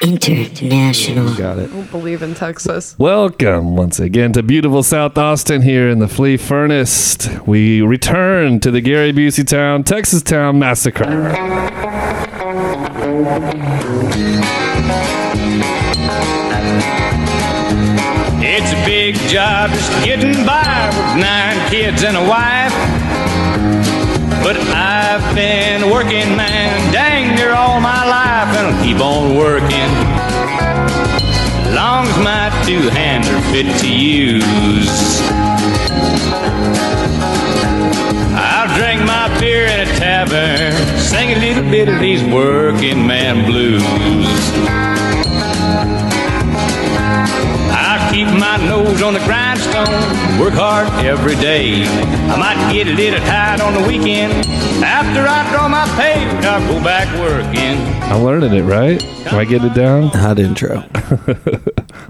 International. 0.00 1.34
Got 1.34 1.58
it. 1.58 1.70
I 1.70 1.72
don't 1.72 1.90
believe 1.90 2.22
in 2.22 2.34
Texas. 2.34 2.94
Welcome 2.98 3.76
once 3.76 3.98
again 3.98 4.32
to 4.34 4.42
beautiful 4.42 4.82
South 4.82 5.18
Austin 5.18 5.62
here 5.62 5.88
in 5.88 5.98
the 5.98 6.08
Flea 6.08 6.36
Furnace. 6.36 7.28
We 7.46 7.82
return 7.82 8.60
to 8.60 8.70
the 8.70 8.80
Gary 8.80 9.12
Busey 9.12 9.46
Town, 9.46 9.82
Texas 9.82 10.22
Town 10.22 10.58
Massacre. 10.58 11.04
It's 18.40 18.72
a 18.72 18.84
big 18.84 19.14
job 19.28 19.70
just 19.70 20.04
getting 20.04 20.46
by 20.46 20.86
with 20.88 21.22
nine 21.22 21.70
kids 21.70 22.04
and 22.04 22.16
a 22.16 22.28
wife. 22.28 22.67
But 24.42 24.56
I've 24.74 25.34
been 25.34 25.90
working, 25.90 26.36
man, 26.36 26.92
dang 26.92 27.34
near 27.34 27.52
all 27.52 27.80
my 27.80 28.06
life, 28.06 28.56
and 28.56 28.66
I'll 28.68 28.84
keep 28.84 29.00
on 29.00 29.36
working. 29.36 29.90
Long 31.74 32.06
as 32.06 32.18
my 32.24 32.48
two 32.66 32.88
hands 32.90 33.28
are 33.28 33.40
fit 33.52 33.66
to 33.80 33.88
use. 33.88 35.20
I'll 38.34 38.74
drink 38.76 39.02
my 39.04 39.28
beer 39.38 39.66
in 39.66 39.80
a 39.80 39.86
tavern, 39.98 40.72
sing 40.98 41.32
a 41.32 41.38
little 41.38 41.68
bit 41.70 41.88
of 41.88 42.00
these 42.00 42.22
working 42.24 43.06
man 43.06 43.44
blues. 43.44 44.97
My 48.38 48.56
nose 48.66 49.02
on 49.02 49.14
the 49.14 49.20
grindstone, 49.20 49.86
work 50.38 50.54
hard 50.54 50.86
every 51.04 51.34
day. 51.36 51.84
I 51.84 52.36
might 52.36 52.72
get 52.72 52.86
a 52.86 52.92
little 52.92 53.18
tired 53.20 53.60
on 53.60 53.74
the 53.74 53.86
weekend. 53.88 54.32
After 54.82 55.26
I 55.26 55.50
draw 55.50 55.68
my 55.68 55.86
pay, 55.96 56.24
I'll 56.46 56.66
go 56.68 56.82
back 56.82 57.08
working. 57.18 57.76
I'm 58.10 58.22
learning 58.22 58.54
it, 58.54 58.62
right? 58.62 59.02
Am 59.26 59.38
I 59.38 59.44
getting 59.44 59.70
it 59.70 59.74
down? 59.74 60.08
Hot 60.08 60.38
intro. 60.38 60.84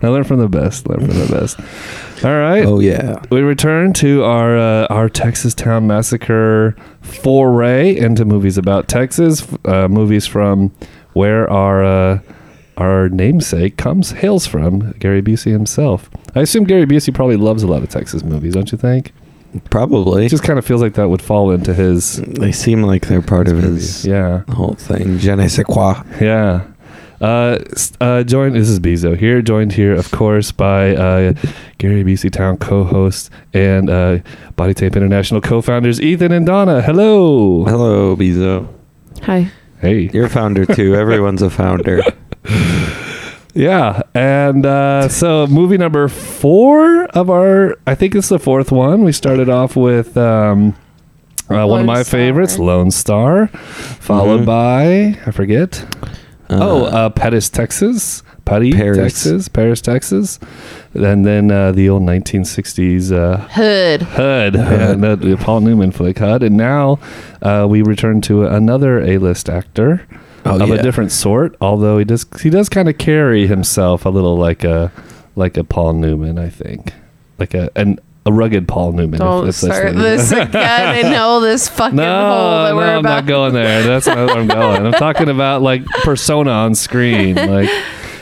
I 0.03 0.09
learned 0.09 0.27
from 0.27 0.39
the 0.39 0.49
best. 0.49 0.87
Learn 0.89 1.01
from 1.01 1.19
the 1.19 1.29
best. 1.29 1.59
All 2.25 2.37
right. 2.37 2.65
Oh 2.65 2.79
yeah. 2.81 3.23
We 3.31 3.41
return 3.41 3.93
to 3.95 4.25
our 4.25 4.57
uh, 4.59 4.87
our 4.91 5.09
Texas 5.09 5.55
Town 5.55 5.87
Massacre 5.87 6.77
foray 7.01 7.97
into 7.97 8.25
movies 8.25 8.59
about 8.59 8.89
Texas, 8.89 9.47
uh, 9.65 9.89
movies 9.89 10.27
from 10.27 10.73
where 11.15 11.51
our 11.51 11.85
uh, 11.85 12.19
our 12.79 13.09
namesake 13.09 13.77
comes 13.77 14.13
hails 14.13 14.47
from, 14.47 14.93
Gary 14.93 15.21
Busey 15.21 15.51
himself. 15.51 16.09
I 16.35 16.41
assume 16.41 16.65
Gary 16.65 16.87
Busey 16.87 17.13
probably 17.13 17.37
loves 17.37 17.63
a 17.63 17.67
lot 17.67 17.83
of 17.83 17.89
Texas 17.89 18.23
movies, 18.23 18.55
don't 18.55 18.71
you 18.73 18.79
think? 18.79 19.13
Probably. 19.71 20.27
It 20.27 20.29
just 20.29 20.45
kind 20.45 20.59
of 20.59 20.65
feels 20.65 20.81
like 20.81 20.95
that 20.95 21.09
would 21.09 21.23
fall 21.23 21.51
into 21.51 21.75
his 21.75 22.17
they 22.17 22.53
seem 22.53 22.83
like 22.83 23.07
they're 23.07 23.23
part 23.23 23.49
of 23.49 23.59
his 23.59 24.05
yeah 24.05 24.43
whole 24.51 24.75
thing. 24.75 25.19
Je 25.19 25.35
ne 25.35 25.49
sais 25.49 25.65
quoi. 25.65 26.03
yeah. 26.21 26.67
Uh, 27.21 27.59
uh, 28.01 28.23
joined. 28.23 28.55
This 28.55 28.69
is 28.69 28.79
Beezo 28.79 29.17
here. 29.17 29.43
Joined 29.43 29.73
here, 29.73 29.95
of 29.95 30.11
course, 30.13 30.53
by 30.53 30.95
uh, 30.95 31.33
Gary 31.79 32.05
Busey 32.05 32.31
Town 32.31 32.59
co-host 32.59 33.31
and 33.53 33.91
uh, 33.91 34.19
Body 34.55 34.73
Tape 34.75 34.95
International 34.95 35.41
co-founders 35.41 36.01
Ethan 36.01 36.31
and 36.31 36.47
Donna. 36.47 36.81
Hello. 36.81 37.65
Hello, 37.65 38.15
Beezo. 38.15 38.69
Hi. 39.23 39.51
Hey. 39.81 40.11
You're 40.13 40.27
a 40.27 40.31
founder 40.31 40.65
too. 40.65 40.95
Everyone's 40.95 41.43
a 41.43 41.51
founder. 41.51 42.03
Yeah, 43.55 44.03
and 44.15 44.65
uh, 44.65 45.09
so 45.09 45.47
movie 45.49 45.79
number 45.79 46.07
four 46.07 47.07
of 47.07 47.29
our, 47.29 47.77
I 47.89 47.97
think 47.97 48.15
it's 48.15 48.29
the 48.29 48.39
fourth 48.39 48.71
one. 48.71 49.03
We 49.03 49.11
started 49.11 49.49
off 49.49 49.75
with 49.75 50.17
um, 50.17 50.77
uh, 51.51 51.67
one 51.67 51.81
of 51.81 51.87
my 51.87 52.03
Star. 52.05 52.21
favorites, 52.21 52.59
Lone 52.61 52.93
Star, 52.93 53.49
followed 53.49 54.43
Mhm. 54.43 54.47
by 54.47 55.19
I 55.27 55.31
forget. 55.33 55.85
oh, 56.51 56.85
uh, 56.85 57.09
Pettis, 57.11 57.49
Texas. 57.51 58.23
Paris, 58.45 58.75
Paris. 58.77 58.97
Texas. 58.99 59.49
Paris, 59.49 59.81
Texas. 59.81 60.39
And 60.95 61.27
then 61.27 61.51
uh, 61.51 61.73
the 61.73 61.89
old 61.91 62.03
1960s 62.03 63.11
uh, 63.13 63.39
Hood. 63.49 64.03
HUD, 64.03 64.57
uh, 64.57 65.17
the 65.17 65.37
Paul 65.37 65.61
Newman 65.63 65.91
flick 65.91 66.19
Hood. 66.19 66.43
And 66.45 66.57
now 66.57 67.01
uh, 67.43 67.67
we 67.69 67.83
return 67.83 68.21
to 68.23 68.47
another 68.47 69.01
A-list 69.01 69.51
actor 69.51 70.07
Oh, 70.45 70.61
of 70.61 70.69
yeah. 70.69 70.77
a 70.77 70.83
different 70.83 71.13
sort. 71.13 71.57
Although 71.61 71.99
he 71.99 72.05
does, 72.05 72.25
he 72.41 72.49
does 72.51 72.69
kind 72.69 72.89
of 72.89 72.97
carry 72.99 73.47
himself 73.47 74.05
a 74.07 74.09
little 74.11 74.37
like 74.37 74.65
a 74.65 74.93
like 75.37 75.57
a 75.57 75.65
Paul 75.65 75.95
Newman, 75.95 76.39
I 76.39 76.49
think, 76.49 76.93
like 77.39 77.55
a 77.55 77.71
an, 77.77 77.99
a 78.25 78.33
rugged 78.33 78.67
Paul 78.69 78.93
Newman. 78.93 79.19
Don't 79.21 79.49
if 79.49 79.61
that's 79.61 79.75
start 79.77 79.95
what 79.95 80.03
this 80.03 80.31
again. 80.33 80.51
I 80.55 81.03
know 81.11 81.41
this 81.41 81.69
fucking 81.69 81.99
hole 81.99 82.07
No, 82.07 82.63
that 82.65 82.71
no, 82.71 82.77
we're 82.77 82.83
I'm 82.85 82.99
about. 83.01 83.11
not 83.11 83.27
going 83.27 83.55
there. 83.55 83.83
That's 83.87 84.07
not 84.07 84.17
where 84.17 84.37
I'm 84.39 84.47
going. 84.49 84.87
I'm 84.87 84.93
talking 84.93 85.29
about 85.29 85.63
like 85.63 85.85
persona 86.05 86.51
on 86.51 86.75
screen, 86.75 87.35
like 87.37 87.71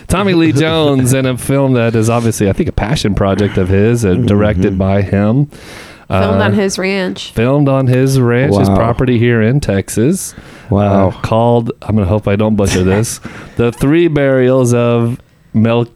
Tommy 0.08 0.34
Lee 0.34 0.52
Jones 0.64 1.12
in 1.12 1.26
a 1.26 1.36
film 1.36 1.72
that 1.74 1.94
is 1.96 2.08
obviously, 2.08 2.48
I 2.48 2.52
think, 2.52 2.68
a 2.68 2.72
passion 2.72 3.14
project 3.14 3.56
of 3.58 3.68
his, 3.68 4.04
uh, 4.04 4.14
directed 4.14 4.78
by 4.78 5.02
him. 5.02 5.46
Filmed 5.46 6.40
Uh, 6.40 6.44
on 6.44 6.52
his 6.52 6.78
ranch. 6.78 7.32
filmed 7.32 7.68
on 7.68 7.88
his 7.88 8.20
ranch, 8.20 8.56
his 8.56 8.68
property 8.68 9.18
here 9.18 9.42
in 9.42 9.58
Texas. 9.58 10.34
Wow. 10.70 11.08
Uh, 11.08 11.20
called, 11.22 11.72
I'm 11.82 11.94
going 11.96 12.06
to 12.06 12.08
hope 12.08 12.26
I 12.28 12.36
don't 12.36 12.56
butcher 12.56 12.82
this, 12.82 13.18
The 13.56 13.72
Three 13.72 14.08
Burials 14.08 14.74
of 14.74 15.20
Mel. 15.54 15.86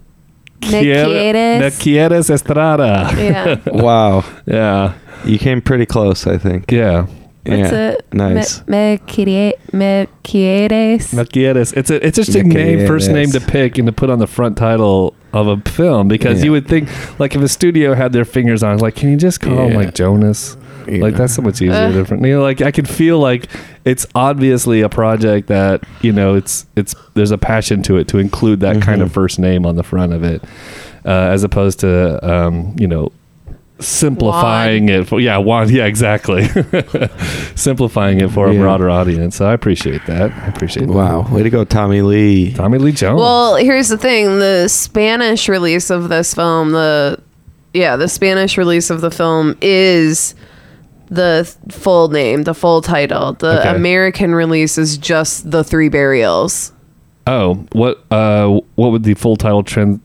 Melquiades. 0.61 1.59
Melquiades 1.59 2.29
Estrada. 2.29 3.09
Yeah. 3.17 3.59
wow. 3.65 4.23
Yeah. 4.45 4.93
You 5.25 5.39
came 5.39 5.61
pretty 5.61 5.85
close, 5.85 6.27
I 6.27 6.37
think. 6.37 6.71
Yeah. 6.71 7.07
What's 7.43 7.71
yeah. 7.71 7.89
it? 7.93 8.13
Nice. 8.13 8.59
Me- 8.67 8.97
Melquiade- 8.97 9.53
Melquiades. 9.73 11.13
Melquiades. 11.15 11.75
It's 11.75 11.89
a 11.89 12.05
it's 12.05 12.15
just 12.15 12.35
a 12.35 12.43
name, 12.43 12.85
first 12.85 13.09
name 13.09 13.31
to 13.31 13.41
pick 13.41 13.79
and 13.79 13.87
to 13.87 13.91
put 13.91 14.11
on 14.11 14.19
the 14.19 14.27
front 14.27 14.57
title 14.57 15.15
of 15.33 15.47
a 15.47 15.57
film 15.69 16.07
because 16.07 16.39
Yeah. 16.39 16.45
you 16.45 16.51
would 16.51 16.67
think 16.67 16.89
like 17.19 17.35
if 17.35 17.41
a 17.41 17.47
studio 17.47 17.95
had 17.95 18.13
their 18.13 18.25
fingers 18.25 18.61
on, 18.61 18.75
it, 18.75 18.81
like, 18.81 18.95
can 18.95 19.09
you 19.09 19.17
just 19.17 19.41
call 19.41 19.67
him 19.67 19.73
like 19.73 19.95
Jonas? 19.95 20.55
Like 20.87 21.11
Yeah. 21.13 21.17
that's 21.17 21.33
so 21.35 21.41
much 21.41 21.61
easier. 21.61 21.73
Uh. 21.73 21.91
different. 21.91 22.23
You 22.25 22.33
know, 22.35 22.41
like 22.41 22.61
I 22.61 22.71
can 22.71 22.85
feel 22.85 23.19
like 23.19 23.47
it's 23.85 24.05
obviously 24.15 24.81
a 24.81 24.89
project 24.89 25.47
that 25.47 25.83
you 26.01 26.11
know 26.11 26.35
it's 26.35 26.65
it's 26.75 26.95
there's 27.13 27.31
a 27.31 27.37
passion 27.37 27.81
to 27.83 27.97
it 27.97 28.07
to 28.09 28.17
include 28.17 28.59
that 28.61 28.81
kind 28.81 29.01
of 29.01 29.09
Mhm. 29.09 29.13
first 29.13 29.39
name 29.39 29.65
on 29.65 29.75
the 29.75 29.83
front 29.83 30.13
of 30.13 30.23
it, 30.23 30.43
uh, 31.05 31.09
as 31.09 31.43
opposed 31.43 31.79
to 31.81 32.19
um, 32.27 32.75
you 32.77 32.87
know 32.87 33.11
simplifying 33.79 34.89
it 34.89 35.07
for 35.07 35.19
yeah 35.19 35.37
Juan 35.37 35.67
yeah 35.69 35.85
exactly 35.85 36.47
simplifying 37.55 38.21
it 38.21 38.29
for 38.31 38.47
a 38.49 38.53
broader 38.53 38.89
audience. 38.89 39.35
So 39.37 39.45
I 39.47 39.53
appreciate 39.53 40.05
that. 40.05 40.31
I 40.31 40.47
appreciate 40.47 40.87
that. 40.87 40.93
Wow. 40.93 41.27
Way 41.31 41.43
to 41.43 41.49
go, 41.49 41.63
Tommy 41.63 42.01
Lee. 42.01 42.53
Tommy 42.53 42.77
Lee 42.77 42.91
Jones. 42.91 43.19
Well, 43.19 43.55
here's 43.55 43.89
the 43.89 43.97
thing: 43.97 44.39
the 44.39 44.67
Spanish 44.67 45.49
release 45.49 45.89
of 45.89 46.09
this 46.09 46.33
film, 46.33 46.71
the 46.71 47.19
yeah, 47.73 47.95
the 47.95 48.07
Spanish 48.07 48.57
release 48.57 48.89
of 48.89 49.01
the 49.01 49.11
film 49.11 49.57
is 49.61 50.35
the 51.11 51.53
full 51.69 52.07
name, 52.07 52.43
the 52.43 52.53
full 52.55 52.81
title. 52.81 53.33
The 53.33 53.59
Okay. 53.59 53.75
American 53.75 54.33
release 54.33 54.77
is 54.79 54.97
just 54.97 55.51
the 55.51 55.63
Three 55.63 55.89
Burials. 55.89 56.71
oh, 57.27 57.65
what 57.73 58.03
uh, 58.09 58.47
what 58.75 58.91
would 58.91 59.03
the 59.03 59.13
full 59.13 59.35
title 59.35 59.61
trend? 59.63 59.99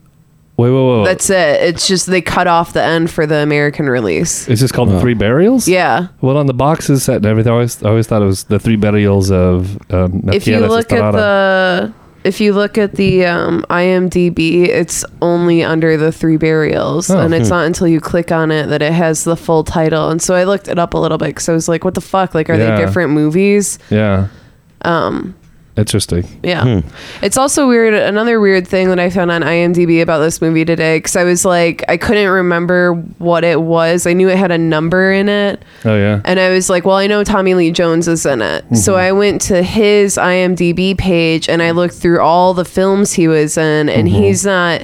Wait, 0.57 0.71
wait, 0.71 0.75
wait. 0.75 0.97
wait. 0.99 1.05
That's 1.05 1.29
it. 1.29 1.61
It's 1.61 1.87
just 1.87 2.07
they 2.07 2.19
cut 2.21 2.47
off 2.47 2.73
the 2.73 2.81
end 2.83 3.11
for 3.11 3.25
the 3.27 3.35
American 3.37 3.87
release. 3.87 4.47
It's 4.49 4.59
just 4.59 4.73
called 4.73 4.89
the 4.89 4.95
Wow. 4.95 5.01
Three 5.01 5.13
Burials. 5.13 5.67
Yeah. 5.67 6.07
Well, 6.21 6.35
on 6.35 6.47
the 6.47 6.53
boxes 6.55 7.03
set 7.03 7.17
and 7.17 7.25
everything, 7.27 7.51
I 7.51 7.53
always, 7.53 7.83
I 7.83 7.89
always 7.89 8.07
thought 8.07 8.23
it 8.23 8.25
was 8.25 8.45
the 8.45 8.57
Three 8.59 8.75
Burials 8.75 9.29
of. 9.31 9.77
Um, 9.93 10.23
if 10.33 10.47
you 10.47 10.55
Melquiades 10.55 10.69
look 10.69 10.91
at 10.91 11.11
the 11.11 11.93
if 12.27 12.41
you 12.41 12.53
look 12.53 12.77
at 12.77 12.93
the 12.93 13.25
um, 13.25 13.63
IMDb, 13.69 14.67
it's 14.67 15.05
only 15.21 15.63
under 15.63 15.95
the 15.97 16.11
three 16.11 16.37
burials, 16.37 17.09
Oh, 17.09 17.19
and 17.19 17.33
it's 17.33 17.47
hmm. 17.47 17.55
not 17.55 17.65
until 17.65 17.87
you 17.87 17.99
click 18.01 18.31
on 18.31 18.51
it 18.51 18.67
that 18.67 18.81
it 18.81 18.91
has 18.93 19.23
the 19.23 19.35
full 19.37 19.63
title. 19.63 20.09
And 20.09 20.21
so 20.21 20.35
I 20.35 20.43
looked 20.43 20.67
it 20.67 20.77
up 20.77 20.93
a 20.93 20.97
little 20.97 21.17
bit 21.17 21.27
because 21.29 21.47
I 21.49 21.53
was 21.53 21.67
like, 21.67 21.83
"What 21.85 21.93
the 21.93 22.01
fuck? 22.01 22.35
Like, 22.35 22.49
are 22.49 22.55
Yeah. 22.55 22.75
they 22.77 22.85
different 22.85 23.11
movies?" 23.13 23.79
yeah, 23.89 24.27
Um, 24.83 25.33
interesting. 25.77 26.23
yeah. 26.43 26.81
Hmm. 26.81 26.87
It's 27.23 27.37
also 27.37 27.67
weird. 27.67 27.93
Another 27.93 28.39
weird 28.39 28.67
thing 28.67 28.89
that 28.89 28.99
I 28.99 29.09
found 29.09 29.31
on 29.31 29.41
IMDb 29.43 30.01
about 30.01 30.19
this 30.19 30.41
movie 30.41 30.65
today, 30.65 30.97
because 30.97 31.15
I 31.15 31.23
was 31.23 31.45
like, 31.45 31.83
I 31.87 31.97
couldn't 31.97 32.29
remember 32.29 32.93
what 33.19 33.43
it 33.43 33.61
was. 33.61 34.05
I 34.07 34.13
knew 34.13 34.29
it 34.29 34.37
had 34.37 34.51
a 34.51 34.57
number 34.57 35.11
in 35.11 35.29
it. 35.29 35.63
Oh 35.85 35.95
yeah. 35.95 36.21
And 36.25 36.39
I 36.39 36.49
was 36.49 36.69
like, 36.69 36.85
well, 36.85 36.97
I 36.97 37.07
know 37.07 37.23
Tommy 37.23 37.53
Lee 37.53 37.71
Jones 37.71 38.07
is 38.07 38.25
in 38.25 38.41
it. 38.41 38.63
So 38.75 38.93
Mm-hmm. 38.93 38.99
I 38.99 39.11
went 39.11 39.41
to 39.41 39.61
his 39.63 40.15
IMDb 40.17 40.97
page 40.97 41.47
and 41.49 41.61
I 41.61 41.71
looked 41.71 41.93
through 41.95 42.19
all 42.21 42.53
the 42.53 42.65
films 42.65 43.13
he 43.13 43.27
was 43.27 43.57
in, 43.57 43.89
and 43.89 44.07
Mm-hmm. 44.07 44.17
he's 44.23 44.45
not. 44.45 44.83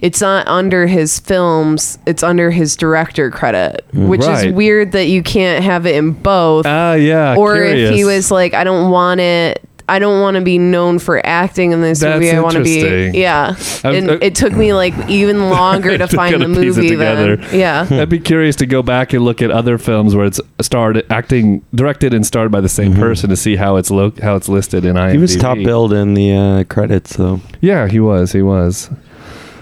It's 0.00 0.20
not 0.20 0.46
under 0.46 0.86
his 0.86 1.18
films. 1.18 1.98
It's 2.06 2.22
under 2.22 2.52
his 2.52 2.76
director 2.76 3.32
credit, 3.32 3.84
which 3.92 4.20
Right. 4.20 4.46
is 4.46 4.52
weird 4.54 4.92
that 4.92 5.06
you 5.06 5.24
can't 5.24 5.64
have 5.64 5.86
it 5.86 5.96
in 5.96 6.12
both. 6.12 6.66
Ah, 6.66 6.92
yeah. 6.94 7.34
or 7.36 7.56
if 7.56 7.92
he 7.92 8.04
was 8.04 8.30
like, 8.30 8.54
I 8.54 8.62
don't 8.62 8.92
want 8.92 9.18
it 9.20 9.67
I 9.88 9.98
don't 9.98 10.20
want 10.20 10.36
to 10.36 10.40
be 10.40 10.58
known 10.58 10.98
for 10.98 11.24
acting 11.26 11.72
in 11.72 11.80
this 11.80 12.00
That's 12.00 12.14
movie. 12.20 12.30
I 12.30 12.40
want 12.40 12.56
to 12.56 12.62
be 12.62 13.10
yeah. 13.18 13.54
I'm- 13.84 13.94
and 13.94 14.10
uh, 14.10 14.18
it 14.20 14.34
took 14.34 14.52
me 14.52 14.72
like 14.82 14.94
even 15.08 15.48
longer 15.50 15.96
to 15.96 16.06
To 16.08 16.16
find 16.16 16.34
the 16.34 16.38
kinda 16.46 16.60
piece 16.60 16.76
it 16.76 16.82
movie 16.82 16.94
then. 16.96 17.46
Yeah. 17.52 17.86
I'd 17.90 18.08
be 18.08 18.18
curious 18.18 18.56
to 18.56 18.66
go 18.66 18.82
back 18.82 19.12
and 19.12 19.24
look 19.24 19.42
at 19.42 19.50
other 19.50 19.78
films 19.78 20.14
where 20.14 20.26
it's 20.26 20.40
starred 20.60 21.04
acting 21.10 21.64
directed 21.74 22.14
and 22.14 22.26
starred 22.26 22.50
by 22.50 22.60
the 22.60 22.68
same 22.68 22.94
person 22.94 23.30
to 23.30 23.36
see 23.36 23.56
how 23.56 23.76
it's 23.76 23.90
lo- 23.90 24.12
how 24.22 24.36
it's 24.36 24.48
listed 24.48 24.84
in 24.84 24.96
IMDb. 24.96 25.12
He 25.12 25.18
was 25.18 25.36
top 25.36 25.56
billed 25.58 25.92
in 25.92 26.14
the 26.14 26.32
uh, 26.34 26.64
credits, 26.64 27.16
though. 27.16 27.40
Yeah, 27.60 27.88
he 27.88 28.00
was. 28.00 28.32
He 28.32 28.42
was. 28.42 28.90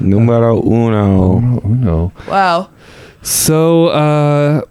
Numero 0.01 0.63
uno. 0.63 1.61
Oh 1.65 1.69
no. 1.69 2.13
Wow. 2.29 2.71
So 3.23 3.87
uh, 3.89 4.63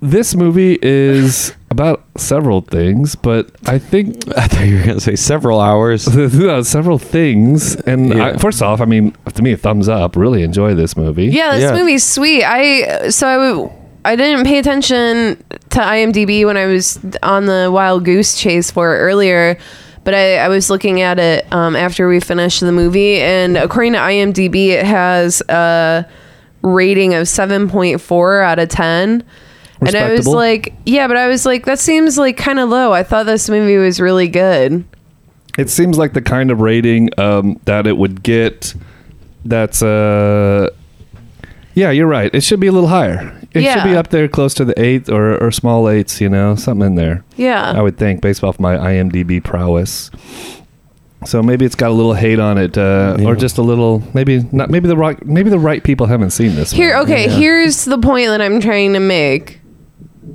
this 0.00 0.34
movie 0.34 0.78
is 0.82 1.54
about 1.70 2.04
several 2.20 2.60
things, 2.60 3.14
but 3.16 3.50
I 3.66 3.78
think 3.78 4.28
I 4.36 4.46
thought 4.46 4.66
you 4.66 4.76
were 4.78 4.84
gonna 4.86 5.00
say 5.00 5.16
several 5.16 5.60
hours. 5.60 6.02
several 6.68 6.98
things. 6.98 7.76
And 7.76 8.14
I, 8.20 8.36
first 8.36 8.62
off, 8.62 8.80
I 8.80 8.84
mean, 8.84 9.14
to 9.34 9.42
me, 9.42 9.52
a 9.52 9.56
thumbs 9.56 9.88
up. 9.88 10.16
Really 10.16 10.42
enjoy 10.42 10.74
this 10.74 10.96
movie. 10.96 11.26
Yeah, 11.26 11.52
this 11.52 11.62
Yeah. 11.62 11.78
movie's 11.78 12.04
sweet. 12.04 12.44
I 12.44 13.08
so 13.10 13.26
I 13.28 13.34
w- 13.36 13.70
I 14.04 14.16
didn't 14.16 14.46
pay 14.46 14.58
attention 14.58 15.42
to 15.70 15.78
IMDb 15.80 16.46
when 16.46 16.56
I 16.56 16.66
was 16.66 16.98
on 17.22 17.46
the 17.46 17.70
wild 17.72 18.04
goose 18.04 18.34
chase 18.38 18.70
for 18.70 18.94
it 18.96 18.98
earlier, 19.00 19.58
but 20.04 20.14
I, 20.14 20.38
I 20.38 20.48
was 20.48 20.70
looking 20.70 21.02
at 21.02 21.18
it 21.18 21.50
um, 21.52 21.76
after 21.76 22.08
we 22.08 22.18
finished 22.20 22.60
the 22.60 22.72
movie, 22.72 23.20
and 23.20 23.58
according 23.58 23.92
to 23.92 23.98
IMDb, 23.98 24.68
it 24.68 24.86
has 24.86 25.42
a 25.50 26.06
rating 26.62 27.12
of 27.14 27.28
seven 27.28 27.68
point 27.68 28.00
four 28.00 28.40
out 28.40 28.58
of 28.58 28.68
ten. 28.70 29.22
And 29.80 29.96
I 29.96 30.10
was 30.12 30.26
like, 30.26 30.74
yeah, 30.84 31.08
but 31.08 31.16
I 31.16 31.28
was 31.28 31.46
like, 31.46 31.64
that 31.64 31.78
seems 31.78 32.18
like 32.18 32.36
kind 32.36 32.58
of 32.58 32.68
low. 32.68 32.92
I 32.92 33.02
thought 33.02 33.26
this 33.26 33.48
movie 33.48 33.76
was 33.76 34.00
really 34.00 34.28
good. 34.28 34.84
It 35.58 35.70
seems 35.70 35.98
like 35.98 36.12
the 36.12 36.22
kind 36.22 36.50
of 36.50 36.60
rating 36.60 37.10
um, 37.18 37.58
that 37.64 37.86
it 37.86 37.96
would 37.96 38.22
get. 38.22 38.74
That's 39.44 39.82
uh, 39.82 40.68
yeah, 41.74 41.90
you're 41.90 42.06
right. 42.06 42.32
It 42.34 42.42
should 42.42 42.60
be 42.60 42.66
a 42.66 42.72
little 42.72 42.88
higher. 42.88 43.36
It 43.52 43.62
should 43.64 43.84
be 43.84 43.96
up 43.96 44.08
there, 44.08 44.28
close 44.28 44.54
to 44.54 44.64
the 44.64 44.78
eighth 44.80 45.08
or, 45.08 45.36
or 45.42 45.50
small 45.50 45.88
eights. 45.88 46.20
You 46.20 46.28
know, 46.28 46.54
something 46.54 46.86
in 46.88 46.94
there. 46.94 47.24
Yeah. 47.36 47.72
I 47.72 47.80
would 47.82 47.96
think, 47.98 48.20
based 48.20 48.44
off 48.44 48.60
my 48.60 48.76
IMDb 48.76 49.42
prowess. 49.42 50.10
So 51.26 51.42
maybe 51.42 51.66
it's 51.66 51.74
got 51.74 51.90
a 51.90 51.94
little 51.94 52.14
hate 52.14 52.38
on 52.38 52.56
it, 52.56 52.78
uh, 52.78 53.18
or 53.24 53.34
just 53.36 53.58
a 53.58 53.62
little. 53.62 54.02
Maybe 54.14 54.42
not. 54.52 54.70
Maybe 54.70 54.88
the 54.88 54.96
right. 54.96 55.24
Maybe 55.26 55.50
the 55.50 55.58
right 55.58 55.82
people 55.82 56.06
haven't 56.06 56.30
seen 56.30 56.54
this. 56.54 56.70
Here, 56.70 56.94
one. 56.94 57.04
okay, 57.04 57.26
Yeah. 57.26 57.36
here's 57.36 57.84
the 57.84 57.98
point 57.98 58.28
that 58.28 58.40
I'm 58.40 58.60
trying 58.60 58.94
to 58.94 59.00
make. 59.00 59.59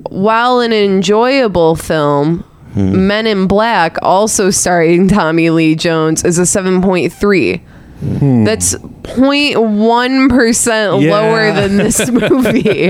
While 0.10 0.60
an 0.60 0.74
enjoyable 0.74 1.76
film, 1.76 2.44
Hmm. 2.76 3.08
Men 3.08 3.26
in 3.26 3.48
Black, 3.48 3.98
also 4.02 4.50
starring 4.50 5.08
Tommy 5.08 5.50
Lee 5.50 5.76
Jones, 5.76 6.26
is 6.26 6.38
a 6.38 6.42
7.3. 6.46 7.62
Hmm. 8.00 8.44
That's 8.44 8.76
0.1% 8.76 11.02
Yeah. 11.02 11.12
lower 11.12 11.52
than 11.54 11.78
this 11.78 12.10
movie. 12.12 12.90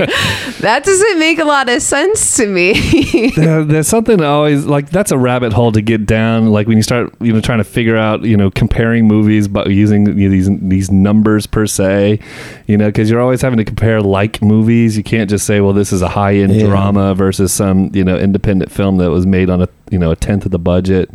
that 0.60 0.82
doesn't 0.84 1.18
make 1.18 1.38
a 1.38 1.44
lot 1.44 1.68
of 1.68 1.80
sense 1.82 2.36
to 2.36 2.46
me. 2.46 3.32
Uh, 3.36 3.62
there's 3.64 3.88
something 3.88 4.20
always 4.22 4.66
like 4.66 4.90
that's 4.90 5.10
a 5.12 5.18
rabbit 5.18 5.52
hole 5.52 5.72
to 5.72 5.80
get 5.80 6.06
down. 6.06 6.46
Like 6.48 6.66
when 6.66 6.76
you 6.76 6.82
start, 6.82 7.12
you 7.20 7.32
know, 7.32 7.40
trying 7.40 7.58
to 7.58 7.64
figure 7.64 7.96
out, 7.96 8.22
you 8.22 8.36
know, 8.36 8.50
comparing 8.50 9.06
movies, 9.06 9.46
but 9.48 9.70
using 9.70 10.06
you 10.18 10.28
know, 10.28 10.30
these 10.30 10.48
these 10.60 10.90
numbers 10.90 11.46
per 11.46 11.66
se, 11.66 12.18
you 12.66 12.76
know, 12.76 12.86
because 12.86 13.10
you're 13.10 13.20
always 13.20 13.42
having 13.42 13.58
to 13.58 13.64
compare 13.64 14.00
like 14.02 14.42
movies. 14.42 14.96
You 14.96 15.02
can't 15.04 15.30
just 15.30 15.46
say, 15.46 15.60
well, 15.60 15.72
this 15.72 15.92
is 15.92 16.02
a 16.02 16.08
high 16.08 16.34
end 16.36 16.54
Yeah. 16.54 16.66
drama 16.66 17.14
versus 17.14 17.52
some 17.52 17.90
you 17.94 18.04
know 18.04 18.16
independent 18.16 18.70
film 18.72 18.96
that 18.98 19.10
was 19.10 19.26
made 19.26 19.50
on 19.50 19.62
a 19.62 19.68
you 19.90 19.98
know 19.98 20.10
a 20.10 20.16
tenth 20.16 20.44
of 20.44 20.50
the 20.50 20.58
budget. 20.58 21.14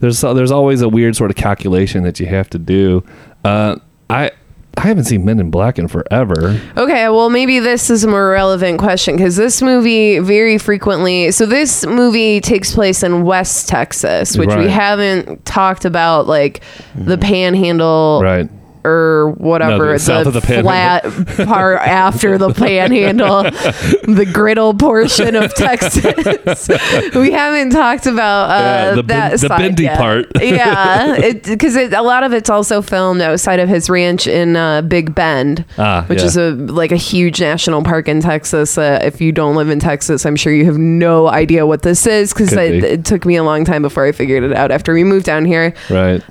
There's 0.00 0.20
there's 0.20 0.50
always 0.50 0.80
a 0.80 0.88
weird 0.88 1.16
sort 1.16 1.30
of 1.30 1.36
calculation 1.36 2.02
that 2.04 2.20
you 2.20 2.26
have 2.26 2.48
to 2.50 2.58
do. 2.58 3.04
Uh, 3.44 3.76
I 4.10 4.30
I 4.78 4.86
haven't 4.86 5.04
seen 5.04 5.24
Men 5.24 5.38
in 5.38 5.50
Black 5.50 5.78
in 5.78 5.86
forever. 5.86 6.58
Okay, 6.78 7.08
well, 7.10 7.28
maybe 7.28 7.58
this 7.58 7.90
is 7.90 8.04
a 8.04 8.08
more 8.08 8.30
relevant 8.30 8.78
question 8.78 9.16
because 9.16 9.36
this 9.36 9.60
movie 9.60 10.18
very 10.18 10.56
frequently. 10.56 11.30
So, 11.30 11.44
this 11.44 11.84
movie 11.84 12.40
takes 12.40 12.72
place 12.74 13.02
in 13.02 13.24
West 13.24 13.68
Texas, 13.68 14.36
which 14.38 14.54
we 14.54 14.68
haven't 14.68 15.44
talked 15.44 15.84
about, 15.84 16.26
like 16.26 16.62
the 16.94 17.18
panhandle 17.18 18.20
Right. 18.22 18.48
Or 18.84 19.30
whatever. 19.38 19.86
No, 19.86 19.92
the 19.92 19.98
south 19.98 20.26
of 20.26 20.32
the 20.34 20.40
flat 20.40 21.04
part 21.46 21.78
after 21.78 22.38
the 22.38 22.52
panhandle, 22.54 23.42
the 23.42 24.28
griddle 24.32 24.74
portion 24.74 25.36
of 25.36 25.54
Texas. 25.54 26.68
we 27.14 27.30
haven't 27.32 27.70
talked 27.70 28.06
about 28.06 28.50
uh, 28.50 28.54
Yeah, 28.62 28.94
the 28.96 29.02
that 29.02 29.30
ben- 29.30 29.38
the 29.40 29.48
bendy 29.48 29.82
yet. 29.84 29.98
part. 29.98 30.26
yeah, 30.40 31.32
because 31.32 31.76
it, 31.76 31.92
a 31.92 32.02
lot 32.02 32.22
of 32.24 32.32
it's 32.32 32.50
also 32.50 32.82
filmed 32.82 33.20
outside 33.20 33.60
of 33.60 33.68
his 33.68 33.88
ranch 33.88 34.26
in 34.26 34.56
uh, 34.56 34.82
Big 34.82 35.14
Bend, 35.14 35.64
Ah, 35.78 36.04
which 36.08 36.20
yeah. 36.20 36.24
is 36.26 36.36
a 36.36 36.50
like 36.52 36.92
a 36.92 36.96
huge 36.96 37.40
national 37.40 37.82
park 37.84 38.08
in 38.08 38.20
Texas. 38.20 38.76
Uh, 38.76 38.98
if 39.02 39.20
you 39.20 39.32
don't 39.32 39.54
live 39.56 39.70
in 39.70 39.78
Texas, 39.80 40.26
I'm 40.26 40.36
sure 40.36 40.52
you 40.52 40.64
have 40.64 40.78
no 40.78 41.28
idea 41.28 41.66
what 41.66 41.82
this 41.82 42.06
is 42.06 42.32
because 42.32 42.52
it, 42.52 42.82
be. 42.82 42.86
it 42.86 43.04
took 43.04 43.24
me 43.24 43.36
a 43.36 43.44
long 43.44 43.64
time 43.64 43.82
before 43.82 44.04
I 44.06 44.12
figured 44.12 44.42
it 44.42 44.52
out 44.52 44.70
after 44.70 44.92
we 44.92 45.04
moved 45.04 45.26
down 45.26 45.44
here. 45.44 45.74
Right. 45.90 46.22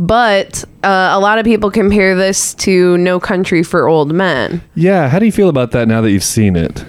But 0.00 0.64
uh, 0.82 1.10
a 1.12 1.20
lot 1.20 1.38
of 1.38 1.44
people 1.44 1.70
compare 1.70 2.16
this 2.16 2.54
to 2.54 2.96
No 2.98 3.20
Country 3.20 3.62
for 3.62 3.88
Old 3.88 4.12
Men. 4.12 4.62
Yeah, 4.74 5.08
how 5.08 5.18
do 5.18 5.26
you 5.26 5.32
feel 5.32 5.48
about 5.48 5.70
that 5.72 5.86
now 5.88 6.00
that 6.00 6.10
you've 6.10 6.24
seen 6.24 6.56
it? 6.56 6.84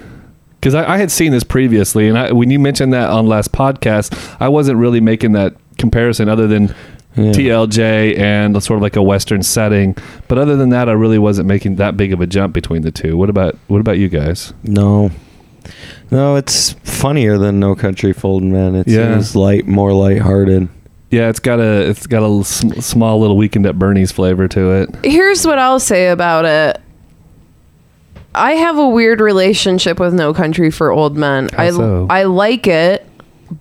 Because 0.59 0.73
I, 0.75 0.94
I 0.94 0.97
had 0.97 1.11
seen 1.11 1.31
this 1.31 1.44
previously, 1.44 2.07
and 2.07 2.17
I, 2.17 2.31
when 2.31 2.50
you 2.50 2.57
mentioned 2.59 2.94
that 2.94 3.09
on 3.09 3.27
last 3.27 3.51
podcast, 3.51 4.38
I 4.39 4.47
wasn't 4.47 4.77
really 4.79 5.01
making 5.01 5.33
that 5.33 5.53
comparison 5.77 6.29
other 6.29 6.47
than 6.47 6.73
Yeah. 7.15 7.31
TLJ 7.33 8.17
and 8.17 8.63
sort 8.63 8.77
of 8.77 8.81
like 8.81 8.95
a 8.95 9.03
Western 9.03 9.44
setting. 9.44 9.95
But 10.27 10.38
other 10.39 10.55
than 10.55 10.69
that, 10.69 10.88
I 10.89 10.94
really 10.94 11.19
wasn't 11.19 11.47
making 11.47 11.75
that 11.75 11.97
big 11.97 12.13
of 12.13 12.21
a 12.21 12.25
jump 12.27 12.53
between 12.53 12.81
the 12.81 12.91
two. 12.91 13.17
What 13.17 13.29
about 13.29 13.55
what 13.67 13.79
about 13.81 13.97
you 14.00 14.07
guys? 14.09 14.53
No. 14.63 15.11
No, 16.09 16.35
it's 16.35 16.73
funnier 16.83 17.38
than 17.38 17.59
No 17.59 17.75
Country 17.75 18.13
for 18.13 18.27
Old 18.27 18.44
Men. 18.44 18.73
It 18.75 18.88
Yeah. 18.88 19.13
seems 19.13 19.35
light, 19.35 19.67
more 19.67 19.94
lighthearted. 19.94 20.69
Yeah, 21.13 21.30
it's 21.30 21.39
got 21.39 21.60
a 21.60 21.88
it's 21.88 22.07
got 22.07 22.24
a 22.24 22.44
sm- 22.44 22.80
small 22.80 23.19
little 23.19 23.38
weekend 23.38 23.68
at 23.68 23.77
Bernie's 23.77 24.12
flavor 24.12 24.48
to 24.48 24.71
it. 24.71 24.89
Here's 25.06 25.45
what 25.45 25.60
I'll 25.60 25.80
say 25.80 26.07
about 26.07 26.45
it. 26.45 26.81
I 28.33 28.54
have 28.54 28.80
a 28.80 28.89
weird 28.89 29.21
relationship 29.21 30.00
with 30.00 30.15
No 30.15 30.33
Country 30.33 30.71
for 30.71 30.92
Old 30.92 31.15
Men. 31.15 31.50
How 31.50 31.63
I 31.63 31.69
so? 31.69 32.07
I 32.10 32.24
like 32.24 32.65
it, 32.65 33.07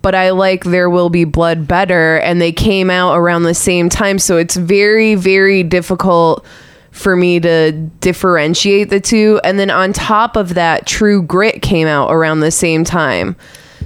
but 0.01 0.15
I 0.15 0.31
like 0.31 0.63
There 0.63 0.89
Will 0.89 1.11
Be 1.11 1.25
Blood 1.25 1.67
better 1.67 2.17
and 2.21 2.41
they 2.41 2.51
came 2.51 2.89
out 2.89 3.17
around 3.17 3.43
the 3.43 3.53
same 3.53 3.87
time, 3.87 4.17
so 4.17 4.37
it's 4.37 4.55
very 4.55 5.13
very 5.13 5.61
difficult 5.61 6.43
for 6.89 7.15
me 7.15 7.39
to 7.39 7.71
differentiate 7.71 8.89
the 8.89 8.99
two. 8.99 9.39
And 9.43 9.59
then 9.59 9.69
on 9.69 9.93
top 9.93 10.35
of 10.35 10.55
that, 10.55 10.87
True 10.87 11.21
Grit 11.21 11.61
came 11.61 11.85
out 11.85 12.11
around 12.11 12.39
the 12.39 12.49
same 12.49 12.83
time. 12.83 13.35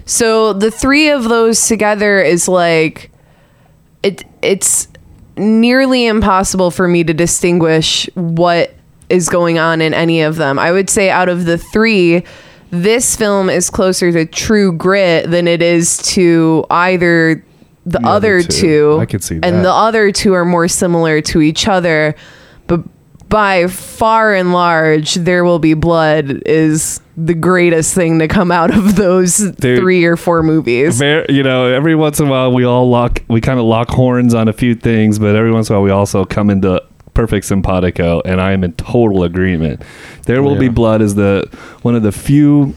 So 0.06 0.54
the 0.54 0.72
three 0.72 1.10
of 1.10 1.26
those 1.26 1.68
together 1.68 2.22
is 2.22 2.48
like 2.48 3.12
it 4.04 4.24
it's 4.42 4.88
nearly 5.38 6.06
impossible 6.06 6.72
for 6.72 6.88
me 6.88 7.04
to 7.04 7.14
distinguish 7.14 8.10
what 8.16 8.74
is 9.10 9.30
going 9.30 9.60
on 9.60 9.82
in 9.82 9.94
any 9.94 10.22
of 10.22 10.36
them. 10.36 10.60
I 10.60 10.72
would 10.72 10.90
say 10.90 11.10
out 11.10 11.30
of 11.30 11.46
the 11.46 11.58
3 11.58 12.24
this 12.70 13.16
film 13.16 13.50
is 13.50 13.70
closer 13.70 14.12
to 14.12 14.26
True 14.26 14.74
Grit 14.74 15.30
than 15.32 15.48
it 15.48 15.62
is 15.62 15.98
to 16.14 16.66
either 16.70 17.44
the, 17.86 18.00
The 18.00 18.06
other 18.06 18.38
other 18.40 18.42
two. 18.44 18.50
two. 18.62 18.98
I 19.00 19.06
could 19.06 19.24
see 19.24 19.40
that. 19.40 19.48
And 19.48 19.64
the 19.64 19.72
other 19.72 20.12
two 20.12 20.34
are 20.34 20.44
more 20.44 20.68
similar 20.68 21.22
to 21.22 21.42
each 21.42 21.70
other, 21.70 22.16
by 23.30 23.68
far 23.68 24.34
and 24.34 24.54
large, 24.54 25.16
There 25.16 25.44
Will 25.44 25.60
Be 25.60 25.74
Blood 25.74 26.44
is 26.46 27.02
the 27.16 27.34
greatest 27.34 27.94
thing 27.96 28.20
to 28.20 28.28
come 28.28 28.52
out 28.52 28.76
of 28.76 28.96
those 28.96 29.38
Dude. 29.38 29.80
three 29.80 30.06
or 30.06 30.16
four 30.16 30.44
movies. 30.44 31.02
You 31.02 31.44
know, 31.44 31.66
every 31.66 31.96
once 31.96 32.20
in 32.20 32.28
a 32.28 32.30
while 32.30 32.52
we 32.54 32.64
all 32.64 32.90
lock, 32.90 33.24
we 33.28 33.42
kind 33.42 33.60
of 33.60 33.66
lock 33.66 33.90
horns 33.90 34.34
on 34.34 34.48
a 34.48 34.54
few 34.54 34.76
things, 34.76 35.20
but 35.20 35.36
every 35.36 35.52
once 35.52 35.70
in 35.70 35.76
a 35.76 35.80
while 35.80 35.84
we 35.84 35.92
also 35.92 36.26
come 36.26 36.50
into 36.50 36.82
perfect 37.18 37.48
simpatico, 37.48 38.22
and 38.26 38.40
I 38.40 38.52
am 38.52 38.64
in 38.64 38.74
total 38.74 39.24
agreement. 39.24 39.82
There 40.28 40.44
will 40.44 40.56
be 40.56 40.70
blood 40.70 41.02
is 41.02 41.16
the 41.16 41.50
one 41.82 41.96
of 41.96 42.04
the 42.04 42.12
few. 42.12 42.76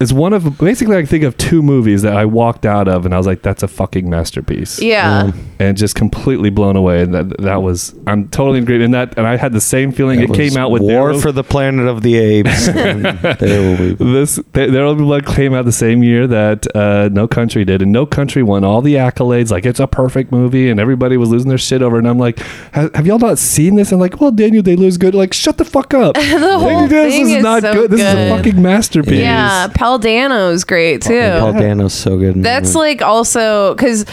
It's 0.00 0.12
one 0.12 0.32
of 0.32 0.58
basically 0.58 0.96
I 0.96 1.00
can 1.00 1.06
think 1.06 1.24
of 1.24 1.36
two 1.36 1.62
movies 1.62 2.02
that 2.02 2.16
I 2.16 2.24
walked 2.24 2.66
out 2.66 2.88
of, 2.88 3.04
and 3.04 3.14
I 3.14 3.18
was 3.18 3.26
like, 3.26 3.42
"That's 3.42 3.62
a 3.62 3.68
fucking 3.68 4.08
masterpiece." 4.08 4.80
Yeah. 4.80 5.24
Um, 5.24 5.48
and 5.58 5.76
just 5.76 5.94
completely 5.94 6.50
blown 6.50 6.76
away. 6.76 7.02
And 7.02 7.14
that 7.14 7.38
that 7.38 7.62
was 7.62 7.94
I'm 8.06 8.28
totally 8.28 8.58
in 8.58 8.64
agreement. 8.64 8.86
And 8.86 8.94
that 8.94 9.18
and 9.18 9.26
I 9.26 9.36
had 9.36 9.52
the 9.52 9.60
same 9.60 9.92
feeling. 9.92 10.20
It 10.20 10.30
It 10.30 10.34
came 10.34 10.56
out 10.56 10.70
with 10.70 10.82
War 10.82 11.12
There 11.12 11.20
for 11.20 11.30
the 11.30 11.44
Planet 11.44 11.86
of 11.86 12.02
the 12.02 12.16
Apes. 12.16 12.66
there 12.72 13.60
will 13.60 13.76
be. 13.76 13.94
this 13.94 14.40
there 14.52 14.70
there 14.70 14.84
will 14.84 14.94
be 14.94 15.02
blood 15.02 15.26
came 15.26 15.52
out 15.52 15.64
the 15.64 15.72
same 15.72 16.02
year 16.02 16.26
that 16.26 16.66
uh, 16.74 17.10
No 17.12 17.28
Country 17.28 17.64
did, 17.64 17.82
and 17.82 17.92
No 17.92 18.06
Country 18.06 18.42
won 18.42 18.64
all 18.64 18.80
the 18.80 18.94
accolades. 18.94 19.50
Like 19.50 19.66
it's 19.66 19.80
a 19.80 19.86
perfect 19.86 20.32
movie, 20.32 20.70
and 20.70 20.80
everybody 20.80 21.16
was 21.16 21.30
losing 21.30 21.48
their 21.48 21.58
shit 21.58 21.82
over. 21.82 21.96
it. 21.96 22.00
And 22.00 22.08
I'm 22.08 22.18
like, 22.18 22.38
have, 22.72 22.94
have 22.94 23.06
y'all 23.06 23.18
not 23.18 23.38
seen 23.38 23.67
seen 23.68 23.76
this 23.76 23.92
and 23.92 24.00
like, 24.00 24.20
well, 24.20 24.30
Daniel 24.30 24.62
Day 24.62 24.76
Lewis 24.76 24.96
good. 24.96 25.14
Like, 25.14 25.32
shut 25.32 25.58
the 25.58 25.64
fuck 25.64 25.92
up. 25.94 26.14
Daniel 26.14 26.58
whole 26.58 26.88
Day 26.88 27.02
Lewis 27.02 27.14
thing 27.14 27.28
is 27.30 27.36
is 27.36 27.42
not 27.42 27.62
so 27.62 27.72
good. 27.74 27.90
This 27.90 28.00
is 28.00 28.06
a 28.06 28.36
fucking 28.36 28.62
masterpiece. 28.62 29.20
Yeah, 29.20 29.68
Paul 29.74 29.98
Dano's 29.98 30.64
great 30.64 31.02
too. 31.02 31.14
And 31.14 31.40
Paul 31.40 31.52
Dano's 31.52 31.94
so 31.94 32.18
good. 32.18 32.42
That's 32.42 32.72
that. 32.72 32.78
like 32.78 33.02
also 33.02 33.74
because 33.74 34.06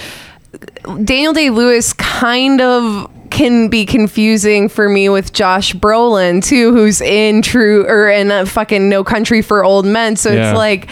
Daniel 1.04 1.34
Day 1.34 1.50
Lewis 1.50 1.94
kind 1.94 2.62
of 2.62 3.10
can 3.30 3.70
be 3.70 3.86
confusing 3.86 4.70
for 4.70 4.88
me 4.88 5.10
with 5.10 5.34
Josh 5.34 5.74
Brolin 5.74 6.44
too, 6.44 6.72
who's 6.74 7.02
in 7.02 7.42
True 7.42 7.86
or 7.88 8.10
in 8.10 8.32
a 8.32 8.46
fucking 8.46 8.88
No 8.90 9.04
Country 9.04 9.42
for 9.42 9.64
Old 9.64 9.86
Men. 9.86 10.16
So 10.16 10.32
Yeah. 10.32 10.50
it's 10.52 10.58
like. 10.58 10.90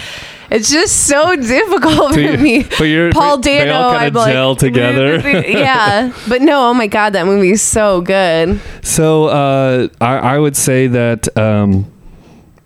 It's 0.49 0.69
just 0.71 1.07
so 1.07 1.35
difficult 1.35 2.13
for 2.13 2.37
me. 2.37 2.63
but 2.63 2.83
you're- 2.83 3.11
Paul 3.11 3.37
but 3.37 3.43
they 3.43 3.69
all 3.69 3.91
Dano, 3.93 3.99
kinda 3.99 4.05
I'm 4.07 4.13
like, 4.25 4.33
gel 4.33 4.55
together. 4.55 5.17
yeah, 5.47 6.13
but 6.27 6.41
no, 6.41 6.69
oh 6.69 6.73
my 6.73 6.87
god, 6.87 7.13
that 7.13 7.25
movie 7.25 7.51
is 7.51 7.61
so 7.61 8.01
good. 8.01 8.59
So 8.81 9.25
uh, 9.25 9.87
I, 10.01 10.17
I 10.35 10.39
would 10.39 10.55
say 10.55 10.87
that 10.87 11.35
um, 11.37 11.91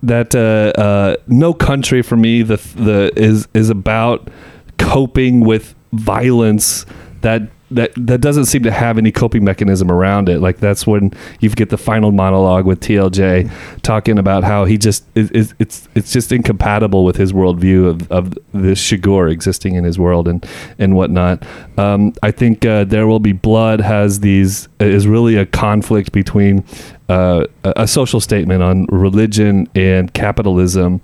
that 0.04 0.36
uh, 0.36 0.80
uh, 0.82 1.16
no 1.28 1.54
country 1.54 2.02
for 2.02 2.16
me 2.18 2.42
the 2.44 2.58
the 2.76 3.12
is 3.16 3.48
is 3.54 3.70
about 3.70 4.30
coping 4.78 5.42
with 5.42 5.76
violence 5.94 6.86
that. 7.22 7.50
That, 7.70 7.92
that 7.98 8.22
doesn't 8.22 8.46
seem 8.46 8.64
to 8.64 8.72
have 8.72 8.98
any 8.98 9.12
coping 9.12 9.44
mechanism 9.44 9.92
around 9.92 10.30
it. 10.30 10.40
Like 10.40 10.60
that's 10.60 10.88
when 10.88 11.12
you 11.42 11.50
get 11.50 11.70
the 11.70 11.78
final 11.78 12.14
monologue 12.14 12.66
with 12.66 12.80
TLJ 12.80 13.52
talking 13.82 14.18
about 14.18 14.46
how 14.46 14.64
he 14.64 14.78
just 14.78 15.04
is, 15.16 15.30
is 15.32 15.54
it's 15.60 15.90
it's 15.94 16.14
just 16.14 16.32
incompatible 16.32 17.04
with 17.04 17.18
his 17.18 17.34
worldview 17.34 17.90
of, 17.90 18.12
of 18.12 18.34
this 18.54 18.80
Chigurh 18.80 19.30
existing 19.30 19.76
in 19.76 19.84
his 19.84 20.00
world 20.00 20.30
and 20.30 20.46
and 20.80 20.96
whatnot. 20.96 21.46
Um, 21.78 22.14
I 22.24 22.32
think 22.32 22.66
uh, 22.66 22.86
there 22.86 23.06
will 23.06 23.20
be 23.20 23.34
blood 23.34 23.82
has 23.82 24.22
these 24.22 24.70
is 24.80 25.06
really 25.06 25.36
a 25.36 25.46
conflict 25.46 26.14
between 26.14 26.64
uh, 27.10 27.46
a 27.64 27.74
a 27.76 27.88
social 27.88 28.20
statement 28.20 28.64
on 28.64 28.86
religion 28.86 29.68
and 29.76 30.14
capitalism, 30.14 31.02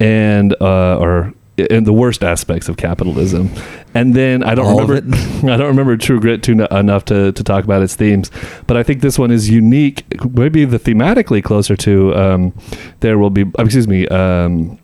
and 0.00 0.54
uh, 0.60 0.98
or 0.98 1.32
and 1.70 1.86
the 1.86 1.92
worst 1.92 2.22
aspects 2.22 2.68
of 2.68 2.76
capitalism. 2.76 3.50
And 3.94 4.14
then 4.14 4.42
I 4.42 4.54
don't 4.54 4.66
All 4.66 4.86
remember 4.86 5.16
I 5.52 5.56
don't 5.56 5.68
remember 5.68 5.96
True 5.96 6.20
Grit 6.20 6.42
too, 6.42 6.52
enough 6.70 7.04
to, 7.06 7.32
to 7.32 7.44
talk 7.44 7.64
about 7.64 7.82
its 7.82 7.96
themes, 7.96 8.30
but 8.66 8.76
I 8.76 8.82
think 8.82 9.00
this 9.00 9.18
one 9.18 9.30
is 9.30 9.50
unique, 9.50 10.04
maybe 10.32 10.64
the 10.64 10.78
thematically 10.78 11.42
closer 11.42 11.76
to 11.76 12.14
um, 12.14 12.54
there 13.00 13.18
will 13.18 13.30
be 13.30 13.42
uh, 13.42 13.64
excuse 13.64 13.88
me 13.88 14.06
um, 14.08 14.78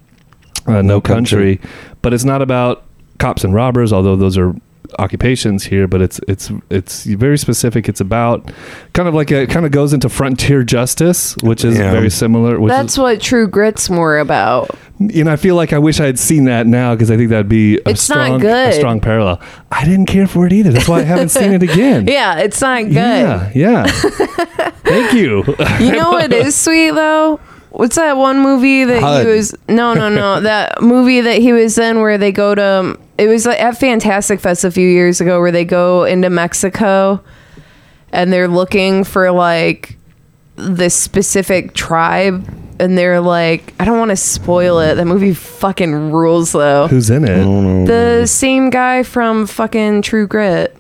uh, 0.67 0.73
no, 0.73 0.83
No 0.83 1.01
country. 1.01 1.57
Country. 1.57 1.71
but 2.03 2.13
it's 2.13 2.25
not 2.25 2.43
about 2.43 2.85
cops 3.19 3.45
and 3.45 3.55
robbers, 3.55 3.93
although 3.93 4.17
those 4.17 4.37
are 4.37 4.55
occupations 4.99 5.65
here 5.65 5.87
but 5.89 6.01
it's 6.03 6.21
it's 6.29 6.51
it's 6.71 7.05
very 7.05 7.39
specific 7.39 7.89
it's 7.89 8.01
about 8.01 8.51
kind 8.93 9.09
of 9.09 9.15
like 9.15 9.31
a, 9.31 9.43
it 9.43 9.51
kind 9.51 9.65
of 9.67 9.73
goes 9.73 9.93
into 9.93 10.09
frontier 10.09 10.63
justice 10.63 11.37
which 11.43 11.65
is 11.65 11.79
Yeah. 11.79 11.91
very 11.93 12.11
similar 12.11 12.59
which 12.61 12.71
That's 12.71 12.93
is, 12.95 12.99
what 12.99 13.21
True 13.21 13.47
Grit's 13.49 13.89
more 13.91 14.19
about. 14.19 14.71
you 14.99 15.25
know 15.25 15.33
i 15.33 15.37
feel 15.37 15.57
like 15.57 15.73
i 15.73 15.79
wish 15.79 16.01
i 16.01 16.07
had 16.07 16.19
seen 16.19 16.45
that 16.45 16.67
now 16.67 16.95
because 16.95 17.11
i 17.11 17.17
think 17.17 17.31
that'd 17.31 17.49
be 17.49 17.77
a 17.85 17.91
It's 17.91 18.09
not 18.09 18.25
strong 18.27 18.41
good. 18.41 18.69
a 18.71 18.73
strong 18.73 19.01
parallel 19.01 19.41
i 19.71 19.85
didn't 19.85 20.07
care 20.07 20.27
for 20.27 20.47
it 20.47 20.53
either 20.53 20.73
that's 20.73 20.89
why 20.89 21.01
i 21.01 21.03
haven't 21.03 21.29
seen 21.31 21.53
it 21.53 21.63
again 21.63 22.07
Yeah, 22.17 22.39
it's 22.39 22.61
not 22.61 22.83
good. 22.85 22.95
yeah 22.95 23.51
yeah 23.55 23.87
thank 24.85 25.13
you 25.13 25.45
You 25.81 25.93
know 25.93 26.11
what 26.13 26.33
is 26.33 26.55
sweet 26.57 26.93
though? 26.93 27.41
What's 27.71 27.97
that 27.97 28.17
one 28.17 28.41
movie 28.41 28.85
that 28.85 29.03
HUD. 29.03 29.27
he 29.27 29.33
was? 29.33 29.55
No, 29.69 29.93
no, 29.93 30.09
no. 30.09 30.41
that 30.41 30.81
movie 30.81 31.21
that 31.21 31.39
he 31.43 31.53
was 31.53 31.77
in 31.77 32.01
where 32.01 32.17
they 32.17 32.33
go 32.33 32.55
to. 32.55 32.99
It 33.19 33.29
was 33.29 33.47
like 33.47 33.61
at 33.61 33.79
Fantastic 33.79 34.41
Fest 34.41 34.65
a 34.65 34.71
few 34.71 34.89
years 34.89 35.21
ago 35.21 35.41
where 35.41 35.53
they 35.53 35.65
go 35.65 36.05
into 36.05 36.29
Mexico, 36.31 37.23
and 38.13 38.33
they're 38.33 38.49
looking 38.49 39.05
for 39.05 39.31
like 39.31 39.97
this 40.57 40.95
specific 40.95 41.73
tribe, 41.73 42.47
and 42.79 42.97
they're 42.99 43.21
like, 43.21 43.73
I 43.81 43.87
don't 43.87 43.99
want 43.99 44.11
to 44.11 44.17
spoil 44.17 44.81
it. 44.81 44.97
That 44.97 45.07
movie 45.07 45.33
fucking 45.33 46.13
rules 46.13 46.53
though. 46.53 46.89
who's 46.89 47.09
in 47.09 47.25
it. 47.25 47.87
The 47.87 48.27
same 48.27 48.69
guy 48.69 49.03
from 49.03 49.47
fucking 49.47 50.03
True 50.03 50.27
Grit. 50.27 50.76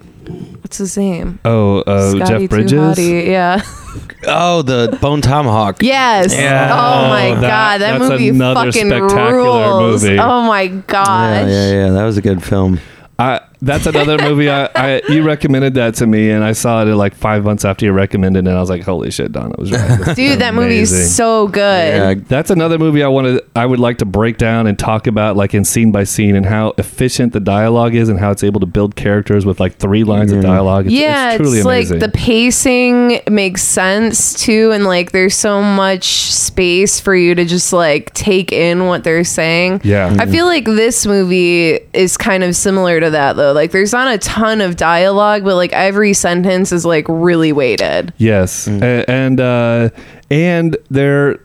What's 0.66 0.78
his 0.78 0.96
name? 0.98 1.38
oh 1.44 1.78
uh, 1.82 2.10
Scotty 2.10 2.40
jeff 2.48 2.50
bridges 2.50 2.98
Hottie, 2.98 3.26
Yeah. 3.28 3.62
oh, 4.26 4.62
the 4.62 4.98
Bone 5.00 5.20
Tomahawk. 5.20 5.80
Yes. 5.80 6.34
Yeah. 6.34 6.72
Oh 6.72 7.08
my 7.08 7.34
that- 7.34 7.40
god, 7.40 7.80
that 7.82 7.98
that's 8.00 8.10
movie 8.10 8.30
another 8.30 8.72
fucking 8.72 8.88
spectacular 8.88 9.32
rules. 9.36 10.02
movie. 10.02 10.18
Oh 10.18 10.42
my 10.42 10.66
Yeah, 10.66 11.46
yeah, 11.46 11.70
yeah. 11.86 11.90
That 11.90 12.02
was 12.02 12.16
a 12.16 12.20
good 12.20 12.42
film. 12.42 12.80
I, 13.16 13.42
that's 13.62 13.86
another 13.86 14.18
movie 14.18 14.50
I, 14.50 14.68
I 14.74 15.02
you 15.08 15.22
recommended 15.22 15.74
that 15.74 15.94
to 15.96 16.06
me 16.06 16.30
and 16.30 16.44
I 16.44 16.52
saw 16.52 16.82
it 16.82 16.86
like 16.86 17.14
five 17.14 17.44
months 17.44 17.64
after 17.64 17.84
you 17.84 17.92
recommended 17.92 18.46
it 18.46 18.48
and 18.48 18.56
I 18.56 18.60
was 18.60 18.70
like 18.70 18.82
holy 18.82 19.10
shit 19.10 19.32
Donna 19.32 19.54
was 19.58 19.72
right 19.72 19.98
This 19.98 20.16
Dude, 20.16 20.40
that 20.40 20.54
movie's 20.54 20.92
amazing. 20.92 21.12
so 21.12 21.48
good. 21.48 21.60
Yeah, 21.60 22.14
that's 22.28 22.50
another 22.50 22.78
movie 22.78 23.02
I 23.02 23.08
wanted 23.08 23.42
I 23.54 23.66
would 23.66 23.80
like 23.80 23.98
to 23.98 24.04
break 24.04 24.38
down 24.38 24.66
and 24.66 24.78
talk 24.78 25.06
about 25.06 25.36
like 25.36 25.54
in 25.54 25.64
scene 25.64 25.92
by 25.92 26.04
scene 26.04 26.36
and 26.36 26.46
how 26.46 26.74
efficient 26.78 27.32
the 27.32 27.40
dialogue 27.40 27.94
is 27.94 28.08
and 28.08 28.18
how 28.18 28.30
it's 28.30 28.44
able 28.44 28.60
to 28.60 28.66
build 28.66 28.96
characters 28.96 29.46
with 29.46 29.60
like 29.60 29.76
three 29.76 30.04
lines 30.04 30.32
of 30.32 30.38
mm-hmm. 30.38 30.48
dialogue 30.48 30.86
it's, 30.86 30.94
yeah, 30.94 31.30
it's 31.30 31.36
truly 31.36 31.58
it's 31.58 31.66
like 31.66 31.86
amazing 31.86 31.98
the 31.98 32.08
pacing 32.08 33.20
makes 33.30 33.62
sense 33.62 34.34
too, 34.34 34.70
and 34.72 34.84
like 34.84 35.12
there's 35.12 35.34
so 35.34 35.62
much 35.62 36.04
space 36.04 37.00
for 37.00 37.14
you 37.14 37.34
to 37.34 37.44
just 37.44 37.72
like 37.72 38.12
take 38.14 38.52
in 38.52 38.86
what 38.86 39.04
they're 39.04 39.24
saying. 39.24 39.80
Yeah. 39.84 40.06
I 40.06 40.10
mm-hmm. 40.10 40.32
feel 40.32 40.46
like 40.46 40.64
this 40.64 41.06
movie 41.06 41.78
is 41.92 42.16
kind 42.16 42.42
of 42.42 42.56
similar 42.56 43.00
to 43.00 43.10
that 43.10 43.36
though. 43.36 43.52
Like 43.56 43.72
there's 43.72 43.92
not 43.92 44.14
a 44.14 44.18
ton 44.18 44.60
of 44.60 44.76
dialogue, 44.76 45.42
but 45.44 45.56
like 45.56 45.72
every 45.72 46.12
sentence 46.12 46.70
is 46.70 46.84
like 46.86 47.06
really 47.08 47.52
weighted. 47.52 48.12
Yes, 48.18 48.68
A- 48.68 49.04
and 49.10 49.40
uh, 49.40 49.88
and 50.30 50.76
there, 50.90 51.40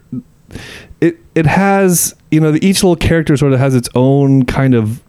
it 1.01 1.17
it 1.33 1.45
has 1.47 2.13
you 2.29 2.39
know 2.39 2.53
each 2.55 2.83
little 2.83 2.95
character 2.95 3.35
sort 3.37 3.53
of 3.53 3.59
has 3.59 3.73
its 3.73 3.89
own 3.95 4.45
kind 4.45 4.75
of 4.75 5.01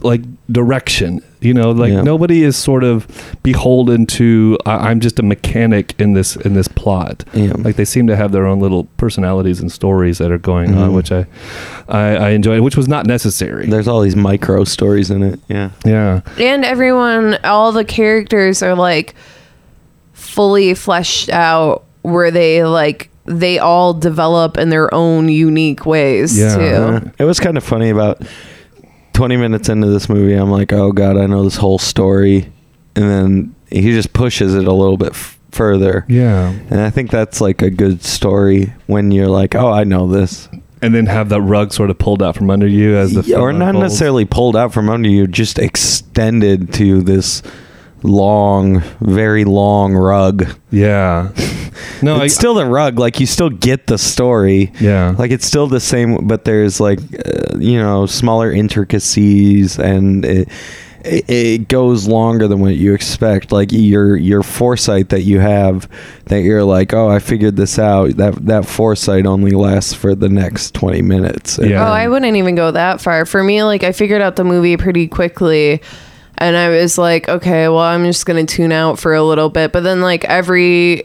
like 0.00 0.22
direction. 0.50 1.22
You 1.40 1.54
know, 1.54 1.70
like 1.72 1.92
Yeah. 1.92 2.02
nobody 2.02 2.42
is 2.44 2.56
sort 2.56 2.84
of 2.84 3.06
beholden 3.42 4.06
to 4.06 4.58
I 4.66 4.90
I'm 4.90 5.00
just 5.00 5.18
a 5.18 5.22
mechanic 5.22 5.94
in 5.98 6.12
this 6.12 6.36
in 6.36 6.54
this 6.54 6.68
plot. 6.68 7.24
Yeah. 7.32 7.52
Like 7.58 7.76
they 7.76 7.84
seem 7.84 8.06
to 8.08 8.16
have 8.16 8.32
their 8.32 8.46
own 8.46 8.60
little 8.60 8.84
personalities 8.96 9.60
and 9.60 9.70
stories 9.72 10.18
that 10.18 10.30
are 10.30 10.38
going 10.38 10.76
on, 10.76 10.90
Mhm. 10.90 10.94
which 10.94 11.10
I, 11.12 11.26
I 11.88 12.16
I 12.16 12.28
enjoyed, 12.30 12.60
which 12.60 12.76
was 12.76 12.86
not 12.88 13.06
necessary. 13.06 13.66
There's 13.66 13.88
all 13.88 14.00
these 14.00 14.16
micro 14.16 14.64
stories 14.64 15.10
in 15.10 15.22
it. 15.22 15.40
Yeah. 15.48 15.70
yeah, 15.84 16.20
And 16.38 16.64
everyone, 16.64 17.38
all 17.44 17.72
the 17.72 17.84
characters 17.84 18.62
are 18.62 18.74
like 18.76 19.14
fully 20.12 20.74
fleshed 20.74 21.28
out 21.30 21.84
where 22.02 22.30
they 22.30 22.64
like 22.64 23.10
they 23.24 23.58
all 23.58 23.94
develop 23.94 24.58
in 24.58 24.68
their 24.70 24.92
own 24.94 25.28
unique 25.28 25.86
ways 25.86 26.36
Yeah. 26.38 26.56
too. 26.56 26.62
Uh, 26.64 27.00
it 27.18 27.24
was 27.24 27.38
kind 27.40 27.56
of 27.56 27.62
funny 27.64 27.88
about 27.90 28.20
20 29.12 29.36
minutes 29.36 29.68
into 29.68 29.88
this 29.88 30.08
movie. 30.08 30.34
I'm 30.34 30.50
like, 30.50 30.72
oh 30.72 30.92
god, 30.92 31.16
I 31.16 31.26
know 31.26 31.44
this 31.44 31.56
whole 31.56 31.78
story, 31.78 32.50
and 32.96 33.04
then 33.10 33.54
he 33.70 33.92
just 33.92 34.12
pushes 34.12 34.54
it 34.54 34.66
a 34.66 34.72
little 34.72 34.96
bit 34.96 35.10
f- 35.10 35.38
further. 35.50 36.04
yeah, 36.08 36.48
And 36.70 36.80
I 36.80 36.90
think 36.90 37.10
that's 37.10 37.40
like 37.40 37.62
a 37.62 37.70
good 37.70 38.02
story 38.02 38.72
when 38.86 39.10
you're 39.10 39.28
like, 39.28 39.54
oh, 39.54 39.70
I 39.70 39.84
know 39.84 40.06
this, 40.08 40.48
and 40.80 40.94
then 40.94 41.06
have 41.06 41.28
that 41.28 41.40
rug 41.42 41.72
sort 41.72 41.90
of 41.90 41.98
pulled 41.98 42.22
out 42.22 42.36
from 42.36 42.50
under 42.50 42.66
you 42.66 42.96
as 42.96 43.12
the 43.14 43.20
Yeah, 43.22 43.36
film 43.36 43.40
or 43.42 43.52
not 43.52 43.68
unfolds. 43.70 43.82
necessarily 43.92 44.24
pulled 44.24 44.56
out 44.56 44.72
from 44.72 44.88
under 44.90 45.08
you, 45.08 45.26
just 45.26 45.58
extended 45.58 46.72
to 46.74 47.02
this 47.02 47.42
long, 48.02 48.82
very 49.00 49.44
long 49.44 49.94
rug. 49.94 50.46
Yeah. 50.70 51.32
No, 52.02 52.16
it's 52.16 52.34
I, 52.34 52.38
still 52.38 52.54
the 52.54 52.66
rug. 52.66 52.98
Like 52.98 53.18
you 53.18 53.26
still 53.26 53.48
get 53.48 53.86
the 53.86 53.96
story. 53.96 54.72
yeah. 54.80 55.14
Like 55.16 55.30
it's 55.30 55.46
still 55.46 55.68
the 55.68 55.80
same, 55.80 56.26
but 56.26 56.44
there's 56.44 56.80
like 56.80 56.98
uh, 57.00 57.56
you 57.58 57.78
know 57.78 58.06
smaller 58.06 58.52
intricacies, 58.52 59.78
and 59.78 60.24
it, 60.24 60.48
it, 61.04 61.30
it 61.30 61.68
goes 61.68 62.06
longer 62.06 62.46
than 62.46 62.60
what 62.60 62.74
you 62.76 62.92
expect. 62.92 63.52
Like 63.52 63.70
your 63.72 64.16
your 64.16 64.42
foresight 64.42 65.08
that 65.10 65.22
you 65.22 65.38
have, 65.40 65.88
that 66.26 66.42
you're 66.42 66.64
like, 66.64 66.92
oh, 66.92 67.08
I 67.08 67.20
figured 67.20 67.56
this 67.56 67.78
out. 67.78 68.16
That 68.16 68.34
that 68.46 68.66
foresight 68.66 69.24
only 69.24 69.52
lasts 69.52 69.94
for 69.94 70.14
the 70.14 70.28
next 70.28 70.74
twenty 70.74 71.02
minutes. 71.02 71.58
Yeah. 71.62 71.88
Oh, 71.88 71.92
I 71.92 72.06
wouldn't 72.08 72.36
even 72.36 72.54
go 72.54 72.70
that 72.72 73.00
far. 73.00 73.24
For 73.24 73.42
me, 73.42 73.62
like 73.62 73.82
I 73.82 73.92
figured 73.92 74.20
out 74.20 74.36
the 74.36 74.44
movie 74.44 74.76
pretty 74.76 75.08
quickly. 75.08 75.80
And 76.38 76.56
I 76.56 76.70
was 76.70 76.98
like, 76.98 77.28
okay, 77.28 77.68
well, 77.68 77.78
I'm 77.78 78.04
just 78.04 78.26
gonna 78.26 78.44
tune 78.46 78.72
out 78.72 78.98
for 78.98 79.14
a 79.14 79.22
little 79.22 79.48
bit. 79.48 79.72
But 79.72 79.84
then, 79.84 80.00
like 80.00 80.24
every, 80.24 81.04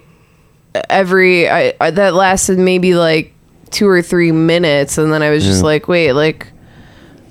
every 0.89 1.49
I, 1.49 1.73
I 1.79 1.91
that 1.91 2.13
lasted 2.13 2.57
maybe 2.57 2.95
like 2.95 3.33
two 3.69 3.87
or 3.87 4.01
three 4.01 4.31
minutes, 4.31 4.97
and 4.97 5.11
then 5.11 5.21
I 5.21 5.29
was 5.29 5.43
just 5.43 5.59
Yeah. 5.59 5.65
like, 5.67 5.87
wait, 5.87 6.13
like, 6.13 6.47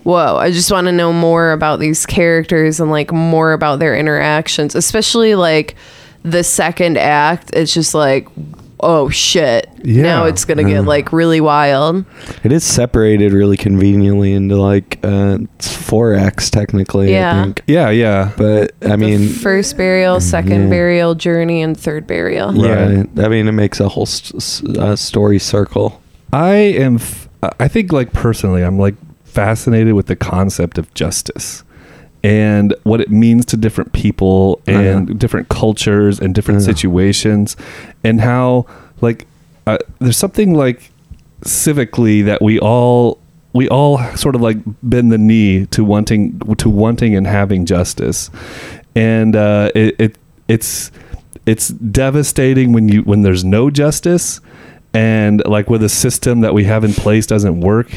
whoa, 0.04 0.36
I 0.36 0.50
just 0.52 0.70
want 0.70 0.86
to 0.86 0.92
know 0.92 1.12
more 1.12 1.52
about 1.52 1.80
these 1.80 2.06
characters 2.06 2.78
and 2.78 2.90
like 2.90 3.12
more 3.12 3.52
about 3.52 3.78
their 3.80 3.96
interactions, 3.96 4.74
especially 4.74 5.34
like 5.34 5.74
the 6.22 6.44
second 6.44 6.98
act. 6.98 7.50
It's 7.54 7.72
just 7.74 7.94
like, 7.94 8.28
oh 8.80 9.08
shit, 9.08 9.68
Yeah. 9.82 10.02
now 10.02 10.24
it's 10.24 10.44
gonna 10.44 10.64
get 10.64 10.82
like 10.84 11.12
really 11.12 11.40
wild. 11.40 12.04
It 12.44 12.52
is 12.52 12.64
separated 12.64 13.32
really 13.32 13.56
conveniently 13.56 14.32
into 14.32 14.56
like 14.56 14.98
uh, 15.02 15.38
it's 15.56 15.68
4x 15.68 16.50
technically. 16.50 17.12
Yeah. 17.12 17.40
I 17.40 17.44
think. 17.44 17.62
Yeah, 17.66 17.90
yeah. 17.90 18.32
But 18.36 18.72
I 18.82 18.96
mean, 18.96 19.28
First 19.28 19.76
burial, 19.76 20.20
second 20.20 20.64
Yeah. 20.64 20.68
burial, 20.70 21.14
journey, 21.14 21.62
and 21.62 21.78
third 21.78 22.06
burial. 22.06 22.54
yeah. 22.54 23.04
I 23.18 23.28
mean, 23.28 23.48
it 23.48 23.52
makes 23.52 23.80
a 23.80 23.88
whole 23.88 24.06
st- 24.06 24.76
uh, 24.76 24.96
story 24.96 25.38
circle. 25.38 26.00
I 26.32 26.54
am. 26.56 26.96
F- 26.96 27.28
I 27.60 27.68
think, 27.68 27.92
like 27.92 28.12
personally, 28.12 28.62
I'm 28.62 28.78
like 28.78 28.94
fascinated 29.24 29.94
with 29.94 30.06
the 30.06 30.16
concept 30.16 30.78
of 30.78 30.92
justice 30.94 31.62
and 32.26 32.74
what 32.82 33.00
it 33.00 33.08
means 33.10 33.44
to 33.46 33.56
different 33.56 33.92
people 33.92 34.60
and 34.66 35.08
Uh-huh. 35.08 35.18
different 35.18 35.48
cultures 35.48 36.18
and 36.20 36.34
different 36.34 36.60
Yeah. 36.60 36.66
situations, 36.72 37.56
and 38.02 38.20
how 38.20 38.66
like 39.00 39.26
uh, 39.66 39.78
there's 40.00 40.16
something 40.16 40.52
like 40.54 40.90
civically 41.44 42.24
that 42.24 42.40
we 42.42 42.58
all 42.58 43.18
we 43.52 43.68
all 43.68 43.98
sort 44.16 44.34
of 44.34 44.40
like 44.42 44.58
bend 44.82 45.10
the 45.12 45.18
knee 45.18 45.66
to 45.66 45.84
wanting 45.84 46.38
to 46.58 46.68
wanting 46.68 47.14
and 47.16 47.26
having 47.26 47.64
justice, 47.64 48.30
and 48.94 49.34
uh, 49.36 49.70
it, 49.74 49.94
it 49.98 50.18
it's 50.48 50.90
it's 51.46 51.68
devastating 51.68 52.72
when 52.72 52.88
you 52.88 53.02
when 53.02 53.22
there's 53.22 53.44
no 53.44 53.70
justice 53.70 54.40
and 54.96 55.42
like 55.46 55.68
where 55.70 55.78
the 55.78 55.88
system 55.88 56.40
that 56.40 56.54
we 56.54 56.64
have 56.64 56.82
in 56.84 56.92
place 56.92 57.26
doesn't 57.26 57.60
work 57.60 57.88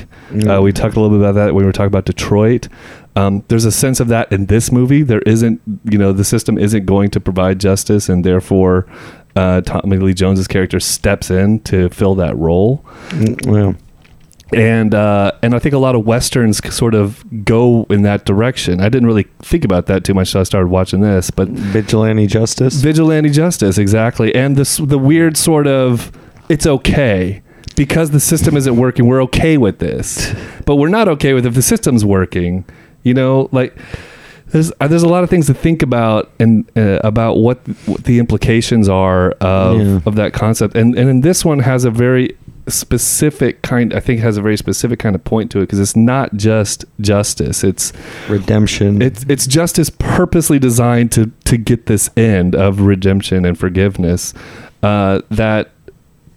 uh, 0.47 0.59
we 0.61 0.71
talked 0.73 0.95
a 0.95 0.99
little 0.99 1.17
bit 1.17 1.23
about 1.23 1.35
that 1.35 1.53
when 1.53 1.63
we 1.63 1.65
were 1.65 1.71
talking 1.71 1.87
about 1.87 2.05
detroit 2.05 2.67
um, 3.15 3.43
there's 3.47 3.65
a 3.65 3.71
sense 3.71 3.99
of 3.99 4.07
that 4.09 4.31
in 4.31 4.45
this 4.47 4.71
movie 4.71 5.01
there 5.03 5.21
isn't 5.21 5.61
you 5.85 5.97
know 5.97 6.11
the 6.13 6.23
system 6.25 6.57
isn't 6.57 6.85
going 6.85 7.09
to 7.09 7.19
provide 7.19 7.59
justice 7.59 8.09
and 8.09 8.23
therefore 8.25 8.85
uh, 9.35 9.61
tommy 9.61 9.97
lee 9.97 10.13
jones's 10.13 10.47
character 10.47 10.79
steps 10.79 11.31
in 11.31 11.59
to 11.61 11.89
fill 11.89 12.15
that 12.15 12.35
role 12.37 12.83
Mm, 13.09 13.55
Yeah. 14.51 14.59
and 14.59 14.93
uh, 14.95 15.31
and 15.43 15.53
I 15.53 15.59
think 15.59 15.73
a 15.75 15.77
lot 15.77 15.93
of 15.95 16.05
westerns 16.05 16.57
sort 16.73 16.95
of 16.95 17.23
go 17.45 17.85
in 17.91 18.01
that 18.01 18.25
direction. 18.25 18.81
I 18.81 18.89
didn't 18.89 19.05
really 19.07 19.27
think 19.43 19.63
about 19.63 19.85
that 19.87 20.03
too 20.03 20.13
much 20.15 20.29
until 20.29 20.41
I 20.41 20.43
started 20.43 20.67
watching 20.69 21.01
this, 21.01 21.29
but 21.29 21.47
Vigilante 21.49 22.25
justice. 22.27 22.73
vigilante 22.81 23.29
justice 23.29 23.77
exactly, 23.77 24.33
and 24.33 24.55
this 24.55 24.77
the 24.77 24.97
weird 24.97 25.37
sort 25.37 25.67
of 25.67 26.11
it's 26.49 26.65
okay 26.65 27.41
because 27.75 28.09
the 28.11 28.19
system 28.19 28.57
isn't 28.57 28.75
working. 28.75 29.07
We're 29.07 29.23
okay 29.23 29.57
with 29.57 29.79
this, 29.79 30.33
but 30.65 30.75
we're 30.75 30.89
not 30.89 31.07
okay 31.07 31.33
with 31.33 31.45
if 31.45 31.53
the 31.53 31.61
system's 31.61 32.03
working. 32.03 32.65
You 33.03 33.13
know, 33.13 33.47
like 33.53 33.77
there's 34.47 34.71
uh, 34.81 34.87
there's 34.87 35.03
a 35.03 35.07
lot 35.07 35.23
of 35.23 35.29
things 35.29 35.45
to 35.47 35.53
think 35.53 35.81
about 35.81 36.29
and 36.39 36.69
uh, 36.77 36.99
about 37.03 37.37
what, 37.37 37.59
what 37.85 38.03
the 38.03 38.19
implications 38.19 38.89
are 38.89 39.31
of 39.39 39.79
Yeah. 39.79 39.99
of 40.05 40.15
that 40.15 40.33
concept, 40.33 40.75
and 40.75 40.95
and 40.97 41.09
in 41.09 41.21
this 41.21 41.45
one 41.45 41.59
has 41.59 41.85
a 41.85 41.91
very 41.91 42.35
specific 42.67 43.61
kind. 43.61 43.93
I 43.93 43.99
think 43.99 44.19
has 44.21 44.37
a 44.37 44.41
very 44.41 44.57
specific 44.57 44.99
kind 44.99 45.15
of 45.15 45.23
point 45.23 45.51
to 45.51 45.59
it 45.59 45.61
because 45.61 45.79
it's 45.79 45.95
not 45.95 46.33
just 46.35 46.85
justice. 46.99 47.63
It's 47.63 47.93
Redemption. 48.27 49.01
it's 49.01 49.25
it's 49.29 49.45
justice 49.47 49.89
purposely 49.89 50.59
designed 50.59 51.11
to 51.13 51.31
to 51.45 51.57
get 51.57 51.85
this 51.85 52.09
end 52.17 52.55
of 52.55 52.81
redemption 52.81 53.45
and 53.45 53.57
forgiveness. 53.57 54.33
Uh, 54.81 55.21
that 55.29 55.71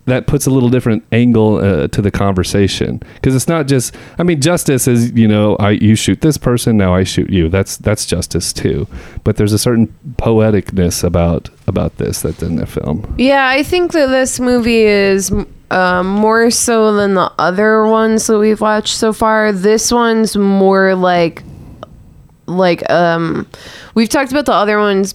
that 0.07 0.27
puts 0.27 0.47
a 0.47 0.51
little 0.51 0.69
different 0.69 1.05
angle 1.13 1.57
uh, 1.57 1.89
to 1.89 2.03
the 2.03 2.11
conversation 2.11 3.01
because 3.15 3.35
it's 3.35 3.49
not 3.49 3.69
just. 3.69 3.95
I 4.19 4.23
mean, 4.23 4.41
justice 4.41 4.89
is 4.89 5.13
you 5.13 5.29
know 5.29 5.57
I 5.57 5.71
you 5.71 5.95
shoot 5.95 6.21
this 6.21 6.37
person 6.37 6.77
now 6.77 6.95
I 6.95 7.05
shoot 7.05 7.31
you. 7.31 7.49
That's 7.49 7.77
that's 7.77 8.05
justice 8.07 8.53
too. 8.53 8.89
But 9.25 9.37
there's 9.37 9.53
a 9.53 9.59
certain 9.59 9.95
poeticness 10.17 11.05
about 11.05 11.51
about 11.67 11.97
this 11.99 12.23
that's 12.23 12.43
in 12.43 12.57
the 12.57 12.67
film. 12.67 13.15
Yeah, 13.19 13.49
I 13.49 13.63
think 13.63 13.93
that 13.93 14.07
this 14.07 14.41
movie 14.41 14.83
is 14.83 15.31
um, 15.73 16.07
more 16.07 16.51
so 16.51 16.93
than 16.95 17.15
the 17.15 17.33
other 17.39 17.87
ones 17.87 18.27
that 18.27 18.39
we've 18.39 18.61
watched 18.61 18.95
so 18.95 19.13
far. 19.13 19.53
This 19.53 19.91
one's 19.91 20.37
more 20.37 20.95
like, 20.95 21.43
like 22.47 22.89
um, 22.91 23.49
we've 23.95 24.11
talked 24.11 24.33
about 24.33 24.45
the 24.45 24.53
other 24.53 24.79
ones, 24.79 25.15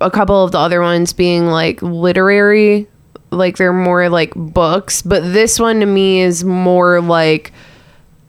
a 0.00 0.10
couple 0.10 0.42
of 0.42 0.52
the 0.52 0.58
other 0.58 0.80
ones 0.80 1.12
being 1.12 1.48
like 1.48 1.82
literary, 1.82 2.88
like 3.30 3.56
they're 3.56 3.72
more 3.72 4.08
like 4.08 4.32
books. 4.34 5.02
But 5.02 5.22
this 5.22 5.58
one 5.58 5.80
to 5.80 5.86
me 5.86 6.20
is 6.20 6.44
more 6.44 7.00
like, 7.00 7.52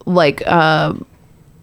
like 0.06 0.42
uh, 0.46 0.94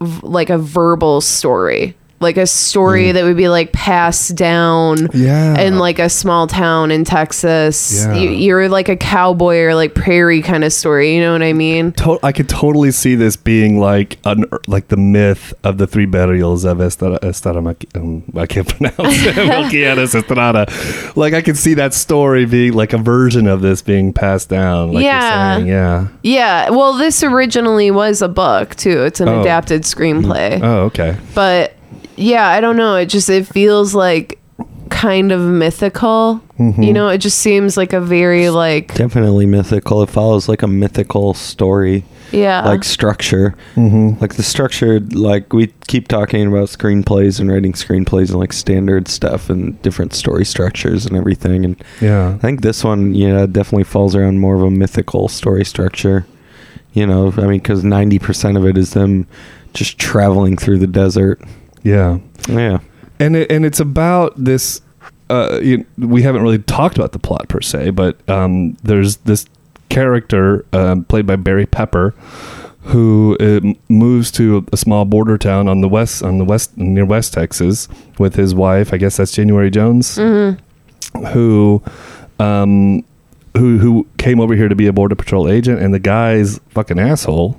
v- 0.00 0.20
like 0.26 0.50
a 0.50 0.58
verbal 0.58 1.20
story. 1.20 1.96
Like 2.18 2.38
a 2.38 2.46
story 2.46 3.06
mm. 3.06 3.12
that 3.12 3.24
would 3.24 3.36
be 3.36 3.48
like 3.50 3.72
passed 3.72 4.34
down 4.36 5.08
Yeah. 5.12 5.60
in 5.60 5.78
like 5.78 5.98
a 5.98 6.08
small 6.08 6.46
town 6.46 6.90
in 6.90 7.04
Texas. 7.04 8.04
Yeah. 8.06 8.14
You, 8.14 8.30
you're 8.30 8.68
like 8.70 8.88
a 8.88 8.96
cowboy 8.96 9.58
or 9.58 9.74
like 9.74 9.94
prairie 9.94 10.40
kind 10.40 10.64
of 10.64 10.72
story. 10.72 11.14
You 11.14 11.20
know 11.20 11.32
what 11.32 11.42
I 11.42 11.52
mean? 11.52 11.92
To- 11.92 12.18
I 12.22 12.32
could 12.32 12.48
totally 12.48 12.90
see 12.90 13.16
this 13.16 13.36
being 13.36 13.78
like 13.78 14.18
an 14.24 14.46
er, 14.50 14.60
like 14.66 14.88
the 14.88 14.96
myth 14.96 15.52
of 15.62 15.76
the 15.76 15.86
three 15.86 16.06
burials 16.06 16.64
of 16.64 16.80
Estrada. 16.80 17.18
Estrada 17.22 17.58
um, 17.94 18.22
I 18.34 18.46
can't 18.46 18.66
pronounce 18.76 18.96
it. 18.98 19.36
Estrada. 20.14 20.66
Like 21.16 21.34
I 21.34 21.42
could 21.42 21.58
see 21.58 21.74
that 21.74 21.92
story 21.92 22.46
being 22.46 22.72
like 22.72 22.94
a 22.94 22.98
version 22.98 23.46
of 23.46 23.60
this 23.60 23.82
being 23.82 24.12
passed 24.14 24.48
down. 24.48 24.92
Like 24.92 25.04
Yeah. 25.04 25.58
yeah. 25.58 26.08
Yeah. 26.22 26.70
Well, 26.70 26.94
this 26.94 27.22
originally 27.22 27.90
was 27.90 28.22
a 28.22 28.28
book 28.28 28.74
too. 28.76 29.04
It's 29.04 29.20
an 29.20 29.28
Oh. 29.28 29.40
adapted 29.42 29.82
screenplay. 29.82 30.58
Mm. 30.58 30.62
Oh, 30.62 30.82
okay. 30.84 31.16
But 31.34 31.75
yeah, 32.16 32.48
I 32.48 32.60
don't 32.60 32.76
know. 32.76 32.96
It 32.96 33.06
just 33.06 33.28
it 33.28 33.46
feels 33.46 33.94
like 33.94 34.38
kind 34.90 35.32
of 35.32 35.40
mythical. 35.40 36.40
Mm-hmm. 36.58 36.82
You 36.82 36.92
know, 36.92 37.08
it 37.08 37.18
just 37.18 37.38
seems 37.38 37.76
like 37.76 37.92
a 37.92 38.00
very 38.00 38.48
like 38.48 38.94
Definitely 38.94 39.46
mythical. 39.46 40.02
It 40.02 40.10
follows 40.10 40.48
like 40.48 40.62
a 40.62 40.66
mythical 40.66 41.34
story, 41.34 42.04
yeah. 42.32 42.64
like 42.64 42.84
structure. 42.84 43.54
Mm-hmm. 43.74 44.20
Like 44.20 44.36
the 44.36 44.42
structure, 44.42 45.00
like 45.00 45.52
we 45.52 45.68
keep 45.86 46.08
talking 46.08 46.46
about 46.46 46.68
screenplays 46.68 47.40
and 47.40 47.50
writing 47.50 47.72
screenplays 47.72 48.30
and 48.30 48.38
like 48.38 48.52
standard 48.52 49.08
stuff 49.08 49.50
and 49.50 49.80
different 49.82 50.14
story 50.14 50.44
structures 50.44 51.04
and 51.04 51.16
everything. 51.16 51.64
And 51.64 51.76
Yeah. 52.00 52.34
I 52.34 52.38
think 52.38 52.62
this 52.62 52.82
one, 52.82 53.14
yeah, 53.14 53.46
definitely 53.46 53.84
falls 53.84 54.14
around 54.14 54.40
more 54.40 54.54
of 54.54 54.62
a 54.62 54.70
mythical 54.70 55.28
story 55.28 55.64
structure. 55.64 56.26
You 56.94 57.06
know, 57.06 57.34
I 57.36 57.42
mean, 57.42 57.58
because 57.58 57.82
90% 57.82 58.56
of 58.56 58.64
it 58.64 58.78
is 58.78 58.94
them 58.94 59.26
just 59.74 59.98
traveling 59.98 60.56
through 60.56 60.78
the 60.78 60.86
desert. 60.86 61.42
Yeah. 61.82 62.18
Yeah. 62.48 62.78
and 63.18 63.36
it, 63.36 63.50
and 63.50 63.64
it's 63.64 63.80
about 63.80 64.32
this. 64.36 64.80
Uh, 65.28 65.58
you, 65.62 65.84
we 65.98 66.22
haven't 66.22 66.42
really 66.42 66.58
talked 66.58 66.96
about 66.96 67.12
the 67.12 67.18
plot 67.18 67.48
per 67.48 67.60
se, 67.60 67.90
but 67.90 68.16
um, 68.28 68.76
there's 68.84 69.16
this 69.18 69.46
character 69.88 70.64
um, 70.72 71.04
played 71.04 71.26
by 71.26 71.36
Barry 71.36 71.66
Pepper 71.66 72.14
who 72.82 73.36
uh, 73.40 73.60
moves 73.88 74.30
to 74.30 74.64
a 74.72 74.76
small 74.76 75.04
border 75.04 75.36
town 75.36 75.66
on 75.66 75.80
the 75.80 75.88
west 75.88 76.22
on 76.22 76.38
the 76.38 76.44
west 76.44 76.76
near 76.76 77.04
West 77.04 77.32
Texas 77.32 77.88
with 78.18 78.36
his 78.36 78.54
wife. 78.54 78.92
I 78.92 78.96
guess 78.96 79.16
that's 79.16 79.32
January 79.32 79.70
Jones, 79.70 80.16
who. 80.16 81.82
Um, 82.38 83.02
who 83.56 83.78
who 83.78 84.06
came 84.18 84.38
over 84.38 84.54
here 84.54 84.68
to 84.68 84.74
be 84.74 84.86
a 84.86 84.92
border 84.92 85.14
patrol 85.14 85.48
agent 85.48 85.80
and 85.80 85.94
the 85.94 85.98
guy's 85.98 86.58
fucking 86.68 86.98
asshole 86.98 87.56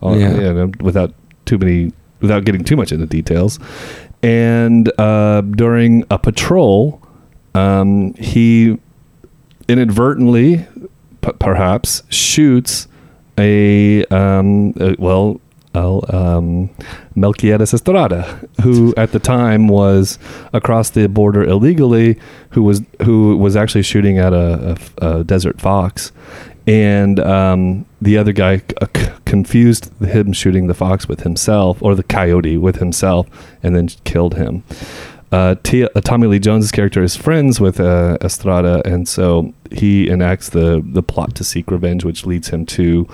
uh, 0.00 0.12
Yeah. 0.12 0.34
you 0.36 0.52
know, 0.54 0.70
without 0.80 1.12
too 1.44 1.58
many 1.58 1.92
without 2.20 2.44
getting 2.44 2.64
too 2.64 2.76
much 2.76 2.92
into 2.92 3.06
details. 3.06 3.58
And 4.22 4.90
uh, 5.00 5.40
during 5.42 6.04
a 6.10 6.18
patrol 6.18 7.00
um, 7.54 8.14
he 8.14 8.78
inadvertently 9.68 10.66
p- 11.22 11.32
perhaps 11.38 12.02
shoots 12.08 12.86
a 13.38 14.04
um, 14.06 14.74
uh, 14.80 14.94
well 14.98 15.40
uh, 15.74 15.98
um, 16.12 16.68
Melquiades 17.16 17.72
Estrada, 17.72 18.22
who 18.62 18.92
at 18.96 19.12
the 19.12 19.18
time 19.20 19.68
was 19.68 20.18
across 20.52 20.90
the 20.90 21.08
border 21.08 21.44
illegally, 21.44 22.18
who 22.50 22.62
was 22.62 22.82
who 23.02 23.36
was 23.36 23.54
actually 23.56 23.82
shooting 23.82 24.18
at 24.18 24.32
a, 24.32 24.76
a- 25.00 25.06
a 25.20 25.24
desert 25.24 25.60
fox, 25.60 26.10
and 26.66 27.18
um, 27.20 27.86
the 28.00 28.18
other 28.18 28.32
guy 28.32 28.62
uh, 28.80 28.86
c- 28.96 29.08
confused 29.24 29.92
him 30.00 30.32
shooting 30.32 30.66
the 30.66 30.74
fox 30.74 31.08
with 31.08 31.20
himself 31.20 31.82
or 31.82 31.94
the 31.94 32.02
coyote 32.02 32.56
with 32.56 32.76
himself, 32.76 33.26
and 33.62 33.74
then 33.74 33.88
killed 34.04 34.34
him. 34.34 34.62
Uh, 35.32 35.54
T- 35.62 35.84
uh, 35.84 36.00
Tommy 36.00 36.26
Lee 36.26 36.40
Jones' 36.40 36.72
character 36.72 37.02
is 37.02 37.16
friends 37.16 37.60
with 37.60 37.78
uh, 37.78 38.18
Estrada, 38.20 38.82
and 38.84 39.08
so 39.08 39.52
he 39.70 40.08
enacts 40.08 40.50
the 40.50 40.82
the 40.84 41.02
plot 41.02 41.34
to 41.36 41.44
seek 41.44 41.70
revenge, 41.70 42.04
which 42.04 42.26
leads 42.26 42.48
him 42.48 42.66
to 42.66 43.08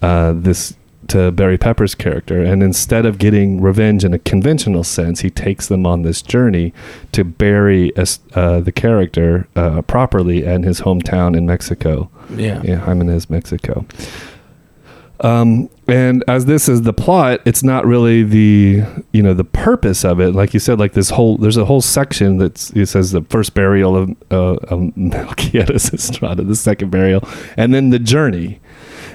uh, 0.00 0.32
this 0.34 0.74
to 1.10 1.30
Barry 1.30 1.58
Pepper's 1.58 1.94
character. 1.94 2.42
And 2.42 2.62
instead 2.62 3.04
of 3.04 3.18
getting 3.18 3.60
revenge 3.60 4.04
in 4.04 4.14
a 4.14 4.18
conventional 4.18 4.84
sense, 4.84 5.20
he 5.20 5.30
takes 5.30 5.68
them 5.68 5.86
on 5.86 6.02
this 6.02 6.22
journey 6.22 6.72
to 7.12 7.24
bury 7.24 7.92
uh, 7.96 8.60
the 8.60 8.72
character 8.74 9.48
uh, 9.56 9.82
properly 9.82 10.44
in 10.44 10.62
his 10.62 10.80
hometown 10.82 11.36
in 11.36 11.46
Mexico. 11.46 12.10
Yeah. 12.30 12.62
Yeah, 12.62 12.84
Jimenez, 12.84 13.28
Mexico. 13.28 13.84
Um, 15.20 15.68
and 15.86 16.24
as 16.28 16.46
this 16.46 16.68
is 16.68 16.82
the 16.82 16.92
plot, 16.92 17.40
it's 17.44 17.62
not 17.62 17.84
really 17.84 18.22
the 18.22 18.82
you 19.12 19.22
know 19.22 19.34
the 19.34 19.44
purpose 19.44 20.04
of 20.04 20.18
it. 20.18 20.34
Like 20.34 20.54
you 20.54 20.60
said, 20.60 20.78
like 20.78 20.94
this 20.94 21.10
whole 21.10 21.36
there's 21.36 21.58
a 21.58 21.66
whole 21.66 21.82
section 21.82 22.38
that 22.38 22.70
it 22.74 22.86
says 22.86 23.10
the 23.10 23.22
first 23.22 23.52
burial 23.52 23.96
of 23.96 24.10
uh, 24.30 24.54
of 24.68 24.80
Melquiades 24.96 25.92
Estrada, 25.92 26.42
the 26.42 26.56
second 26.56 26.90
burial, 26.90 27.22
and 27.56 27.74
then 27.74 27.90
the 27.90 27.98
journey. 27.98 28.60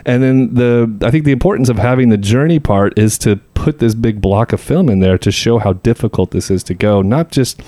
And 0.06 0.22
then 0.22 0.54
the 0.54 1.06
I 1.06 1.12
think 1.12 1.26
the 1.26 1.32
importance 1.32 1.70
of 1.70 1.78
having 1.78 2.10
the 2.10 2.18
journey 2.18 2.60
part 2.60 2.98
is 2.98 3.18
to 3.20 3.38
put 3.56 3.80
this 3.80 3.96
big 3.96 4.22
block 4.22 4.54
of 4.54 4.62
film 4.62 4.90
in 4.90 5.00
there 5.00 5.18
to 5.18 5.32
show 5.32 5.58
how 5.58 5.74
difficult 5.74 6.32
this 6.32 6.52
is 6.52 6.64
to 6.64 6.74
go. 6.74 7.02
Not 7.02 7.32
just 7.32 7.62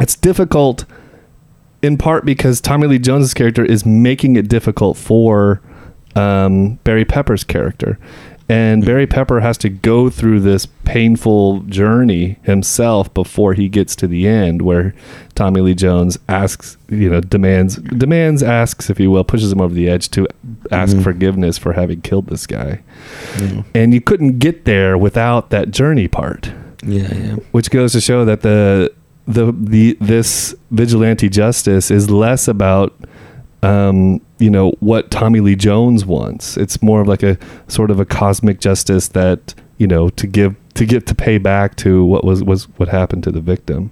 it's 0.00 0.16
difficult 0.16 0.84
in 1.82 1.98
part 1.98 2.24
because 2.24 2.60
Tommy 2.60 2.86
Lee 2.86 2.98
Jones's 2.98 3.34
character 3.34 3.64
is 3.64 3.84
making 3.84 4.36
it 4.36 4.48
difficult 4.48 4.96
for 4.96 5.60
um, 6.14 6.74
Barry 6.84 7.04
Pepper's 7.04 7.44
character. 7.44 7.98
And 8.48 8.84
Barry 8.84 9.06
Pepper 9.06 9.40
has 9.40 9.56
to 9.58 9.68
go 9.68 10.10
through 10.10 10.40
this 10.40 10.66
painful 10.84 11.60
journey 11.60 12.38
himself 12.42 13.12
before 13.14 13.54
he 13.54 13.68
gets 13.68 13.96
to 13.96 14.06
the 14.06 14.26
end, 14.28 14.62
where 14.62 14.94
Tommy 15.42 15.60
Lee 15.60 15.74
Jones 15.74 16.18
asks, 16.28 16.76
you 16.88 17.10
know, 17.10 17.20
demands, 17.20 17.74
demands, 17.76 18.44
asks, 18.44 18.88
if 18.90 19.00
you 19.00 19.10
will, 19.10 19.24
pushes 19.24 19.50
him 19.50 19.60
over 19.60 19.74
the 19.74 19.88
edge 19.88 20.08
to 20.10 20.28
ask 20.70 20.96
Mhm. 20.96 21.02
forgiveness 21.02 21.58
for 21.58 21.72
having 21.72 22.00
killed 22.00 22.28
this 22.28 22.46
guy. 22.46 22.78
Yeah. 23.40 23.62
And 23.74 23.92
you 23.92 24.00
couldn't 24.00 24.38
get 24.38 24.66
there 24.66 24.96
without 24.96 25.50
that 25.50 25.72
journey 25.72 26.06
part 26.06 26.52
Yeah, 26.86 27.08
yeah. 27.12 27.36
which 27.50 27.70
goes 27.70 27.90
to 27.92 28.00
show 28.00 28.24
that 28.24 28.42
the 28.42 28.92
the 29.26 29.52
the 29.58 29.96
this 30.00 30.54
vigilante 30.70 31.28
justice 31.28 31.90
is 31.90 32.08
less 32.08 32.46
about 32.46 32.92
um, 33.64 34.20
you 34.38 34.50
know 34.50 34.72
what 34.80 35.10
Tommy 35.10 35.40
Lee 35.40 35.56
Jones 35.56 36.04
wants. 36.06 36.56
It's 36.56 36.80
more 36.82 37.00
of 37.00 37.08
like 37.08 37.22
a 37.24 37.36
sort 37.66 37.90
of 37.90 37.98
a 38.00 38.04
cosmic 38.04 38.60
justice 38.60 39.08
that 39.08 39.54
you 39.78 39.88
know 39.88 40.08
to 40.10 40.26
give 40.28 40.54
to 40.74 40.84
get 40.86 41.06
to 41.06 41.14
pay 41.16 41.38
back 41.38 41.74
to 41.76 42.04
what 42.04 42.24
was 42.24 42.44
was 42.44 42.64
what 42.78 42.88
happened 42.88 43.24
to 43.24 43.32
the 43.32 43.40
victim. 43.40 43.90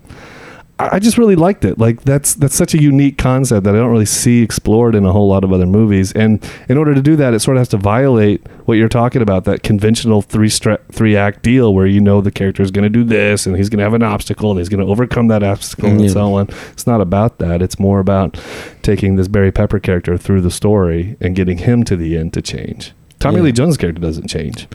I 0.92 0.98
just 0.98 1.18
really 1.18 1.36
liked 1.36 1.64
it. 1.64 1.78
Like 1.78 2.02
that's 2.02 2.34
that's 2.34 2.54
such 2.54 2.74
a 2.74 2.80
unique 2.80 3.18
concept 3.18 3.64
that 3.64 3.74
I 3.74 3.78
don't 3.78 3.90
really 3.90 4.06
see 4.06 4.42
explored 4.42 4.94
in 4.94 5.04
a 5.04 5.12
whole 5.12 5.28
lot 5.28 5.44
of 5.44 5.52
other 5.52 5.66
movies. 5.66 6.12
And 6.12 6.42
in 6.68 6.76
order 6.76 6.94
to 6.94 7.02
do 7.02 7.16
that, 7.16 7.34
it 7.34 7.40
sort 7.40 7.56
of 7.56 7.60
has 7.60 7.68
to 7.68 7.76
violate 7.76 8.46
what 8.66 8.74
you're 8.74 8.88
talking 8.88 9.20
about 9.22 9.44
that 9.44 9.62
conventional 9.62 10.22
three 10.22 10.48
stra- 10.48 10.80
three 10.92 11.16
act 11.16 11.42
deal 11.42 11.74
where 11.74 11.86
you 11.86 12.00
know 12.00 12.20
the 12.20 12.30
character 12.30 12.62
is 12.62 12.70
going 12.70 12.84
to 12.84 12.88
do 12.88 13.04
this 13.04 13.46
and 13.46 13.56
he's 13.56 13.68
going 13.68 13.78
to 13.78 13.84
have 13.84 13.94
an 13.94 14.02
obstacle 14.02 14.50
and 14.50 14.58
he's 14.58 14.68
going 14.68 14.84
to 14.84 14.90
overcome 14.90 15.28
that 15.28 15.42
obstacle 15.42 15.90
and 15.90 16.10
so 16.10 16.34
on. 16.34 16.48
It's 16.72 16.86
not 16.86 17.00
about 17.00 17.38
that. 17.38 17.62
It's 17.62 17.78
more 17.78 18.00
about 18.00 18.38
taking 18.82 19.16
this 19.16 19.28
Barry 19.28 19.52
Pepper 19.52 19.78
character 19.80 20.16
through 20.16 20.40
the 20.40 20.50
story 20.50 21.16
and 21.20 21.34
getting 21.36 21.58
him 21.58 21.84
to 21.84 21.96
the 21.96 22.16
end 22.16 22.32
to 22.34 22.42
change. 22.42 22.92
Tommy 23.18 23.36
Yeah. 23.38 23.42
Lee 23.42 23.52
Jones' 23.52 23.76
character 23.76 24.00
doesn't 24.00 24.28
change. 24.28 24.66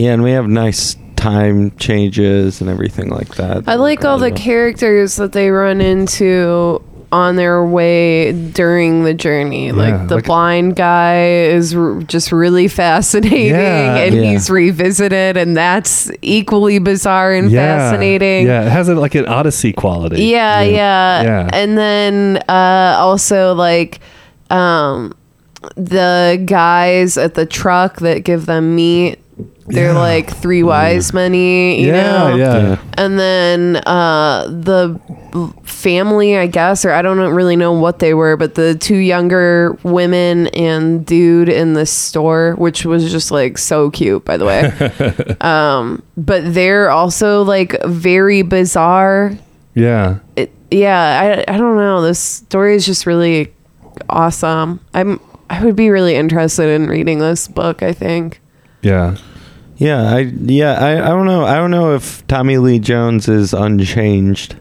Yeah, 0.00 0.12
and 0.12 0.22
we 0.22 0.30
have 0.32 0.48
nice 0.48 0.96
time 1.16 1.70
changes 1.76 2.60
and 2.60 2.70
everything 2.70 3.10
like 3.10 3.34
that. 3.36 3.68
I 3.68 3.74
like 3.74 4.04
all 4.04 4.18
the 4.18 4.32
characters 4.32 5.16
that 5.16 5.32
they 5.32 5.50
run 5.50 5.80
into 5.80 6.82
on 7.12 7.34
their 7.34 7.64
way 7.64 8.30
during 8.32 9.02
the 9.02 9.12
journey. 9.12 9.66
Yeah, 9.66 9.72
like 9.72 10.08
the 10.08 10.14
like- 10.16 10.24
blind 10.26 10.76
guy 10.76 11.24
is 11.26 11.74
r- 11.74 12.00
just 12.04 12.30
really 12.30 12.68
fascinating 12.68 13.46
Yeah. 13.48 13.96
and 13.96 14.14
Yeah. 14.14 14.22
he's 14.30 14.48
revisited 14.48 15.36
and 15.36 15.56
that's 15.56 16.10
equally 16.22 16.78
bizarre 16.78 17.34
and 17.34 17.50
fascinating. 17.50 18.46
Yeah, 18.46 18.62
it 18.64 18.70
has 18.70 18.88
a, 18.88 18.94
like 18.94 19.16
an 19.16 19.26
Odyssey 19.26 19.72
quality. 19.72 20.22
Yeah, 20.22 20.60
yeah. 20.62 21.22
Yeah. 21.22 21.48
And 21.52 21.76
then 21.76 22.36
uh 22.48 22.94
also 22.98 23.54
like 23.54 23.98
um 24.50 25.12
the 25.76 26.40
guys 26.46 27.18
at 27.18 27.34
the 27.34 27.44
truck 27.44 27.96
that 28.00 28.24
give 28.24 28.46
them 28.46 28.74
meat. 28.76 29.18
They're 29.70 29.92
Yeah. 29.92 29.98
like 29.98 30.30
three 30.36 30.62
wise 30.62 31.12
money, 31.12 31.80
you 31.80 31.88
yeah, 31.88 32.02
know? 32.02 32.36
yeah. 32.36 32.58
Yeah. 32.58 32.78
And 32.98 33.18
then 33.18 33.76
uh, 33.86 34.46
the 34.48 35.00
family, 35.62 36.36
I 36.36 36.46
guess, 36.46 36.84
or 36.84 36.90
I 36.92 37.02
don't 37.02 37.18
really 37.18 37.56
know 37.56 37.72
what 37.72 37.98
they 38.00 38.14
were, 38.14 38.36
but 38.36 38.54
the 38.54 38.74
two 38.74 38.96
younger 38.96 39.78
women 39.82 40.48
and 40.48 41.04
dude 41.06 41.48
in 41.48 41.74
the 41.74 41.86
store, 41.86 42.54
which 42.58 42.84
was 42.84 43.10
just 43.10 43.30
like 43.30 43.58
so 43.58 43.90
cute, 43.90 44.24
by 44.24 44.36
the 44.36 44.44
way. 44.46 45.36
um, 45.40 46.02
but 46.16 46.52
they're 46.52 46.90
also 46.90 47.42
like 47.42 47.76
very 47.84 48.42
bizarre. 48.42 49.32
Yeah. 49.74 50.18
It, 50.36 50.52
yeah, 50.70 51.44
I, 51.48 51.54
I 51.54 51.56
don't 51.56 51.76
know. 51.76 52.02
This 52.02 52.18
story 52.18 52.74
is 52.74 52.84
just 52.86 53.06
really 53.06 53.52
awesome. 54.08 54.80
I'm 54.94 55.20
I 55.48 55.64
would 55.64 55.74
be 55.74 55.90
really 55.90 56.14
interested 56.14 56.68
in 56.68 56.86
reading 56.88 57.18
this 57.18 57.48
book. 57.48 57.82
I 57.82 57.92
think. 57.92 58.40
Yeah. 58.82 59.16
Yeah, 59.80 60.14
I 60.14 60.18
yeah, 60.18 60.74
I, 60.74 61.06
I 61.06 61.08
don't 61.08 61.24
know. 61.24 61.46
I 61.46 61.56
don't 61.56 61.70
know 61.70 61.94
if 61.94 62.26
Tommy 62.26 62.58
Lee 62.58 62.78
Jones 62.78 63.28
is 63.28 63.54
unchanged. 63.54 64.54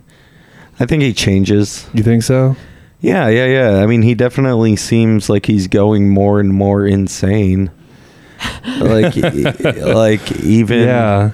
I 0.80 0.86
think 0.86 1.04
he 1.04 1.12
changes. 1.12 1.86
You 1.94 2.04
think 2.04 2.24
so? 2.24 2.56
Yeah, 3.02 3.28
yeah, 3.28 3.46
yeah. 3.46 3.84
I 3.84 3.86
mean, 3.86 4.02
he 4.02 4.16
definitely 4.16 4.78
seems 4.78 5.30
like 5.30 5.46
he's 5.46 5.68
going 5.68 6.10
more 6.10 6.40
and 6.40 6.54
more 6.54 6.88
insane. 6.88 7.70
like 8.80 9.14
like 9.82 10.32
even 10.40 10.88
yeah. 10.88 11.32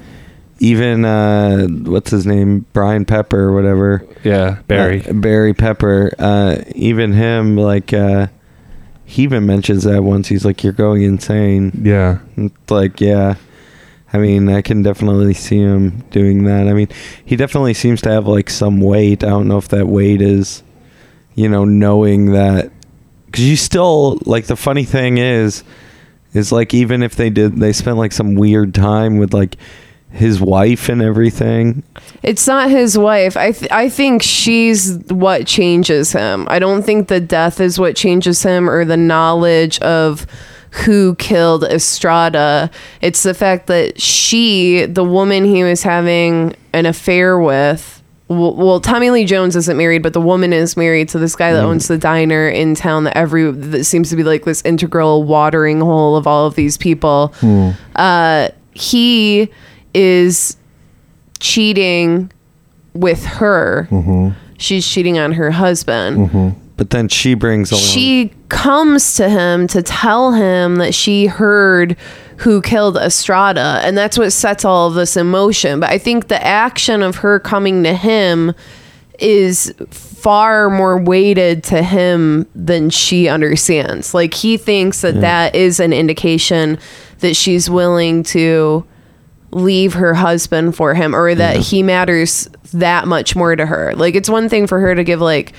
even 0.57 1.05
uh 1.05 1.67
what's 1.67 2.09
his 2.09 2.25
name? 2.25 2.65
Brian 2.73 3.05
Pepper 3.05 3.39
or 3.39 3.53
whatever. 3.53 4.03
Yeah. 4.23 4.61
Barry. 4.67 5.05
Uh, 5.05 5.13
Barry 5.13 5.53
Pepper. 5.53 6.11
Uh 6.17 6.63
even 6.73 7.13
him 7.13 7.55
like 7.55 7.93
uh 7.93 8.27
he 9.05 9.21
even 9.21 9.45
mentions 9.45 9.83
that 9.83 10.03
once 10.03 10.27
he's 10.27 10.43
like 10.43 10.63
you're 10.63 10.73
going 10.73 11.03
insane. 11.03 11.71
yeah. 11.83 12.17
Like, 12.67 12.99
yeah. 12.99 13.35
I 14.15 14.17
mean, 14.17 14.47
I 14.47 14.61
can 14.61 14.81
definitely 14.81 15.33
see 15.33 15.57
him 15.57 16.05
doing 16.09 16.45
that. 16.45 16.69
I 16.69 16.73
mean, 16.73 16.87
he 17.25 17.35
definitely 17.35 17.73
seems 17.73 18.01
to 18.03 18.11
have 18.11 18.27
like 18.27 18.49
some 18.49 18.79
weight. 18.79 19.25
I 19.25 19.27
don't 19.27 19.49
know 19.49 19.57
if 19.57 19.67
that 19.69 19.87
weight 19.87 20.21
is, 20.21 20.63
you 21.33 21.49
know, 21.49 21.65
knowing 21.65 22.31
that. 22.31 22.71
Because 23.25 23.43
you 23.43 23.57
still, 23.57 24.17
like, 24.25 24.45
the 24.45 24.55
funny 24.55 24.85
thing 24.85 25.17
is, 25.17 25.65
is 26.33 26.53
like, 26.53 26.73
even 26.73 27.03
if 27.03 27.15
they 27.15 27.29
did, 27.29 27.57
they 27.57 27.73
spent 27.73 27.97
like 27.97 28.13
some 28.13 28.35
weird 28.35 28.73
time 28.73 29.17
with 29.17 29.33
like 29.33 29.57
his 30.11 30.39
wife 30.39 30.87
and 30.87 31.01
everything. 31.01 31.83
It's 32.23 32.47
not 32.47 32.69
his 32.69 32.97
wife. 32.97 33.35
I 33.35 33.51
th- 33.51 33.69
I 33.69 33.89
think 33.89 34.23
she's 34.23 34.97
what 35.09 35.45
changes 35.45 36.13
him. 36.13 36.47
I 36.49 36.59
don't 36.59 36.83
think 36.83 37.09
the 37.09 37.19
death 37.19 37.59
is 37.59 37.77
what 37.77 37.97
changes 37.97 38.43
him 38.43 38.69
or 38.69 38.85
the 38.85 38.95
knowledge 38.95 39.77
of 39.79 40.25
who 40.75 41.15
killed 41.15 41.63
Estrada. 41.63 42.69
It's 43.01 43.23
the 43.23 43.33
fact 43.33 43.67
that 43.67 44.01
she, 44.01 44.85
the 44.85 45.03
woman 45.03 45.45
he 45.45 45.63
was 45.63 45.83
having 45.83 46.55
an 46.73 46.85
affair 46.85 47.39
with, 47.39 48.03
well, 48.27 48.55
well, 48.55 48.79
Tommy 48.79 49.11
Lee 49.11 49.25
Jones 49.25 49.55
isn't 49.55 49.77
married, 49.77 50.01
but 50.01 50.13
the 50.13 50.21
woman 50.21 50.51
is 50.51 50.75
married 50.75 51.09
to 51.09 51.19
this 51.19 51.35
guy 51.35 51.53
that 51.53 51.59
mm-hmm. 51.59 51.67
owns 51.67 51.87
the 51.87 51.97
diner 51.97 52.49
in 52.49 52.73
town 52.73 53.03
that 53.03 53.15
every 53.15 53.51
that 53.51 53.83
seems 53.83 54.09
to 54.09 54.15
be 54.15 54.23
like 54.23 54.45
this 54.45 54.63
integral 54.63 55.23
watering 55.23 55.79
hole 55.79 56.15
of 56.15 56.25
all 56.25 56.47
of 56.47 56.55
these 56.55 56.75
people. 56.77 57.27
Hmm. 57.35 57.71
Uh, 57.95 58.49
he 58.73 59.49
is 59.93 60.57
cheating 61.39 62.31
with 62.93 63.23
her. 63.25 63.87
Mm-hmm. 63.91 64.29
She's 64.57 64.87
cheating 64.87 65.19
on 65.19 65.33
her 65.33 65.51
husband. 65.51 66.29
Mm-hmm. 66.29 66.64
But 66.77 66.89
then 66.89 67.07
she 67.07 67.35
brings 67.35 67.71
along. 67.71 67.83
She 67.83 68.33
comes 68.49 69.15
to 69.15 69.29
him 69.29 69.67
to 69.67 69.81
tell 69.81 70.33
him 70.33 70.75
that 70.75 70.93
she 70.93 71.27
heard 71.27 71.95
who 72.37 72.61
killed 72.61 72.97
Estrada, 72.97 73.79
and 73.83 73.97
that's 73.97 74.17
what 74.17 74.31
sets 74.31 74.65
all 74.65 74.87
of 74.87 74.93
this 74.93 75.15
in 75.15 75.27
motion. 75.27 75.79
But 75.79 75.89
I 75.89 75.97
think 75.97 76.27
the 76.27 76.43
action 76.45 77.01
of 77.01 77.17
her 77.17 77.39
coming 77.39 77.83
to 77.83 77.93
him 77.93 78.53
is 79.19 79.73
far 79.89 80.69
more 80.69 80.99
weighted 80.99 81.63
to 81.63 81.81
him 81.81 82.45
than 82.53 82.89
she 82.89 83.29
understands. 83.29 84.13
Like 84.13 84.33
he 84.33 84.57
thinks 84.57 85.01
that 85.01 85.21
that 85.21 85.55
is 85.55 85.79
an 85.79 85.93
indication 85.93 86.77
that 87.19 87.35
she's 87.35 87.69
willing 87.69 88.23
to 88.23 88.85
leave 89.51 89.93
her 89.93 90.13
husband 90.13 90.75
for 90.75 90.93
him 90.93 91.15
or 91.15 91.33
that 91.33 91.57
he 91.57 91.81
matters 91.81 92.49
that 92.73 93.07
much 93.07 93.35
more 93.35 93.55
to 93.55 93.65
her. 93.65 93.93
Like 93.95 94.15
it's 94.15 94.29
one 94.29 94.49
thing 94.49 94.67
for 94.67 94.81
her 94.81 94.93
to 94.93 95.03
give 95.03 95.21
like 95.21 95.53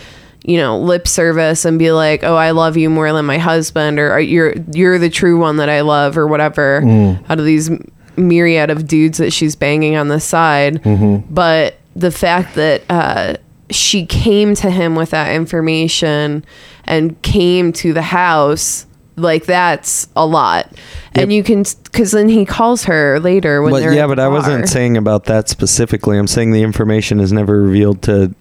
you 0.47 0.57
know 0.57 0.79
lip 0.79 1.09
service 1.09 1.65
and 1.65 1.79
be 1.79 1.91
like 1.91 2.23
oh 2.23 2.37
I 2.37 2.53
love 2.53 2.77
you 2.77 2.89
more 2.89 3.13
than 3.13 3.27
my 3.27 3.39
husband 3.39 3.99
or 3.99 4.19
you're 4.21 4.55
you're 4.73 4.99
the 4.99 5.11
true 5.11 5.39
one 5.39 5.57
that 5.57 5.69
I 5.69 5.81
love 5.83 6.17
or 6.17 6.27
whatever 6.27 6.83
out 7.29 7.39
of 7.39 7.45
these 7.45 7.69
myriad 8.17 8.71
of 8.71 8.87
dudes 8.87 9.19
that 9.19 9.33
she's 9.33 9.57
banging 9.57 9.97
on 9.97 10.09
the 10.09 10.21
side. 10.21 10.81
But 11.29 11.75
the 11.95 12.11
fact 12.11 12.55
that 12.55 12.83
uh 12.89 13.37
she 13.71 14.07
came 14.07 14.55
to 14.55 14.71
him 14.71 14.95
with 14.95 15.11
that 15.11 15.35
information 15.35 16.45
and 16.85 17.21
came 17.23 17.73
to 17.73 17.93
the 17.93 18.03
house 18.03 18.87
like 19.17 19.47
that's 19.47 20.09
a 20.15 20.27
lot. 20.27 20.71
And 21.15 21.33
you 21.33 21.43
can 21.43 21.65
because 21.85 22.13
then 22.13 22.29
he 22.29 22.45
calls 22.45 22.85
her 22.85 23.19
later 23.19 23.63
when 23.63 23.73
But 23.73 23.81
they're 23.81 23.95
yeah, 23.95 24.07
but 24.07 24.17
the 24.17 24.23
I 24.23 24.29
wasn't 24.29 24.69
saying 24.69 24.97
about 24.97 25.25
that 25.25 25.49
specifically. 25.49 26.19
I'm 26.19 26.27
saying 26.27 26.53
the 26.53 26.63
information 26.63 27.19
is 27.19 27.33
never 27.33 27.63
revealed 27.63 28.03
to 28.03 28.35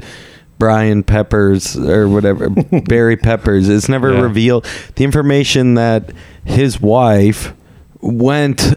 Brian 0.58 1.04
Peppers 1.04 1.76
or 1.78 2.08
whatever 2.08 2.50
Barry 2.88 3.18
Peppers. 3.18 3.68
It's 3.70 3.90
never 3.90 4.14
Yeah. 4.14 4.22
revealed. 4.22 4.66
The 4.96 5.04
information 5.04 5.74
that 5.76 6.12
his 6.44 6.80
wife 6.82 7.54
went 8.02 8.76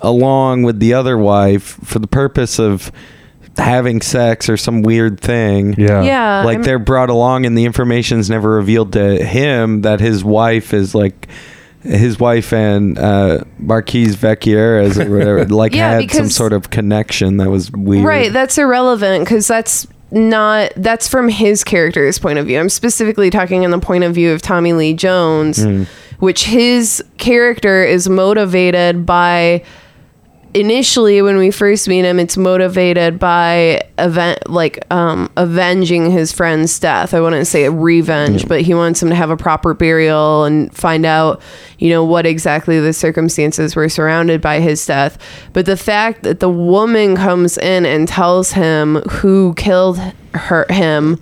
along 0.00 0.62
with 0.64 0.80
the 0.80 0.94
other 0.94 1.16
wife 1.16 1.78
for 1.84 1.98
the 1.98 2.06
purpose 2.06 2.58
of 2.58 2.90
having 3.56 4.00
sex 4.02 4.48
or 4.48 4.56
some 4.56 4.82
weird 4.82 5.20
thing. 5.20 5.74
Yeah. 5.78 6.02
yeah. 6.02 6.42
like 6.44 6.56
I'm- 6.56 6.62
they're 6.64 6.78
brought 6.80 7.10
along 7.10 7.46
and 7.46 7.56
the 7.56 7.64
information's 7.64 8.28
never 8.28 8.50
revealed 8.50 8.92
to 8.94 9.24
him 9.24 9.82
that 9.82 10.00
his 10.00 10.24
wife 10.24 10.74
is 10.74 10.94
like 10.94 11.28
his 11.82 12.18
wife 12.18 12.52
and 12.54 12.98
uh 12.98 13.44
Marquise 13.58 14.16
Vecchieres 14.16 14.98
or 14.98 15.10
whatever 15.18 15.44
like 15.54 15.74
Yeah, 15.74 16.00
had 16.00 16.10
some 16.10 16.30
sort 16.30 16.52
of 16.54 16.70
connection 16.70 17.36
that 17.36 17.50
was 17.50 17.70
weird. 17.70 18.04
Right, 18.06 18.32
that's 18.32 18.56
irrelevant 18.58 19.24
because 19.24 19.46
that's 19.46 19.86
not 20.14 20.72
that's 20.76 21.08
from 21.08 21.28
his 21.28 21.64
character's 21.64 22.18
point 22.18 22.38
of 22.38 22.46
view. 22.46 22.58
I'm 22.58 22.68
specifically 22.68 23.30
talking 23.30 23.64
in 23.64 23.70
the 23.70 23.78
point 23.78 24.04
of 24.04 24.14
view 24.14 24.32
of 24.32 24.40
Tommy 24.40 24.72
Lee 24.72 24.94
Jones, 24.94 25.62
hmm. 25.62 25.84
which 26.18 26.44
his 26.44 27.02
character 27.18 27.84
is 27.84 28.08
motivated 28.08 29.04
by 29.04 29.64
initially 30.54 31.20
when 31.20 31.36
we 31.36 31.50
first 31.50 31.88
meet 31.88 32.04
him 32.04 32.20
it's 32.20 32.36
motivated 32.36 33.18
by 33.18 33.82
event 33.98 34.48
like 34.48 34.84
um 34.92 35.28
avenging 35.36 36.10
his 36.10 36.32
friend's 36.32 36.78
death. 36.78 37.12
I 37.12 37.20
wouldn't 37.20 37.46
say 37.48 37.68
revenge 37.68 38.46
but 38.46 38.62
he 38.62 38.72
wants 38.72 39.02
him 39.02 39.08
to 39.08 39.14
have 39.16 39.30
a 39.30 39.36
proper 39.36 39.74
burial 39.74 40.44
and 40.44 40.72
find 40.74 41.04
out 41.04 41.42
you 41.78 41.90
know 41.90 42.04
what 42.04 42.24
exactly 42.24 42.78
the 42.80 42.92
circumstances 42.92 43.74
were 43.74 43.88
surrounded 43.88 44.40
by 44.40 44.60
his 44.60 44.84
death. 44.86 45.18
But 45.52 45.66
the 45.66 45.76
fact 45.76 46.22
that 46.22 46.38
the 46.40 46.48
woman 46.48 47.16
comes 47.16 47.58
in 47.58 47.84
and 47.84 48.06
tells 48.06 48.52
him 48.52 48.96
who 49.10 49.54
killed 49.54 49.98
hurt 50.34 50.70
him 50.70 51.20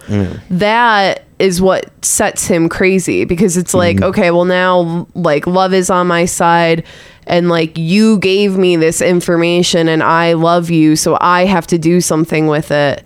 that 0.50 1.24
is 1.38 1.60
what 1.60 1.90
sets 2.04 2.46
him 2.46 2.68
crazy 2.68 3.24
because 3.24 3.56
it's 3.56 3.74
like 3.74 4.00
okay 4.00 4.30
well 4.30 4.44
now 4.44 5.06
like 5.14 5.46
love 5.46 5.74
is 5.74 5.90
on 5.90 6.06
my 6.06 6.24
side 6.24 6.84
and 7.26 7.48
like 7.48 7.76
you 7.78 8.18
gave 8.18 8.56
me 8.56 8.76
this 8.76 9.00
information 9.00 9.88
and 9.88 10.02
I 10.02 10.32
love 10.34 10.70
you 10.70 10.96
so 10.96 11.16
I 11.20 11.44
have 11.44 11.66
to 11.68 11.78
do 11.78 12.00
something 12.00 12.46
with 12.48 12.70
it 12.70 13.04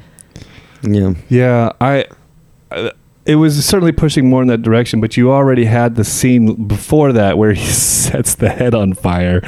Yeah. 0.83 1.15
Yeah, 1.29 1.73
I. 1.81 2.05
uh, 2.71 2.91
It 3.27 3.37
was 3.37 3.65
certainly 3.65 3.91
pushing 3.93 4.31
more 4.31 4.41
in 4.43 4.47
that 4.49 4.63
direction, 4.63 5.01
but 5.01 5.17
you 5.17 5.33
already 5.33 5.65
had 5.65 5.97
the 5.97 6.05
scene 6.05 6.55
before 6.69 7.13
that 7.13 7.37
where 7.39 7.55
he 7.55 7.67
sets 7.73 8.37
the 8.37 8.49
head 8.51 8.73
on 8.75 8.95
fire, 8.95 9.41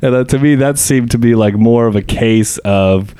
and 0.00 0.14
uh, 0.14 0.24
to 0.24 0.38
me 0.38 0.54
that 0.56 0.78
seemed 0.78 1.10
to 1.10 1.18
be 1.18 1.34
like 1.34 1.54
more 1.54 1.86
of 1.86 1.96
a 1.96 2.02
case 2.02 2.56
of 2.64 3.14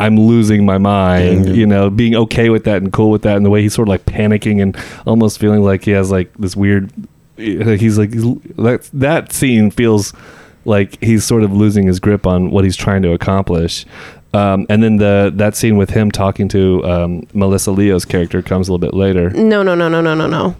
I'm 0.00 0.16
losing 0.18 0.64
my 0.64 0.78
mind, 0.78 1.44
Mhm. 1.46 1.54
you 1.56 1.66
know, 1.66 1.90
being 1.90 2.14
okay 2.14 2.48
with 2.50 2.64
that 2.64 2.80
and 2.82 2.90
cool 2.92 3.10
with 3.10 3.22
that, 3.22 3.36
and 3.36 3.44
the 3.44 3.50
way 3.50 3.60
he's 3.62 3.74
sort 3.74 3.88
of 3.88 3.90
like 3.90 4.06
panicking 4.06 4.62
and 4.62 4.74
almost 5.06 5.38
feeling 5.38 5.62
like 5.62 5.84
he 5.84 5.90
has 5.90 6.10
like 6.10 6.32
this 6.38 6.56
weird. 6.56 6.90
He's 7.36 7.98
like 7.98 8.12
that. 8.12 8.88
That 8.94 9.32
scene 9.32 9.70
feels 9.70 10.12
like 10.68 11.02
he's 11.02 11.24
sort 11.24 11.42
of 11.42 11.52
losing 11.52 11.86
his 11.86 11.98
grip 11.98 12.26
on 12.26 12.50
what 12.50 12.64
he's 12.64 12.76
trying 12.76 13.02
to 13.02 13.12
accomplish. 13.12 13.86
Um, 14.34 14.66
and 14.68 14.82
then 14.82 14.96
the 14.96 15.32
that 15.36 15.56
scene 15.56 15.76
with 15.76 15.90
him 15.90 16.10
talking 16.10 16.48
to 16.48 16.84
um, 16.84 17.26
Melissa 17.32 17.72
Leo's 17.72 18.04
character 18.04 18.42
comes 18.42 18.68
a 18.68 18.72
little 18.72 18.86
bit 18.86 18.94
later. 18.94 19.30
No, 19.30 19.62
no, 19.62 19.74
no, 19.74 19.88
no, 19.88 20.00
no, 20.00 20.14
no, 20.14 20.26
no, 20.26 20.56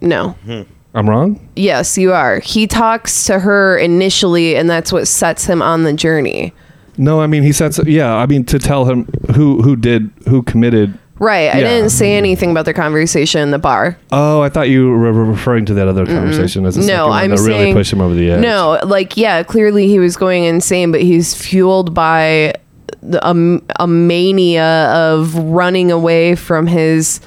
no. 0.00 0.28
Hmm. 0.44 0.62
I'm 0.94 1.08
wrong. 1.08 1.48
Yes, 1.54 1.96
you 1.96 2.12
are. 2.12 2.40
He 2.40 2.66
talks 2.66 3.24
to 3.26 3.38
her 3.38 3.78
initially, 3.78 4.56
and 4.56 4.68
that's 4.68 4.92
what 4.92 5.06
sets 5.06 5.44
him 5.44 5.62
on 5.62 5.84
the 5.84 5.92
journey. 5.92 6.52
No, 6.96 7.20
I 7.20 7.26
mean 7.26 7.44
he 7.44 7.52
sets. 7.52 7.78
Yeah, 7.86 8.14
I 8.14 8.26
mean 8.26 8.44
to 8.46 8.58
tell 8.58 8.84
him 8.84 9.04
who 9.34 9.62
who 9.62 9.76
did 9.76 10.10
who 10.28 10.42
committed 10.42 10.98
right 11.18 11.54
I 11.54 11.58
Yeah. 11.58 11.68
didn't 11.68 11.90
say 11.90 12.16
anything 12.16 12.50
about 12.50 12.64
their 12.64 12.74
conversation 12.74 13.40
in 13.40 13.50
the 13.50 13.58
bar 13.58 13.96
Oh, 14.12 14.40
I 14.40 14.48
thought 14.48 14.68
you 14.68 14.88
were 14.90 15.12
referring 15.12 15.64
to 15.66 15.74
that 15.74 15.88
other 15.88 16.06
conversation 16.06 16.64
as 16.66 16.76
a 16.76 16.80
No, 16.80 16.86
second 16.86 17.08
one 17.08 17.18
I'm 17.30 17.36
to 17.36 17.42
really 17.42 17.72
pushed 17.72 17.92
him 17.92 18.00
over 18.00 18.14
the 18.14 18.30
edge. 18.30 18.40
No, 18.40 18.78
like 18.84 19.16
yeah, 19.16 19.42
clearly 19.42 19.88
he 19.88 19.98
was 19.98 20.16
going 20.16 20.44
insane, 20.44 20.92
but 20.92 21.00
he's 21.02 21.34
fueled 21.34 21.94
by 21.94 22.54
the, 23.02 23.20
a, 23.26 23.60
a 23.82 23.86
mania 23.86 24.86
of 24.92 25.34
running 25.36 25.90
away 25.90 26.34
from 26.34 26.66
his 26.66 27.20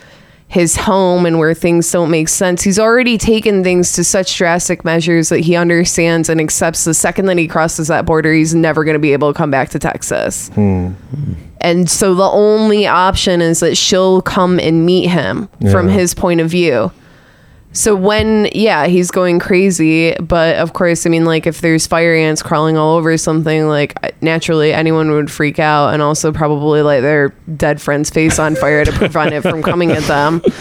his 0.47 0.75
home 0.75 1.25
and 1.25 1.39
where 1.39 1.53
things 1.53 1.89
don't 1.89 2.11
make 2.11 2.27
sense. 2.27 2.61
He's 2.61 2.77
already 2.77 3.17
taken 3.17 3.63
things 3.63 3.93
to 3.93 4.03
such 4.03 4.37
drastic 4.37 4.83
measures 4.83 5.29
that 5.29 5.39
he 5.39 5.55
understands 5.55 6.27
and 6.27 6.41
accepts 6.41 6.83
the 6.83 6.93
second 6.93 7.27
that 7.27 7.37
he 7.37 7.47
crosses 7.47 7.87
that 7.87 8.05
border, 8.05 8.33
he's 8.33 8.53
never 8.53 8.83
going 8.83 8.95
to 8.95 8.99
be 8.99 9.13
able 9.13 9.31
to 9.31 9.37
come 9.37 9.49
back 9.49 9.69
to 9.69 9.79
Texas. 9.79 10.49
Hmm. 10.49 10.89
And 11.61 11.89
so 11.89 12.15
the 12.15 12.23
only 12.23 12.87
option 12.87 13.41
is 13.41 13.59
that 13.59 13.77
she'll 13.77 14.21
come 14.21 14.59
and 14.59 14.85
meet 14.85 15.07
him 15.07 15.47
from 15.71 15.87
his 15.87 16.13
point 16.13 16.41
of 16.41 16.49
view. 16.49 16.91
So 17.73 17.95
when 17.95 18.49
yeah, 18.53 18.87
he's 18.87 19.11
going 19.11 19.39
crazy, 19.39 20.13
but 20.15 20.57
of 20.57 20.73
course, 20.73 21.05
I 21.05 21.09
mean 21.09 21.23
like 21.23 21.47
if 21.47 21.61
there's 21.61 21.87
fire 21.87 22.13
ants 22.13 22.41
crawling 22.41 22.77
all 22.77 22.97
over 22.97 23.17
something, 23.17 23.67
like 23.67 24.21
naturally 24.21 24.73
anyone 24.73 25.11
would 25.11 25.31
freak 25.31 25.57
out 25.57 25.93
and 25.93 26.01
also 26.01 26.33
probably 26.33 26.81
light 26.81 26.99
their 26.99 27.29
dead 27.55 27.81
friend's 27.81 28.09
face 28.09 28.39
on 28.39 28.55
fire 28.55 28.83
to 28.83 28.91
prevent 28.91 29.33
it 29.33 29.41
from 29.41 29.63
coming 29.63 29.91
at 29.91 30.03
them. 30.03 30.41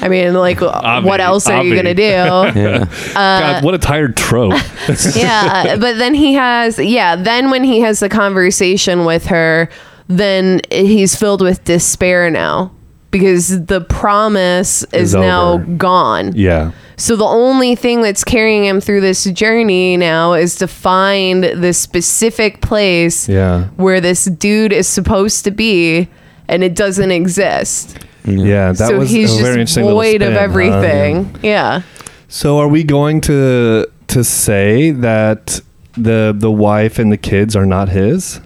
I 0.00 0.08
mean, 0.08 0.34
like 0.34 0.60
what 0.60 1.20
else 1.20 1.46
are 1.48 1.62
you 1.62 1.74
going 1.74 1.86
to 1.86 1.94
do? 1.94 2.02
Yeah. 2.56 2.86
Uh, 3.10 3.40
God, 3.40 3.64
what 3.64 3.74
a 3.74 3.78
tired 3.78 4.16
trope. 4.16 4.52
yeah, 5.14 5.76
but 5.76 5.98
then 5.98 6.14
he 6.14 6.34
has 6.34 6.78
yeah, 6.78 7.16
then 7.16 7.50
when 7.50 7.64
he 7.64 7.80
has 7.80 8.00
the 8.00 8.08
conversation 8.08 9.04
with 9.04 9.26
her, 9.26 9.68
then 10.08 10.60
he's 10.70 11.16
filled 11.16 11.42
with 11.42 11.64
despair 11.64 12.30
now 12.30 12.72
because 13.10 13.64
the 13.66 13.80
promise 13.80 14.82
is, 14.92 15.10
Is 15.10 15.14
now 15.14 15.52
over. 15.54 15.64
gone. 15.64 16.32
yeah. 16.34 16.72
So 16.98 17.14
the 17.14 17.24
only 17.26 17.74
thing 17.74 18.00
that's 18.00 18.24
carrying 18.24 18.64
him 18.64 18.80
through 18.80 19.02
this 19.02 19.24
journey 19.24 19.96
now 19.98 20.32
is 20.32 20.54
to 20.56 20.66
find 20.66 21.44
the 21.44 21.72
specific 21.74 22.62
place 22.62 23.28
Yeah. 23.28 23.64
where 23.76 24.00
this 24.00 24.24
dude 24.24 24.72
is 24.72 24.86
supposed 24.88 25.44
to 25.44 25.50
be 25.50 26.08
and 26.48 26.64
it 26.64 26.74
doesn't 26.74 27.10
exist. 27.10 27.98
Yeah. 28.24 28.72
That 28.72 28.88
so 28.88 28.98
was 28.98 29.10
he's 29.10 29.32
a 29.38 29.42
very 29.42 29.62
just 29.64 29.76
interesting 29.78 29.84
little 29.84 30.00
void 30.00 30.22
of 30.22 30.28
spin, 30.28 30.34
huh? 30.34 30.40
everything. 30.40 31.36
yeah. 31.42 31.82
So 32.28 32.58
are 32.58 32.68
we 32.68 32.82
going 32.84 33.20
to 33.22 33.86
to 34.08 34.24
say 34.24 34.90
that 34.90 35.60
the 35.96 36.34
the 36.36 36.50
wife 36.50 36.98
and 36.98 37.12
the 37.12 37.16
kids 37.18 37.54
are 37.56 37.66
not 37.66 37.88
his? 37.90 38.40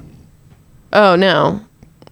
Oh 0.93 1.17
no. 1.17 1.61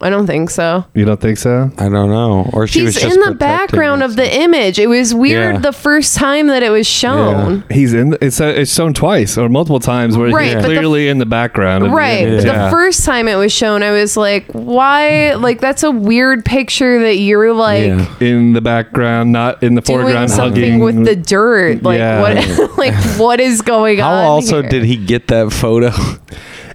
I 0.01 0.09
don't 0.09 0.27
think 0.27 0.49
so. 0.49 0.85
You 0.93 1.03
don't 1.03 1.19
think 1.19 1.37
so? 1.37 1.69
I 1.77 1.89
don't 1.89 2.07
know. 2.09 2.49
Or 2.53 2.67
she 2.67 2.83
was 2.83 2.95
He's 2.95 3.03
just 3.03 3.17
in 3.17 3.21
the 3.25 3.35
background 3.35 4.01
of 4.01 4.15
the 4.15 4.33
image. 4.33 4.79
It 4.79 4.87
was 4.87 5.13
weird 5.13 5.55
Yeah. 5.55 5.59
the 5.59 5.73
first 5.73 6.15
time 6.15 6.47
that 6.47 6.63
it 6.63 6.69
was 6.69 6.87
shown. 6.87 7.65
He's 7.69 7.93
in. 7.93 8.15
It's 8.21 8.39
uh, 8.39 8.45
it's 8.45 8.73
shown 8.73 8.93
twice 8.93 9.37
or 9.37 9.49
multiple 9.49 9.81
times 9.81 10.15
where 10.17 10.29
Right, 10.29 10.45
he's 10.45 10.53
but 10.55 10.61
the- 10.61 10.67
clearly 10.67 11.09
in 11.09 11.17
the 11.17 11.25
background. 11.25 11.83
of 11.83 11.89
the 11.91 11.97
Right. 11.97 12.21
image. 12.25 12.45
Yeah. 12.45 12.67
The 12.67 12.71
first 12.71 13.03
time 13.03 13.27
it 13.27 13.35
was 13.35 13.51
shown, 13.51 13.83
I 13.83 13.91
was 13.91 14.15
like, 14.15 14.45
why? 14.53 15.33
Like, 15.33 15.59
that's 15.59 15.83
a 15.83 15.91
weird 15.91 16.45
picture 16.45 17.01
that 17.01 17.17
you're 17.17 17.51
like 17.53 17.87
Yeah. 17.87 18.05
in 18.21 18.53
the 18.53 18.61
background, 18.61 19.33
not 19.33 19.61
in 19.63 19.75
the 19.75 19.81
doing 19.81 19.99
foreground, 20.03 20.31
something 20.31 20.61
hugging 20.63 20.79
with 20.79 21.03
the 21.03 21.17
dirt. 21.17 21.83
Like, 21.83 21.97
Yeah. 21.99 22.21
what? 22.21 22.77
like, 22.77 22.93
what 23.19 23.41
is 23.41 23.61
going 23.61 23.99
How 23.99 24.11
on? 24.11 24.23
also 24.23 24.61
here? 24.61 24.69
did 24.71 24.85
he 24.85 24.95
get 24.95 25.27
that 25.27 25.51
photo? 25.51 25.91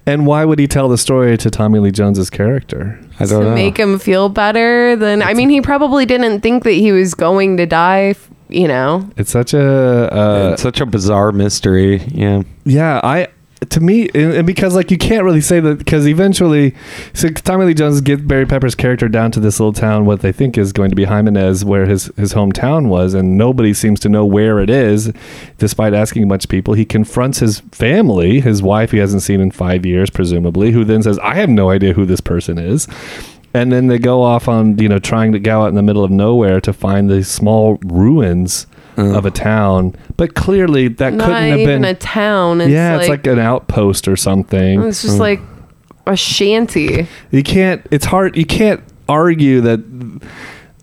And 0.06 0.26
why 0.26 0.44
would 0.44 0.58
he 0.58 0.66
tell 0.66 0.88
the 0.88 0.98
story 0.98 1.36
to 1.38 1.50
Tommy 1.50 1.78
Lee 1.78 1.90
Jones's 1.90 2.28
character? 2.30 3.00
I 3.20 3.26
don't 3.26 3.40
to 3.42 3.48
know. 3.48 3.54
make 3.54 3.78
him 3.78 3.98
feel 3.98 4.28
better? 4.28 4.96
Then, 4.96 5.22
I 5.22 5.32
mean, 5.34 5.48
he 5.48 5.60
probably 5.62 6.04
didn't 6.04 6.40
think 6.40 6.64
that 6.64 6.72
he 6.72 6.92
was 6.92 7.14
going 7.14 7.56
to 7.56 7.64
die. 7.66 8.08
f- 8.10 8.28
You 8.50 8.68
know, 8.68 9.08
It's 9.16 9.30
such 9.30 9.54
a 9.54 9.62
uh, 10.14 10.50
it's 10.52 10.62
such 10.62 10.80
a 10.80 10.86
bizarre 10.86 11.32
mystery. 11.32 12.02
Yeah. 12.08 12.42
yeah. 12.66 13.00
I 13.02 13.28
to 13.70 13.80
me 13.80 14.08
and 14.14 14.46
because 14.46 14.74
like 14.74 14.90
you 14.90 14.98
can't 14.98 15.24
really 15.24 15.40
say 15.40 15.60
that 15.60 15.78
because 15.78 16.06
eventually, 16.06 16.74
so 17.12 17.28
Tommy 17.28 17.66
Lee 17.66 17.74
Jones 17.74 18.00
gets 18.00 18.22
Barry 18.22 18.46
Pepper's 18.46 18.74
character 18.74 19.08
down 19.08 19.30
to 19.32 19.40
this 19.40 19.60
little 19.60 19.72
town, 19.72 20.06
what 20.06 20.20
they 20.20 20.32
think 20.32 20.56
is 20.56 20.72
going 20.72 20.90
to 20.90 20.96
be 20.96 21.04
Jimenez, 21.04 21.64
where 21.64 21.86
his 21.86 22.06
his 22.16 22.34
hometown 22.34 22.88
was, 22.88 23.14
and 23.14 23.36
nobody 23.36 23.74
seems 23.74 24.00
to 24.00 24.08
know 24.08 24.24
where 24.24 24.60
it 24.60 24.70
is, 24.70 25.12
despite 25.58 25.94
asking 25.94 26.24
a 26.24 26.26
bunch 26.26 26.44
of 26.44 26.50
people. 26.50 26.74
He 26.74 26.84
confronts 26.84 27.38
his 27.38 27.60
family, 27.72 28.40
his 28.40 28.62
wife, 28.62 28.90
he 28.90 28.98
hasn't 28.98 29.22
seen 29.22 29.40
in 29.40 29.50
five 29.50 29.84
years, 29.84 30.10
presumably, 30.10 30.72
who 30.72 30.84
then 30.84 31.02
says, 31.02 31.18
"I 31.20 31.34
have 31.34 31.48
no 31.48 31.70
idea 31.70 31.92
who 31.92 32.06
this 32.06 32.20
person 32.20 32.58
is." 32.58 32.86
and 33.56 33.70
then 33.70 33.86
they 33.86 33.98
go 33.98 34.20
off 34.20 34.48
on 34.48 34.76
you 34.78 34.88
know 34.88 34.98
trying 34.98 35.30
to 35.32 35.38
go 35.38 35.62
out 35.62 35.68
in 35.68 35.76
the 35.76 35.82
middle 35.82 36.02
of 36.02 36.10
nowhere 36.10 36.60
to 36.60 36.72
find 36.72 37.08
these 37.08 37.28
small 37.28 37.78
ruins 37.84 38.66
Uh-huh. 38.96 39.18
of 39.18 39.26
a 39.26 39.30
town 39.30 39.94
but 40.16 40.34
clearly 40.34 40.86
that 40.86 41.14
not 41.14 41.26
couldn't 41.26 41.42
have 41.50 41.58
even 41.58 41.82
been 41.82 41.84
a 41.84 41.94
town. 41.94 42.60
It's 42.60 42.70
yeah 42.70 42.92
like, 42.92 43.00
it's 43.00 43.08
like 43.08 43.26
an 43.26 43.38
outpost 43.40 44.06
or 44.06 44.16
something 44.16 44.82
it's 44.82 45.02
just 45.02 45.18
like 45.18 45.40
a 46.06 46.16
shanty. 46.16 47.08
you 47.30 47.42
can't 47.42 47.84
it's 47.90 48.04
hard 48.04 48.36
you 48.36 48.46
can't 48.46 48.82
argue 49.08 49.60
that 49.62 49.80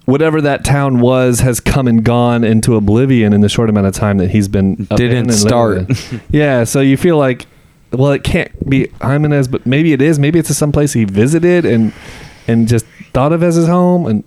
whatever 0.05 0.41
that 0.41 0.65
town 0.65 0.99
was 0.99 1.39
has 1.39 1.59
come 1.59 1.87
and 1.87 2.03
gone 2.03 2.43
into 2.43 2.75
oblivion 2.75 3.33
in 3.33 3.41
the 3.41 3.49
short 3.49 3.69
amount 3.69 3.87
of 3.87 3.93
time 3.93 4.17
that 4.17 4.29
he's 4.31 4.47
been 4.47 4.75
Didn't 4.95 5.31
start. 5.31 5.89
yeah 6.31 6.63
so 6.65 6.81
you 6.81 6.97
feel 6.97 7.17
like 7.17 7.47
well 7.91 8.11
it 8.11 8.23
can't 8.23 8.69
be 8.69 8.87
Jimenez 9.01 9.47
but 9.47 9.65
maybe 9.65 9.93
it 9.93 10.01
is 10.01 10.19
maybe 10.19 10.39
it's 10.39 10.55
some 10.55 10.71
place 10.71 10.93
he 10.93 11.05
visited 11.05 11.65
and 11.65 11.93
and 12.47 12.67
just 12.67 12.85
thought 13.13 13.31
of 13.31 13.43
as 13.43 13.55
his 13.55 13.67
home 13.67 14.05
and 14.05 14.23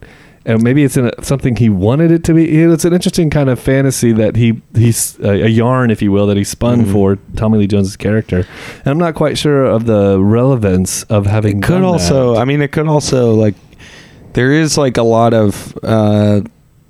and 0.46 0.62
maybe 0.62 0.84
it's 0.84 0.96
in 0.96 1.06
a, 1.06 1.24
something 1.24 1.56
he 1.56 1.68
wanted 1.70 2.10
it 2.10 2.22
to 2.24 2.34
be. 2.34 2.62
It's 2.62 2.84
an 2.84 2.92
interesting 2.92 3.30
kind 3.30 3.48
of 3.48 3.58
fantasy 3.58 4.12
that 4.12 4.36
he 4.36 4.60
he's 4.74 5.18
a, 5.20 5.44
a 5.44 5.48
yarn, 5.48 5.90
if 5.90 6.02
you 6.02 6.12
will, 6.12 6.26
that 6.26 6.36
he 6.36 6.44
spun 6.44 6.84
Mhm. 6.84 6.92
for 6.92 7.18
Tommy 7.36 7.58
Lee 7.58 7.66
Jones's 7.66 7.96
character. 7.96 8.38
And 8.84 8.86
I'm 8.86 8.98
not 8.98 9.14
quite 9.14 9.38
sure 9.38 9.64
of 9.64 9.86
the 9.86 10.20
relevance 10.20 11.02
of 11.04 11.26
having. 11.26 11.58
it 11.58 11.64
could 11.64 11.82
also 11.82 12.34
that. 12.34 12.40
i 12.40 12.44
mean 12.44 12.60
it 12.62 12.72
could 12.72 12.86
also 12.88 13.34
like 13.34 13.54
there 14.34 14.52
is 14.52 14.76
like 14.76 14.96
a 14.96 15.02
lot 15.02 15.32
of 15.32 15.76
uh 15.82 16.40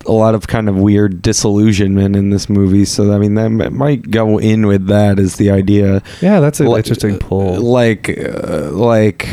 a 0.07 0.13
lot 0.13 0.35
of 0.35 0.47
kind 0.49 0.69
of 0.69 0.77
weird 0.77 1.23
disillusionment 1.23 2.15
in 2.17 2.29
this 2.31 2.49
movie 2.51 2.85
so 2.85 3.13
i 3.15 3.19
mean 3.19 3.35
that 3.35 3.49
might 3.73 4.11
go 4.11 4.39
in 4.39 4.67
with 4.67 4.87
that 4.89 5.19
as 5.19 5.37
the 5.37 5.51
idea 5.51 6.03
yeah, 6.21 6.41
that's 6.41 6.61
an 6.61 6.67
Like- 6.67 6.79
interesting 6.85 7.19
pull. 7.19 7.57
like 7.61 8.11
uh, 8.19 8.71
like 8.73 9.29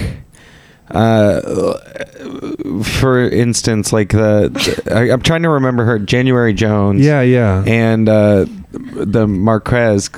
uh 0.94 1.42
for 2.84 3.22
instance 3.30 3.92
like 3.94 4.10
the, 4.10 4.84
I, 4.94 5.12
i'm 5.12 5.22
trying 5.22 5.44
to 5.44 5.50
remember 5.50 5.86
her 5.86 6.00
january 6.00 6.54
jones 6.54 7.02
yeah, 7.04 7.22
yeah, 7.22 7.64
and 7.66 8.08
uh, 8.10 8.46
the 8.72 9.28
Marquez, 9.28 10.10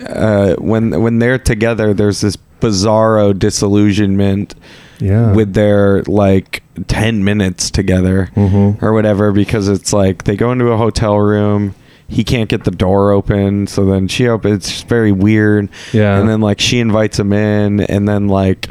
uh, 0.00 0.56
when 0.58 1.00
when 1.02 1.18
they're 1.20 1.38
together, 1.38 1.94
there's 1.94 2.20
this 2.20 2.36
bizarro 2.60 3.38
disillusionment 3.38 4.54
yeah. 5.00 5.32
with 5.32 5.54
their 5.54 6.02
like 6.02 6.62
ten 6.86 7.24
minutes 7.24 7.70
together 7.70 8.28
Mhm. 8.36 8.82
or 8.82 8.92
whatever 8.92 9.32
because 9.32 9.68
it's 9.68 9.92
like 9.94 10.24
they 10.24 10.36
go 10.36 10.52
into 10.52 10.66
a 10.66 10.76
hotel 10.76 11.18
room. 11.18 11.74
He 12.06 12.24
can't 12.24 12.50
get 12.50 12.64
the 12.64 12.70
door 12.70 13.10
open, 13.12 13.66
so 13.66 13.86
then 13.86 14.06
she 14.08 14.28
opens. 14.28 14.56
It's 14.56 14.70
just 14.70 14.88
very 14.88 15.12
weird. 15.12 15.70
Yeah. 15.94 16.18
and 16.18 16.28
then 16.28 16.42
like 16.42 16.60
she 16.60 16.80
invites 16.80 17.18
him 17.18 17.32
in, 17.32 17.80
and 17.80 18.06
then 18.06 18.28
like 18.28 18.68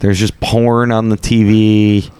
there's 0.00 0.18
just 0.18 0.38
porn 0.40 0.90
on 0.92 1.08
the 1.08 1.16
TV, 1.16 2.10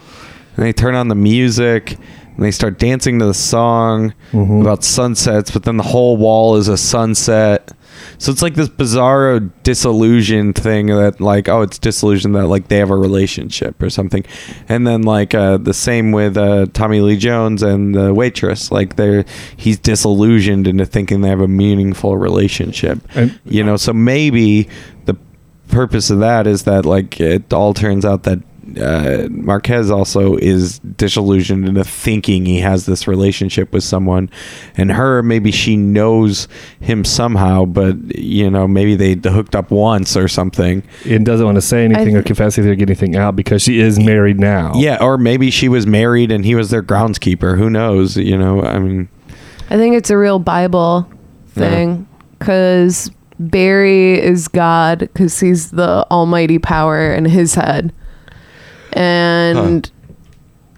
and 0.56 0.64
they 0.64 0.72
turn 0.72 0.94
on 0.94 1.08
the 1.08 1.14
music, 1.14 1.92
and 1.92 2.44
they 2.44 2.50
start 2.50 2.78
dancing 2.78 3.18
to 3.18 3.26
the 3.26 3.34
song 3.34 4.14
Mhm. 4.32 4.60
about 4.62 4.84
sunsets, 4.84 5.50
but 5.50 5.64
then 5.64 5.76
the 5.76 5.82
whole 5.82 6.16
wall 6.16 6.56
is 6.56 6.68
a 6.68 6.76
sunset. 6.76 7.72
So 8.16 8.32
it's 8.32 8.40
like 8.40 8.54
this 8.54 8.68
bizarro 8.68 9.50
disillusion 9.62 10.52
thing 10.54 10.86
that 10.86 11.20
like 11.20 11.48
oh 11.50 11.60
it's 11.62 11.78
disillusion 11.78 12.32
that 12.32 12.46
like 12.46 12.68
they 12.68 12.78
have 12.78 12.90
a 12.90 12.96
relationship 12.96 13.82
or 13.82 13.90
something, 13.90 14.24
and 14.68 14.86
then 14.86 15.02
like 15.02 15.34
uh, 15.34 15.58
the 15.58 15.74
same 15.74 16.12
with 16.12 16.36
uh, 16.36 16.66
Tommy 16.72 17.00
Lee 17.00 17.16
Jones 17.16 17.62
and 17.62 17.94
the 17.94 18.14
waitress 18.14 18.70
like 18.70 18.96
they're 18.96 19.24
he's 19.56 19.78
disillusioned 19.78 20.66
into 20.66 20.86
thinking 20.86 21.20
they 21.20 21.28
have 21.28 21.40
a 21.42 21.48
meaningful 21.48 22.16
relationship, 22.16 23.00
And- 23.14 23.38
you 23.44 23.62
know. 23.64 23.76
So 23.76 23.92
maybe 23.92 24.68
purpose 25.70 26.10
of 26.10 26.20
that 26.20 26.46
is 26.46 26.64
that 26.64 26.84
like 26.84 27.20
it 27.20 27.52
all 27.52 27.74
turns 27.74 28.04
out 28.04 28.24
that 28.24 28.40
uh, 28.78 29.28
Marquez 29.30 29.90
also 29.90 30.36
is 30.36 30.78
disillusioned 30.78 31.66
into 31.68 31.82
thinking 31.84 32.46
he 32.46 32.60
has 32.60 32.86
this 32.86 33.08
relationship 33.08 33.72
with 33.72 33.82
someone, 33.82 34.30
and 34.76 34.92
her 34.92 35.22
maybe 35.22 35.50
she 35.50 35.76
knows 35.76 36.46
him 36.80 37.04
somehow, 37.04 37.64
but 37.64 37.96
you 38.16 38.50
know 38.50 38.68
maybe 38.68 38.94
they 38.94 39.30
hooked 39.30 39.56
up 39.56 39.70
once 39.70 40.16
or 40.16 40.28
something. 40.28 40.82
and 41.06 41.26
doesn't 41.26 41.46
want 41.46 41.56
to 41.56 41.62
say 41.62 41.84
anything 41.84 42.16
or 42.16 42.22
confess 42.22 42.58
anything 42.58 42.72
or 42.72 42.76
get 42.76 42.88
anything 42.88 43.16
out 43.16 43.36
because 43.36 43.62
she 43.62 43.80
is 43.80 43.98
married 43.98 44.38
now. 44.38 44.72
Yeah, 44.76 44.98
or 45.00 45.18
maybe 45.18 45.50
she 45.50 45.68
was 45.68 45.86
married 45.86 46.30
and 46.30 46.44
he 46.44 46.54
was 46.54 46.70
their 46.70 46.82
groundskeeper. 46.82 47.56
Who 47.56 47.70
knows? 47.70 48.16
You 48.16 48.38
know, 48.38 48.62
I 48.62 48.78
mean, 48.78 49.08
I 49.70 49.76
think 49.76 49.96
it's 49.96 50.10
a 50.10 50.18
real 50.18 50.38
Bible 50.38 51.10
thing 51.48 52.06
because 52.38 53.10
Barry 53.40 54.20
is 54.20 54.48
God 54.48 54.98
because 54.98 55.40
he's 55.40 55.70
the 55.70 56.06
almighty 56.10 56.58
power 56.58 57.14
in 57.14 57.24
his 57.24 57.54
head. 57.54 57.90
And 58.92 59.90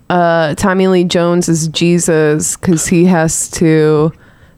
uh, 0.08 0.54
Tommy 0.54 0.86
Lee 0.86 1.02
Jones 1.02 1.48
is 1.48 1.66
Jesus 1.66 2.56
because 2.56 2.86
he 2.86 3.06
has 3.06 3.50
to 3.52 4.12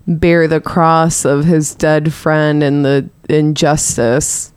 bear 0.06 0.46
the 0.46 0.60
cross 0.60 1.24
of 1.24 1.46
his 1.46 1.74
dead 1.74 2.12
friend 2.12 2.62
and 2.62 2.84
the 2.84 3.08
injustice. 3.30 4.52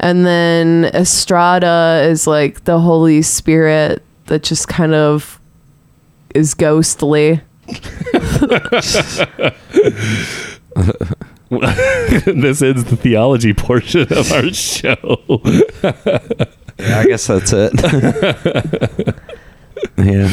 And 0.00 0.26
then 0.26 0.86
Estrada 0.86 2.00
is 2.02 2.26
like 2.26 2.64
the 2.64 2.80
Holy 2.80 3.22
Spirit 3.22 4.02
that 4.24 4.42
just 4.42 4.66
kind 4.66 4.92
of 4.92 5.38
is 6.34 6.54
ghostly. 6.54 7.42
this 11.50 12.60
ends 12.60 12.82
the 12.84 12.96
theology 12.96 13.54
portion 13.54 14.12
of 14.12 14.32
our 14.32 14.52
show. 14.52 14.96
yeah, 16.78 16.98
I 16.98 17.06
guess 17.06 17.26
that's 17.26 17.52
it. 17.54 17.72
yeah. 19.96 20.28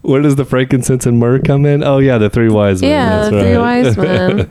Where 0.00 0.22
does 0.22 0.36
the 0.36 0.46
frankincense 0.46 1.04
and 1.04 1.18
myrrh 1.18 1.40
come 1.40 1.66
in? 1.66 1.84
Oh 1.84 1.98
yeah, 1.98 2.16
the 2.16 2.30
three 2.30 2.48
wise 2.48 2.80
men. 2.80 2.90
Yeah, 2.90 3.08
That's 3.08 3.30
the 3.30 3.42
three 3.42 3.58
wise 3.58 3.96
men. 3.96 4.48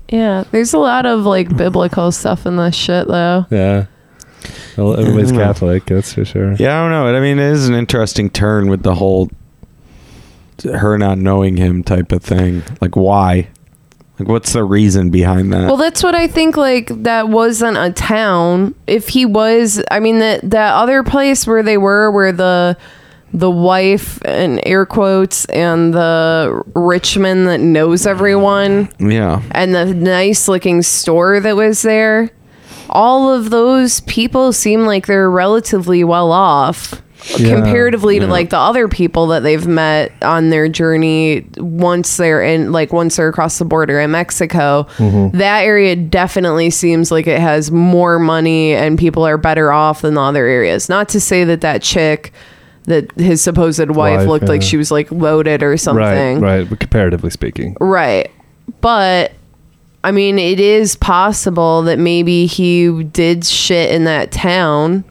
yeah, 0.10 0.44
there's 0.50 0.74
a 0.74 0.78
lot 0.78 1.06
of 1.06 1.24
like 1.24 1.56
biblical 1.56 2.12
stuff 2.12 2.44
in 2.44 2.56
this 2.56 2.74
shit 2.74 3.08
though. 3.08 3.46
yeah. 3.50 3.86
Well, 4.76 5.00
everybody's 5.00 5.30
hmm. 5.30 5.38
Catholic, 5.38 5.86
that's 5.86 6.12
for 6.12 6.26
sure. 6.26 6.52
Yeah, 6.56 6.78
I 6.78 6.82
don't 6.82 6.90
know. 6.90 7.06
I 7.16 7.20
mean, 7.20 7.38
it 7.38 7.50
is 7.50 7.68
an 7.68 7.74
interesting 7.74 8.28
turn 8.28 8.68
with 8.68 8.82
the 8.82 8.94
whole 8.94 9.30
her 10.64 10.98
not 10.98 11.18
knowing 11.18 11.56
him 11.56 11.82
type 11.82 12.12
of 12.12 12.22
thing. 12.22 12.62
Like, 12.80 12.96
why? 12.96 13.48
Like, 14.18 14.28
what's 14.28 14.52
the 14.54 14.64
reason 14.64 15.10
behind 15.10 15.52
that? 15.52 15.66
Well, 15.66 15.76
that's 15.76 16.02
what 16.02 16.14
I 16.14 16.26
think. 16.26 16.56
Like 16.56 16.88
that 17.02 17.28
wasn't 17.28 17.76
a 17.76 17.92
town. 17.92 18.74
If 18.86 19.08
he 19.08 19.26
was, 19.26 19.82
I 19.90 20.00
mean 20.00 20.20
that 20.20 20.50
that 20.50 20.74
other 20.74 21.02
place 21.02 21.46
where 21.46 21.62
they 21.62 21.76
were, 21.76 22.10
where 22.10 22.32
the 22.32 22.78
the 23.34 23.50
wife 23.50 24.18
and 24.24 24.60
air 24.64 24.86
quotes 24.86 25.44
and 25.46 25.92
the 25.92 26.62
Richmond 26.74 27.46
that 27.48 27.60
knows 27.60 28.06
everyone 28.06 28.88
yeah. 28.98 29.42
and 29.50 29.74
the 29.74 29.84
nice 29.92 30.48
looking 30.48 30.80
store 30.80 31.40
that 31.40 31.54
was 31.54 31.82
there. 31.82 32.30
All 32.90 33.32
of 33.32 33.50
those 33.50 34.00
people 34.00 34.52
seem 34.52 34.86
like 34.86 35.06
they're 35.06 35.30
relatively 35.30 36.04
well 36.04 36.32
off 36.32 37.02
Yeah, 37.36 37.54
comparatively 37.54 38.20
to 38.20 38.26
like 38.26 38.50
the 38.50 38.58
other 38.58 38.88
people 38.88 39.28
that 39.28 39.42
they've 39.42 39.66
met 39.66 40.12
on 40.22 40.50
their 40.50 40.68
journey 40.68 41.48
once 41.56 42.16
they're 42.16 42.42
in 42.42 42.72
like 42.72 42.92
once 42.92 43.16
they're 43.16 43.28
across 43.28 43.58
the 43.58 43.64
border 43.64 43.98
in 44.00 44.12
Mexico. 44.12 44.86
Mm-hmm. 44.96 45.36
That 45.38 45.64
area 45.64 45.96
definitely 45.96 46.70
seems 46.70 47.10
like 47.10 47.26
it 47.26 47.40
has 47.40 47.70
more 47.70 48.18
money 48.18 48.74
and 48.74 48.98
people 48.98 49.26
are 49.26 49.38
better 49.38 49.72
off 49.72 50.02
than 50.02 50.14
the 50.14 50.20
other 50.20 50.46
areas. 50.46 50.88
Not 50.88 51.08
to 51.10 51.20
say 51.20 51.44
that 51.44 51.62
that 51.62 51.82
chick 51.82 52.32
that 52.84 53.10
his 53.18 53.42
supposed 53.42 53.90
wife, 53.90 54.20
Wife, 54.20 54.28
looked 54.28 54.48
like 54.48 54.62
yeah. 54.62 54.68
she 54.68 54.76
was 54.76 54.90
like 54.90 55.10
loaded 55.10 55.62
or 55.62 55.76
something. 55.76 56.40
Right, 56.40 56.58
right. 56.58 56.68
But 56.68 56.80
comparatively 56.80 57.30
speaking. 57.30 57.76
Right. 57.80 58.30
But 58.80 59.32
I 60.06 60.12
mean, 60.12 60.38
it 60.38 60.60
is 60.60 60.94
possible 60.94 61.82
that 61.82 61.98
maybe 61.98 62.46
he 62.46 63.02
did 63.02 63.44
shit 63.44 63.92
in 63.92 64.04
that 64.04 64.30
town, 64.30 65.02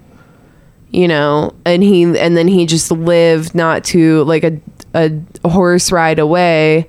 you 0.90 1.06
know, 1.10 1.54
and 1.66 1.84
he 1.84 2.04
and 2.04 2.38
then 2.38 2.48
he 2.48 2.66
just 2.66 2.90
lived 2.92 3.54
not 3.54 3.84
to 3.86 4.24
like 4.24 4.46
a 4.46 4.58
a 4.94 5.50
horse 5.50 5.92
ride 5.92 6.18
away 6.18 6.88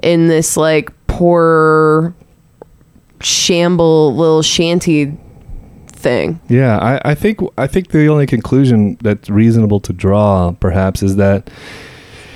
in 0.00 0.28
this 0.28 0.56
like 0.56 0.92
poor 1.08 2.14
shamble 3.20 4.14
little 4.14 4.42
shanty 4.42 5.18
thing. 5.88 6.40
Yeah, 6.48 6.78
I, 6.78 7.10
I 7.10 7.14
think 7.16 7.40
I 7.58 7.66
think 7.66 7.88
the 7.88 8.06
only 8.06 8.28
conclusion 8.28 8.96
that's 9.00 9.28
reasonable 9.28 9.80
to 9.80 9.92
draw, 9.92 10.52
perhaps, 10.52 11.02
is 11.02 11.16
that 11.16 11.50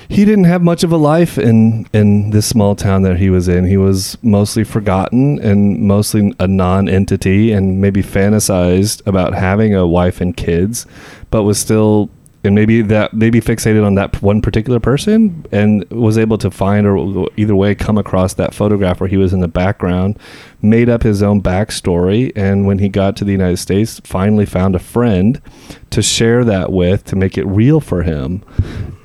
he 0.07 0.25
didn't 0.25 0.45
have 0.45 0.61
much 0.61 0.83
of 0.83 0.91
a 0.91 0.97
life 0.97 1.37
in 1.37 1.87
in 1.93 2.31
this 2.31 2.45
small 2.45 2.75
town 2.75 3.01
that 3.03 3.17
he 3.17 3.29
was 3.29 3.47
in. 3.47 3.65
He 3.65 3.77
was 3.77 4.17
mostly 4.21 4.63
forgotten 4.63 5.39
and 5.39 5.79
mostly 5.79 6.33
a 6.39 6.47
non-entity, 6.47 7.51
and 7.51 7.81
maybe 7.81 8.03
fantasized 8.03 9.05
about 9.07 9.33
having 9.33 9.73
a 9.75 9.87
wife 9.87 10.21
and 10.21 10.35
kids, 10.35 10.85
but 11.31 11.43
was 11.43 11.59
still. 11.59 12.09
And 12.45 12.55
maybe 12.55 12.81
that 12.83 13.13
maybe 13.13 13.41
fixated 13.41 13.85
on 13.85 13.95
that 13.95 14.21
one 14.21 14.41
particular 14.41 14.79
person, 14.79 15.45
and 15.51 15.83
was 15.89 16.17
able 16.17 16.37
to 16.37 16.51
find 16.51 16.87
or 16.87 17.27
either 17.35 17.55
way 17.55 17.75
come 17.75 17.97
across 17.97 18.35
that 18.35 18.53
photograph 18.53 18.99
where 18.99 19.09
he 19.09 19.17
was 19.17 19.33
in 19.33 19.39
the 19.41 19.47
background, 19.47 20.17
made 20.61 20.87
up 20.87 21.03
his 21.03 21.21
own 21.21 21.41
backstory, 21.41 22.31
and 22.35 22.65
when 22.65 22.79
he 22.79 22.87
got 22.89 23.17
to 23.17 23.25
the 23.25 23.31
United 23.31 23.57
States, 23.57 23.99
finally 24.03 24.45
found 24.45 24.75
a 24.75 24.79
friend 24.79 25.41
to 25.89 26.01
share 26.01 26.43
that 26.45 26.71
with 26.71 27.03
to 27.05 27.15
make 27.15 27.37
it 27.37 27.45
real 27.45 27.79
for 27.79 28.03
him. 28.03 28.43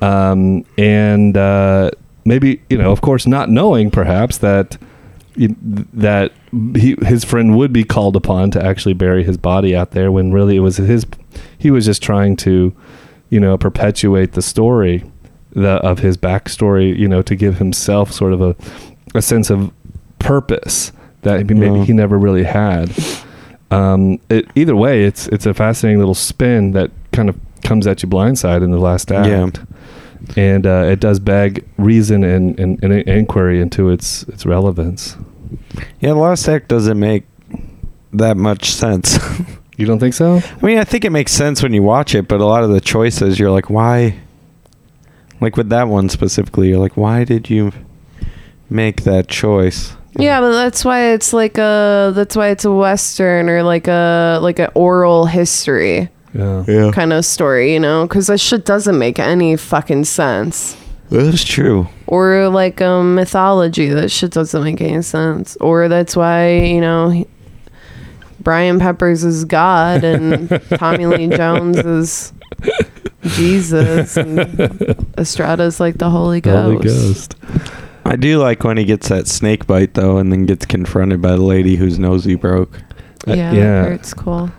Um, 0.01 0.65
and 0.77 1.35
uh, 1.35 1.91
maybe 2.25 2.61
you 2.69 2.77
know, 2.77 2.91
of 2.91 3.01
course, 3.01 3.27
not 3.27 3.49
knowing 3.49 3.91
perhaps 3.91 4.37
that 4.39 4.77
that 5.35 6.33
he, 6.75 6.95
his 7.05 7.23
friend 7.23 7.57
would 7.57 7.71
be 7.71 7.83
called 7.83 8.15
upon 8.15 8.51
to 8.51 8.63
actually 8.63 8.93
bury 8.93 9.23
his 9.23 9.37
body 9.37 9.75
out 9.75 9.91
there 9.91 10.11
when 10.11 10.31
really 10.31 10.57
it 10.57 10.59
was 10.59 10.77
his. 10.77 11.05
He 11.57 11.71
was 11.71 11.85
just 11.85 12.03
trying 12.03 12.35
to, 12.37 12.75
you 13.31 13.39
know, 13.39 13.57
perpetuate 13.57 14.33
the 14.33 14.41
story 14.43 15.03
the, 15.53 15.71
of 15.83 15.99
his 15.99 16.15
backstory. 16.17 16.95
You 16.95 17.07
know, 17.07 17.23
to 17.23 17.35
give 17.35 17.57
himself 17.57 18.11
sort 18.11 18.33
of 18.33 18.41
a 18.41 18.55
a 19.15 19.21
sense 19.23 19.49
of 19.49 19.71
purpose 20.19 20.91
that 21.23 21.47
maybe 21.47 21.65
Yeah. 21.79 21.83
he 21.85 21.93
never 21.93 22.17
really 22.19 22.43
had. 22.43 22.91
Um, 23.71 24.19
it, 24.29 24.45
either 24.55 24.75
way, 24.75 25.03
it's 25.05 25.27
it's 25.29 25.45
a 25.45 25.53
fascinating 25.53 25.97
little 25.99 26.13
spin 26.13 26.71
that 26.73 26.91
kind 27.11 27.29
of 27.29 27.35
comes 27.63 27.87
at 27.87 28.03
you 28.03 28.09
blindside 28.09 28.63
in 28.63 28.71
the 28.71 28.79
last 28.79 29.11
act. 29.11 29.27
Yeah. 29.27 29.49
and 30.35 30.67
uh, 30.67 30.85
it 30.91 30.99
does 30.99 31.19
beg 31.19 31.67
reason 31.77 32.23
and, 32.23 32.59
and, 32.59 32.83
and 32.83 32.93
inquiry 33.07 33.59
into 33.61 33.89
its 33.89 34.23
its 34.23 34.45
relevance. 34.45 35.15
Yeah, 35.99 36.09
the 36.09 36.15
last 36.19 36.47
act 36.47 36.67
doesn't 36.67 36.99
make 36.99 37.23
that 38.13 38.35
much 38.37 38.71
sense. 38.71 39.17
You 39.81 39.87
don't 39.87 39.97
think 39.97 40.13
so? 40.13 40.35
I 40.61 40.65
mean, 40.65 40.77
I 40.77 40.83
think 40.83 41.05
it 41.05 41.09
makes 41.09 41.31
sense 41.31 41.63
when 41.63 41.73
you 41.73 41.81
watch 41.81 42.13
it, 42.13 42.27
but 42.27 42.39
a 42.39 42.45
lot 42.45 42.63
of 42.63 42.69
the 42.69 42.79
choices, 42.79 43.39
you're 43.39 43.49
like, 43.49 43.67
why? 43.67 44.19
Like 45.41 45.57
with 45.57 45.69
that 45.69 45.87
one 45.87 46.07
specifically, 46.07 46.69
you're 46.69 46.77
like, 46.77 46.95
why 46.95 47.23
did 47.23 47.49
you 47.49 47.71
make 48.69 49.01
that 49.05 49.27
choice? 49.27 49.93
Yeah, 50.13 50.39
but 50.39 50.51
that's 50.51 50.85
why 50.85 51.13
it's 51.13 51.33
like 51.33 51.57
a 51.57 52.11
that's 52.13 52.35
why 52.35 52.49
it's 52.49 52.63
a 52.63 52.71
western 52.71 53.49
or 53.49 53.63
like 53.63 53.87
a 53.87 54.37
like 54.41 54.59
an 54.59 54.69
oral 54.75 55.25
history 55.25 56.09
Yeah. 56.35 56.63
Yeah, 56.67 56.91
kind 56.91 57.11
of 57.11 57.25
story, 57.25 57.73
you 57.73 57.79
know? 57.79 58.05
Because 58.05 58.27
that 58.27 58.39
shit 58.39 58.65
doesn't 58.65 58.99
make 58.99 59.17
any 59.17 59.55
fucking 59.55 60.03
sense. 60.05 60.77
that's 61.09 61.43
true. 61.43 61.87
Or 62.05 62.49
like 62.49 62.81
a 62.81 63.01
mythology 63.01 63.87
that 63.89 64.11
shit 64.11 64.31
doesn't 64.31 64.63
make 64.63 64.79
any 64.81 65.01
sense. 65.01 65.57
Or 65.59 65.87
that's 65.87 66.15
why 66.15 66.59
you 66.59 66.81
know 66.81 67.09
he- 67.09 67.27
Brian 68.43 68.79
Peppers 68.79 69.23
is 69.23 69.45
God 69.45 70.03
and 70.03 70.49
Tommy 70.75 71.05
Lee 71.05 71.27
Jones 71.29 71.77
is 71.77 72.33
Jesus 73.23 74.17
and 74.17 74.39
Estrada's 75.17 75.79
like 75.79 75.97
the 75.97 76.09
Holy 76.09 76.41
Ghost. 76.41 76.63
Holy 76.63 76.83
Ghost. 76.83 77.35
I 78.05 78.15
do 78.15 78.39
like 78.39 78.63
when 78.63 78.77
he 78.77 78.85
gets 78.85 79.09
that 79.09 79.27
snake 79.27 79.67
bite 79.67 79.93
though, 79.93 80.17
and 80.17 80.31
then 80.31 80.45
gets 80.45 80.65
confronted 80.65 81.21
by 81.21 81.31
the 81.31 81.41
lady 81.43 81.75
whose 81.75 81.99
nose 81.99 82.25
he 82.25 82.35
broke. 82.35 82.75
Uh, 83.27 83.33
Yeah, 83.33 83.51
yeah. 83.53 83.81
that 83.89 84.13
cool. 84.17 84.51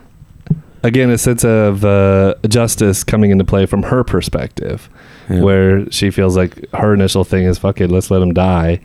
Again, 0.85 1.11
a 1.11 1.19
sense 1.19 1.45
of 1.45 1.85
uh, 1.85 2.35
justice 2.49 3.05
coming 3.05 3.31
into 3.31 3.45
play 3.45 3.67
from 3.67 3.83
her 3.85 4.05
perspective, 4.05 4.89
Yeah. 5.29 5.41
where 5.43 5.91
she 5.91 6.11
feels 6.11 6.37
like 6.37 6.65
her 6.75 6.95
initial 6.95 7.25
thing 7.25 7.45
is 7.45 7.59
"fuck 7.59 7.81
it, 7.81 7.91
let's 7.91 8.11
let 8.11 8.23
him 8.23 8.33
die," 8.33 8.81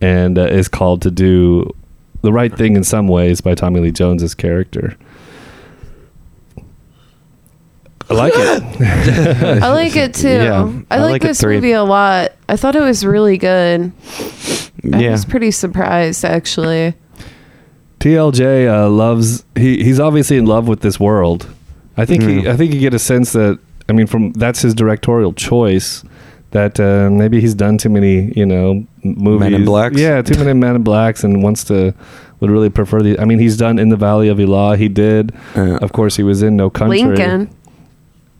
and 0.00 0.36
uh, 0.38 0.42
is 0.46 0.68
called 0.68 1.02
to 1.02 1.10
do 1.10 1.70
the 2.22 2.32
right 2.32 2.56
thing 2.56 2.76
in 2.76 2.84
some 2.84 3.08
ways 3.08 3.40
by 3.40 3.54
Tommy 3.54 3.80
Lee 3.80 3.92
Jones's 3.92 4.34
character. 4.34 4.96
I 8.10 8.14
like 8.14 8.32
it. 8.34 9.62
I 9.62 9.68
like 9.70 9.96
it 9.96 10.14
too. 10.14 10.28
Yeah, 10.28 10.82
I, 10.90 10.96
I 10.96 11.00
like, 11.00 11.12
like 11.12 11.22
this 11.22 11.40
three. 11.40 11.56
movie 11.56 11.72
a 11.72 11.84
lot. 11.84 12.32
I 12.48 12.56
thought 12.56 12.76
it 12.76 12.80
was 12.80 13.04
really 13.04 13.38
good. 13.38 13.92
I 14.92 15.00
yeah, 15.00 15.10
was 15.12 15.24
pretty 15.24 15.50
surprised 15.50 16.24
actually. 16.24 16.94
TLJ 18.00 18.68
uh, 18.68 18.88
loves. 18.88 19.44
He 19.54 19.82
he's 19.84 20.00
obviously 20.00 20.36
in 20.36 20.46
love 20.46 20.68
with 20.68 20.80
this 20.80 20.98
world. 20.98 21.48
I 21.96 22.04
think 22.04 22.24
he. 22.24 22.48
I 22.48 22.56
think 22.56 22.74
you 22.74 22.80
get 22.80 22.94
a 22.94 22.98
sense 22.98 23.32
that. 23.32 23.58
I 23.88 23.92
mean, 23.92 24.06
from 24.06 24.32
that's 24.32 24.62
his 24.62 24.74
directorial 24.74 25.32
choice. 25.32 26.04
That 26.52 26.78
uh, 26.78 27.10
maybe 27.10 27.40
he's 27.40 27.54
done 27.54 27.78
too 27.78 27.88
many, 27.88 28.32
you 28.36 28.46
know, 28.46 28.86
movies. 29.02 29.40
Men 29.40 29.54
in 29.54 29.64
Blacks? 29.64 29.98
Yeah, 29.98 30.22
too 30.22 30.38
many 30.38 30.52
Men 30.52 30.76
in 30.76 30.82
Blacks, 30.82 31.24
and 31.24 31.42
wants 31.42 31.64
to 31.64 31.94
would 32.40 32.50
really 32.50 32.70
prefer 32.70 33.00
the. 33.02 33.18
I 33.18 33.24
mean, 33.24 33.38
he's 33.38 33.56
done 33.56 33.78
in 33.78 33.88
the 33.88 33.96
Valley 33.96 34.28
of 34.28 34.38
Elah. 34.38 34.76
He 34.76 34.88
did. 34.88 35.32
Yeah. 35.56 35.76
Of 35.78 35.92
course, 35.92 36.16
he 36.16 36.22
was 36.22 36.42
in 36.42 36.56
No 36.56 36.68
Country. 36.70 37.02
Lincoln. 37.02 37.50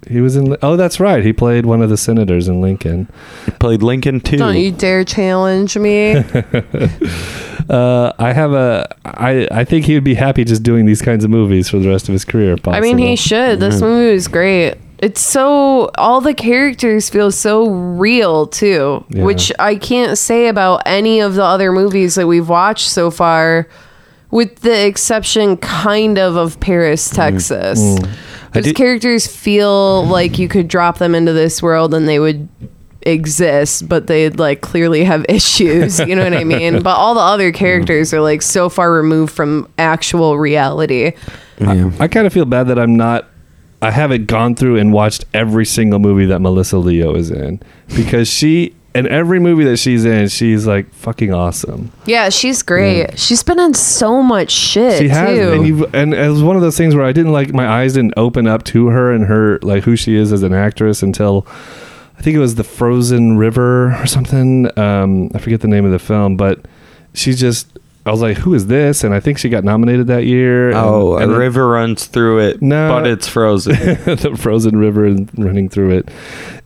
He 0.08 0.20
was 0.20 0.36
in. 0.36 0.56
Oh, 0.62 0.76
that's 0.76 0.98
right. 1.00 1.24
He 1.24 1.32
played 1.32 1.64
one 1.64 1.80
of 1.80 1.88
the 1.88 1.96
senators 1.96 2.48
in 2.48 2.60
Lincoln. 2.60 3.08
He 3.46 3.52
played 3.52 3.82
Lincoln 3.82 4.20
too. 4.20 4.36
Don't 4.38 4.56
you 4.56 4.72
dare 4.72 5.04
challenge 5.04 5.76
me. 5.78 6.22
Uh, 7.70 8.12
I 8.18 8.32
have 8.32 8.52
a. 8.52 8.92
I 9.04 9.46
I 9.52 9.64
think 9.64 9.86
he 9.86 9.94
would 9.94 10.02
be 10.02 10.14
happy 10.14 10.42
just 10.44 10.64
doing 10.64 10.84
these 10.84 11.00
kinds 11.00 11.24
of 11.24 11.30
movies 11.30 11.68
for 11.68 11.78
the 11.78 11.88
rest 11.88 12.08
of 12.08 12.12
his 12.12 12.24
career. 12.24 12.54
if 12.54 12.66
I 12.66 12.80
mean, 12.80 12.98
he 12.98 13.14
should. 13.14 13.60
This 13.60 13.76
Mhm. 13.76 13.82
movie 13.82 14.12
was 14.14 14.26
great. 14.26 14.74
It's 15.02 15.20
so 15.20 15.90
all 15.98 16.20
the 16.20 16.32
characters 16.32 17.10
feel 17.10 17.30
so 17.32 17.68
real 17.68 18.46
too, 18.46 19.04
Yeah. 19.10 19.24
which 19.24 19.50
I 19.58 19.74
can't 19.74 20.16
say 20.16 20.46
about 20.46 20.82
any 20.86 21.18
of 21.20 21.34
the 21.34 21.42
other 21.44 21.72
movies 21.72 22.14
that 22.14 22.26
we've 22.28 22.48
watched 22.48 22.88
so 22.88 23.10
far, 23.10 23.66
with 24.30 24.60
the 24.60 24.86
exception 24.86 25.56
kind 25.56 26.18
of 26.18 26.36
of 26.36 26.60
Paris, 26.60 27.10
Texas. 27.10 27.80
Mm. 27.80 28.06
I 28.06 28.08
Those 28.54 28.64
did- 28.66 28.76
characters 28.76 29.26
feel 29.26 30.06
like 30.06 30.38
you 30.38 30.46
could 30.46 30.68
drop 30.68 30.98
them 30.98 31.14
into 31.16 31.32
this 31.32 31.60
world 31.62 31.94
and 31.94 32.08
they 32.08 32.20
would 32.20 32.48
exist, 33.04 33.88
but 33.88 34.06
they'd 34.06 34.38
like 34.38 34.60
clearly 34.60 35.02
have 35.02 35.26
issues. 35.28 35.98
You 35.98 36.14
know 36.14 36.22
what 36.22 36.34
I 36.34 36.44
mean? 36.44 36.80
But 36.80 36.94
all 36.96 37.14
the 37.14 37.20
other 37.20 37.50
characters 37.50 38.14
are 38.14 38.20
like 38.20 38.40
so 38.42 38.68
far 38.68 38.92
removed 38.92 39.32
from 39.34 39.68
actual 39.78 40.38
reality. 40.38 41.12
Yeah. 41.58 41.90
I 41.98 42.06
kind 42.06 42.26
of 42.26 42.32
feel 42.32 42.44
bad 42.44 42.68
that 42.68 42.78
I'm 42.78 42.94
not. 42.96 43.28
I 43.82 43.90
haven't 43.90 44.26
gone 44.26 44.54
through 44.54 44.78
and 44.78 44.92
watched 44.92 45.24
every 45.34 45.66
single 45.66 45.98
movie 45.98 46.26
that 46.26 46.38
Melissa 46.40 46.78
Leo 46.78 47.14
is 47.14 47.30
in 47.30 47.60
because 47.96 48.28
she 48.28 48.74
in 48.94 49.08
every 49.08 49.40
movie 49.40 49.64
that 49.64 49.78
she's 49.78 50.04
in, 50.04 50.28
she's 50.28 50.66
like 50.66 50.92
fucking 50.92 51.32
awesome. 51.32 51.90
Yeah, 52.04 52.28
she's 52.28 52.62
great. 52.62 53.18
She's 53.18 53.42
been 53.42 53.58
in 53.58 53.72
so 53.72 54.22
much 54.22 54.50
shit 54.50 54.98
She 54.98 55.08
has, 55.08 55.36
too. 55.38 55.52
and 55.52 55.66
you 55.66 55.86
and 55.94 56.12
it 56.14 56.28
was 56.28 56.42
one 56.42 56.56
of 56.56 56.62
those 56.62 56.76
things 56.76 56.94
where 56.94 57.04
I 57.04 57.12
didn't 57.12 57.32
like 57.32 57.52
my 57.54 57.66
eyes 57.66 57.94
didn't 57.94 58.14
open 58.16 58.46
up 58.46 58.64
to 58.64 58.88
her 58.88 59.10
and 59.12 59.24
her 59.26 59.58
like 59.62 59.82
who 59.84 59.96
she 59.96 60.14
is 60.14 60.32
as 60.32 60.42
an 60.42 60.52
actress 60.52 61.02
until 61.02 61.46
I 62.18 62.22
think 62.22 62.36
it 62.36 62.40
was 62.40 62.54
the 62.56 62.64
Frozen 62.64 63.36
River 63.38 63.94
or 64.00 64.06
something. 64.06 64.70
Um, 64.78 65.30
I 65.34 65.38
forget 65.38 65.60
the 65.60 65.68
name 65.68 65.84
of 65.86 65.90
the 65.92 65.98
film, 65.98 66.36
but 66.36 66.66
she 67.14 67.32
just 67.32 67.78
I 68.04 68.10
was 68.10 68.20
like, 68.20 68.36
who 68.38 68.52
is 68.54 68.66
this? 68.66 69.04
And 69.04 69.14
I 69.14 69.20
think 69.20 69.38
she 69.38 69.48
got 69.48 69.62
nominated 69.64 70.08
that 70.08 70.24
year. 70.24 70.68
and- 70.70 70.76
Oh, 70.78 71.16
and 71.18 71.30
a 71.30 71.38
river 71.38 71.68
runs 71.68 72.06
through 72.06 72.40
it, 72.40 72.60
No. 72.60 72.88
but 72.88 73.06
it's 73.06 73.28
frozen. 73.28 73.74
the 74.04 74.36
frozen 74.38 74.76
river 74.78 75.14
running 75.36 75.68
through 75.68 75.90
it 75.98 76.08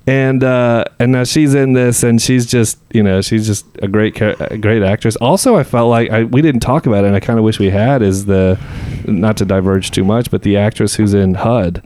and 0.08 0.44
uh 0.44 0.84
and 1.00 1.10
now 1.10 1.24
she's 1.24 1.52
in 1.52 1.72
this 1.72 2.04
and 2.04 2.22
she's 2.22 2.46
just 2.46 2.78
you 2.92 3.02
know 3.02 3.20
she's 3.20 3.44
just 3.44 3.66
a 3.82 3.88
great 3.88 4.20
a 4.20 4.56
great 4.56 4.80
actress 4.80 5.16
also 5.16 5.56
i 5.56 5.64
felt 5.64 5.90
like 5.90 6.08
I, 6.12 6.22
we 6.22 6.42
didn't 6.42 6.60
talk 6.60 6.86
about 6.86 7.02
it 7.02 7.08
and 7.08 7.16
i 7.16 7.18
kind 7.18 7.40
of 7.40 7.44
wish 7.44 7.58
we 7.58 7.70
had 7.70 8.02
is 8.02 8.26
the 8.26 8.56
not 9.04 9.36
to 9.38 9.44
diverge 9.44 9.90
too 9.90 10.04
much 10.04 10.30
but 10.30 10.42
the 10.42 10.56
actress 10.58 10.94
who's 10.94 11.12
in 11.12 11.34
hud 11.34 11.82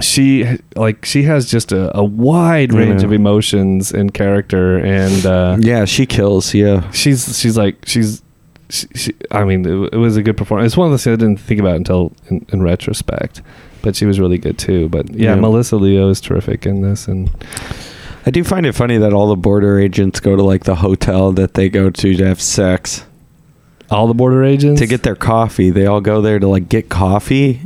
she 0.00 0.58
like 0.76 1.04
she 1.04 1.22
has 1.24 1.50
just 1.50 1.72
a, 1.72 1.96
a 1.96 2.04
wide 2.04 2.72
range 2.72 3.02
of 3.02 3.12
emotions 3.12 3.92
and 3.92 4.12
character 4.12 4.78
and 4.78 5.24
uh 5.26 5.56
yeah, 5.60 5.84
she 5.84 6.06
kills. 6.06 6.52
Yeah, 6.54 6.90
she's 6.90 7.38
she's 7.38 7.56
like 7.56 7.76
she's 7.86 8.22
she, 8.68 8.86
she, 8.94 9.12
I 9.30 9.44
mean, 9.44 9.64
it, 9.66 9.94
it 9.94 9.96
was 9.96 10.16
a 10.16 10.22
good 10.22 10.36
performance. 10.36 10.72
It's 10.72 10.76
one 10.76 10.86
of 10.86 10.92
the 10.92 10.98
things 10.98 11.14
I 11.14 11.16
didn't 11.16 11.40
think 11.40 11.60
about 11.60 11.76
until 11.76 12.12
in, 12.28 12.46
in 12.52 12.62
retrospect, 12.62 13.42
but 13.82 13.96
she 13.96 14.06
was 14.06 14.20
really 14.20 14.38
good 14.38 14.58
too. 14.58 14.88
But 14.88 15.10
yeah, 15.10 15.30
Yeah. 15.30 15.40
Melissa 15.40 15.76
Leo 15.76 16.08
is 16.08 16.20
terrific 16.20 16.66
in 16.66 16.80
this, 16.82 17.08
and 17.08 17.30
I 18.26 18.30
do 18.30 18.44
find 18.44 18.66
it 18.66 18.72
funny 18.74 18.96
that 18.98 19.12
all 19.12 19.28
the 19.28 19.36
border 19.36 19.78
agents 19.78 20.20
go 20.20 20.36
to 20.36 20.42
like 20.42 20.64
the 20.64 20.76
hotel 20.76 21.32
that 21.32 21.54
they 21.54 21.68
go 21.68 21.90
to 21.90 22.14
to 22.16 22.26
have 22.26 22.40
sex 22.40 23.04
all 23.90 24.06
the 24.06 24.14
border 24.14 24.44
agents 24.44 24.80
to 24.80 24.86
get 24.86 25.02
their 25.02 25.16
coffee. 25.16 25.70
They 25.70 25.86
all 25.86 26.00
go 26.00 26.20
there 26.20 26.38
to 26.38 26.46
like 26.46 26.68
get 26.68 26.88
coffee. 26.88 27.60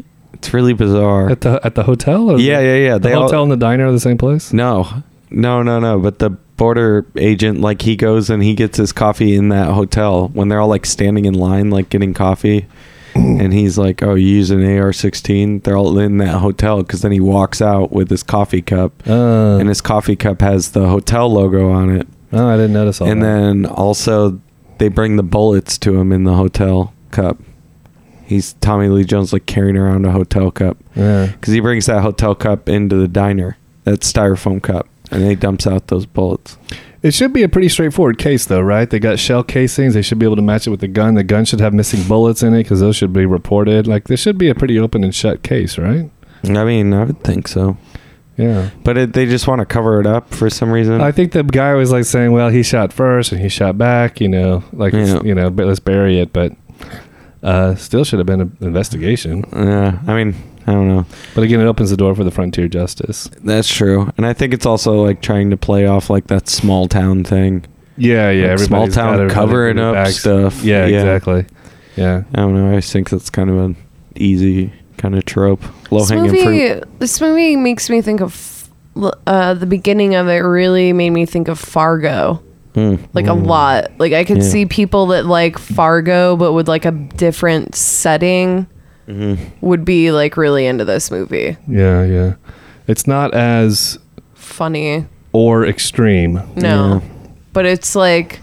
It's 0.44 0.52
really 0.52 0.74
bizarre. 0.74 1.30
at 1.30 1.40
the 1.40 1.58
at 1.64 1.74
the 1.74 1.84
hotel. 1.84 2.30
Or 2.30 2.38
Yeah, 2.38 2.60
yeah, 2.60 2.74
yeah. 2.76 2.92
The 2.94 3.08
They 3.08 3.12
all- 3.14 3.22
hotel 3.22 3.42
and 3.44 3.50
the 3.52 3.56
diner 3.56 3.86
are 3.86 3.92
the 3.92 4.00
same 4.00 4.18
place. 4.18 4.52
No, 4.52 4.86
no, 5.30 5.62
no, 5.62 5.80
no. 5.80 5.98
But 5.98 6.18
the 6.18 6.30
border 6.56 7.06
agent, 7.16 7.60
like, 7.60 7.82
he 7.82 7.96
goes 7.96 8.28
and 8.30 8.42
he 8.42 8.54
gets 8.54 8.76
his 8.76 8.92
coffee 8.92 9.34
in 9.34 9.48
that 9.48 9.70
hotel 9.72 10.30
when 10.34 10.48
they're 10.48 10.60
all 10.60 10.68
like 10.68 10.84
standing 10.86 11.24
in 11.24 11.34
line, 11.34 11.70
like 11.70 11.88
getting 11.88 12.12
coffee. 12.14 12.66
and 13.14 13.52
he's 13.54 13.78
like, 13.78 14.02
"Oh, 14.02 14.14
you 14.16 14.26
use 14.26 14.50
an 14.50 14.62
AR-16?" 14.62 15.62
They're 15.62 15.76
all 15.76 15.98
in 15.98 16.18
that 16.18 16.38
hotel 16.38 16.82
because 16.82 17.00
then 17.02 17.12
he 17.12 17.20
walks 17.20 17.62
out 17.62 17.92
with 17.92 18.10
his 18.10 18.22
coffee 18.24 18.60
cup, 18.62 18.92
Uh, 19.08 19.56
and 19.58 19.68
his 19.68 19.80
coffee 19.80 20.16
cup 20.16 20.40
has 20.42 20.72
the 20.72 20.88
hotel 20.88 21.32
logo 21.32 21.70
on 21.70 21.90
it. 21.90 22.06
oh, 22.32 22.48
I 22.48 22.56
didn't 22.56 22.72
notice 22.72 23.00
all 23.00 23.06
that. 23.06 23.12
and 23.12 23.22
that. 23.22 23.26
then 23.40 23.66
also 23.66 24.40
they 24.78 24.88
bring 24.88 25.14
the 25.16 25.22
bullets 25.22 25.78
to 25.78 25.94
him 25.98 26.12
in 26.12 26.24
the 26.24 26.34
hotel 26.34 26.92
cup. 27.12 27.38
He's 28.26 28.54
Tommy 28.54 28.88
Lee 28.88 29.04
Jones 29.04 29.32
like 29.32 29.46
carrying 29.46 29.76
around 29.76 30.04
a 30.06 30.10
hotel 30.12 30.50
cup 30.50 30.78
yeah. 30.96 31.26
because 31.26 31.52
he 31.52 31.60
brings 31.60 31.86
that 31.86 32.02
hotel 32.02 32.34
cup 32.34 32.68
into 32.68 32.96
the 32.96 33.08
diner, 33.08 33.56
that 33.84 34.00
styrofoam 34.00 34.62
cup, 34.62 34.88
and 35.10 35.22
he 35.22 35.34
dumps 35.34 35.66
out 35.66 35.88
those 35.88 36.06
bullets. 36.06 36.56
It 37.02 37.12
should 37.12 37.34
be 37.34 37.42
a 37.42 37.50
pretty 37.50 37.68
straightforward 37.68 38.16
case, 38.16 38.46
though, 38.46 38.62
right? 38.62 38.88
They 38.88 38.98
got 38.98 39.18
shell 39.18 39.42
casings. 39.44 39.92
They 39.92 40.00
should 40.00 40.18
be 40.18 40.24
able 40.24 40.36
to 40.36 40.42
match 40.42 40.66
it 40.66 40.70
with 40.70 40.80
the 40.80 40.88
gun. 40.88 41.14
The 41.14 41.22
gun 41.22 41.44
should 41.44 41.60
have 41.60 41.74
missing 41.74 42.02
bullets 42.08 42.42
in 42.42 42.54
it 42.54 42.62
because 42.62 42.80
those 42.80 42.96
should 42.96 43.12
be 43.12 43.26
reported. 43.26 43.86
Like, 43.86 44.04
this 44.08 44.20
should 44.20 44.38
be 44.38 44.48
a 44.48 44.54
pretty 44.54 44.78
open 44.78 45.04
and 45.04 45.14
shut 45.14 45.42
case, 45.42 45.76
right? 45.76 46.10
I 46.44 46.64
mean, 46.64 46.94
I 46.94 47.04
would 47.04 47.22
think 47.22 47.46
so, 47.46 47.76
Yeah. 48.38 48.70
but 48.84 48.96
it, 48.96 49.12
they 49.12 49.26
just 49.26 49.46
want 49.46 49.58
to 49.60 49.66
cover 49.66 50.00
it 50.00 50.06
up 50.06 50.32
for 50.32 50.48
some 50.48 50.70
reason. 50.70 51.02
I 51.02 51.12
think 51.12 51.32
the 51.32 51.42
guy 51.42 51.74
was 51.74 51.92
like 51.92 52.04
saying, 52.04 52.32
"Well, 52.32 52.48
he 52.48 52.62
shot 52.62 52.90
first 52.92 53.32
and 53.32 53.40
he 53.40 53.48
shot 53.50 53.76
back," 53.78 54.20
you 54.20 54.28
know, 54.28 54.64
like 54.72 54.92
Yeah. 54.94 55.22
you 55.22 55.34
know, 55.34 55.50
but 55.50 55.66
let's 55.66 55.80
bury 55.80 56.18
it. 56.20 56.32
But 56.32 56.52
uh, 57.44 57.74
still 57.76 58.02
should 58.04 58.18
have 58.18 58.26
been 58.26 58.40
an 58.40 58.56
investigation. 58.60 59.44
yeah, 59.52 60.00
I 60.06 60.14
mean, 60.24 60.34
I 60.66 60.72
don't 60.72 60.88
know. 60.88 61.06
But 61.34 61.44
again, 61.44 61.60
it 61.60 61.66
opens 61.66 61.90
the 61.90 61.96
door 61.96 62.14
for 62.14 62.24
the 62.24 62.30
frontier 62.32 62.66
justice. 62.68 63.28
That's 63.44 63.68
true, 63.72 64.10
and 64.16 64.26
I 64.26 64.32
think 64.32 64.52
it's 64.54 64.66
also 64.66 64.94
like 65.04 65.22
trying 65.22 65.50
to 65.50 65.56
play 65.56 65.86
off 65.86 66.10
like 66.10 66.26
that 66.28 66.48
small 66.48 66.88
town 66.88 67.22
thing. 67.22 67.66
Yeah, 67.96 68.30
yeah. 68.30 68.50
Like 68.50 68.58
small 68.58 68.88
town 68.88 69.30
covering 69.30 69.78
up 69.78 69.94
bags. 69.94 70.18
stuff. 70.18 70.64
Yeah, 70.64 70.86
Yeah. 70.86 70.96
exactly. 70.98 71.46
Yeah. 71.96 72.24
I 72.34 72.38
don't 72.38 72.54
know. 72.56 72.76
I 72.76 72.80
think 72.80 73.08
that's 73.08 73.30
kind 73.30 73.48
of 73.48 73.56
an 73.58 73.76
easy 74.16 74.72
kind 74.96 75.14
of 75.14 75.24
trope, 75.26 75.62
low 75.92 76.00
this 76.00 76.08
hanging 76.10 76.32
movie, 76.32 76.42
fruit. 76.42 76.98
this 76.98 77.20
movie 77.20 77.54
makes 77.54 77.88
me 77.90 78.00
think 78.00 78.20
of 78.20 78.68
uh, 79.26 79.54
the 79.54 79.66
beginning 79.66 80.14
of 80.16 80.26
it 80.28 80.38
really 80.38 80.92
made 80.92 81.10
me 81.10 81.24
think 81.26 81.46
of 81.48 81.58
Fargo. 81.60 82.42
Like 82.76 83.26
a 83.26 83.34
hmm. 83.34 83.44
lot. 83.44 83.92
Like 83.98 84.12
I 84.12 84.24
could 84.24 84.38
Yeah. 84.38 84.42
see 84.42 84.66
people 84.66 85.06
that 85.06 85.26
like 85.26 85.58
Fargo, 85.58 86.36
but 86.36 86.52
with 86.52 86.68
like 86.68 86.84
a 86.84 86.90
different 86.90 87.74
setting, 87.74 88.66
mm-hmm. 89.08 89.42
would 89.60 89.84
be 89.84 90.10
like 90.10 90.36
really 90.36 90.66
into 90.66 90.84
this 90.84 91.10
movie. 91.10 91.56
Yeah, 91.68 92.04
yeah. 92.04 92.34
It's 92.86 93.06
not 93.06 93.32
as 93.34 93.98
Funny, 94.34 95.06
or 95.32 95.64
extreme. 95.64 96.42
no, 96.56 97.02
but 97.52 97.64
it's 97.64 97.94
like 97.94 98.40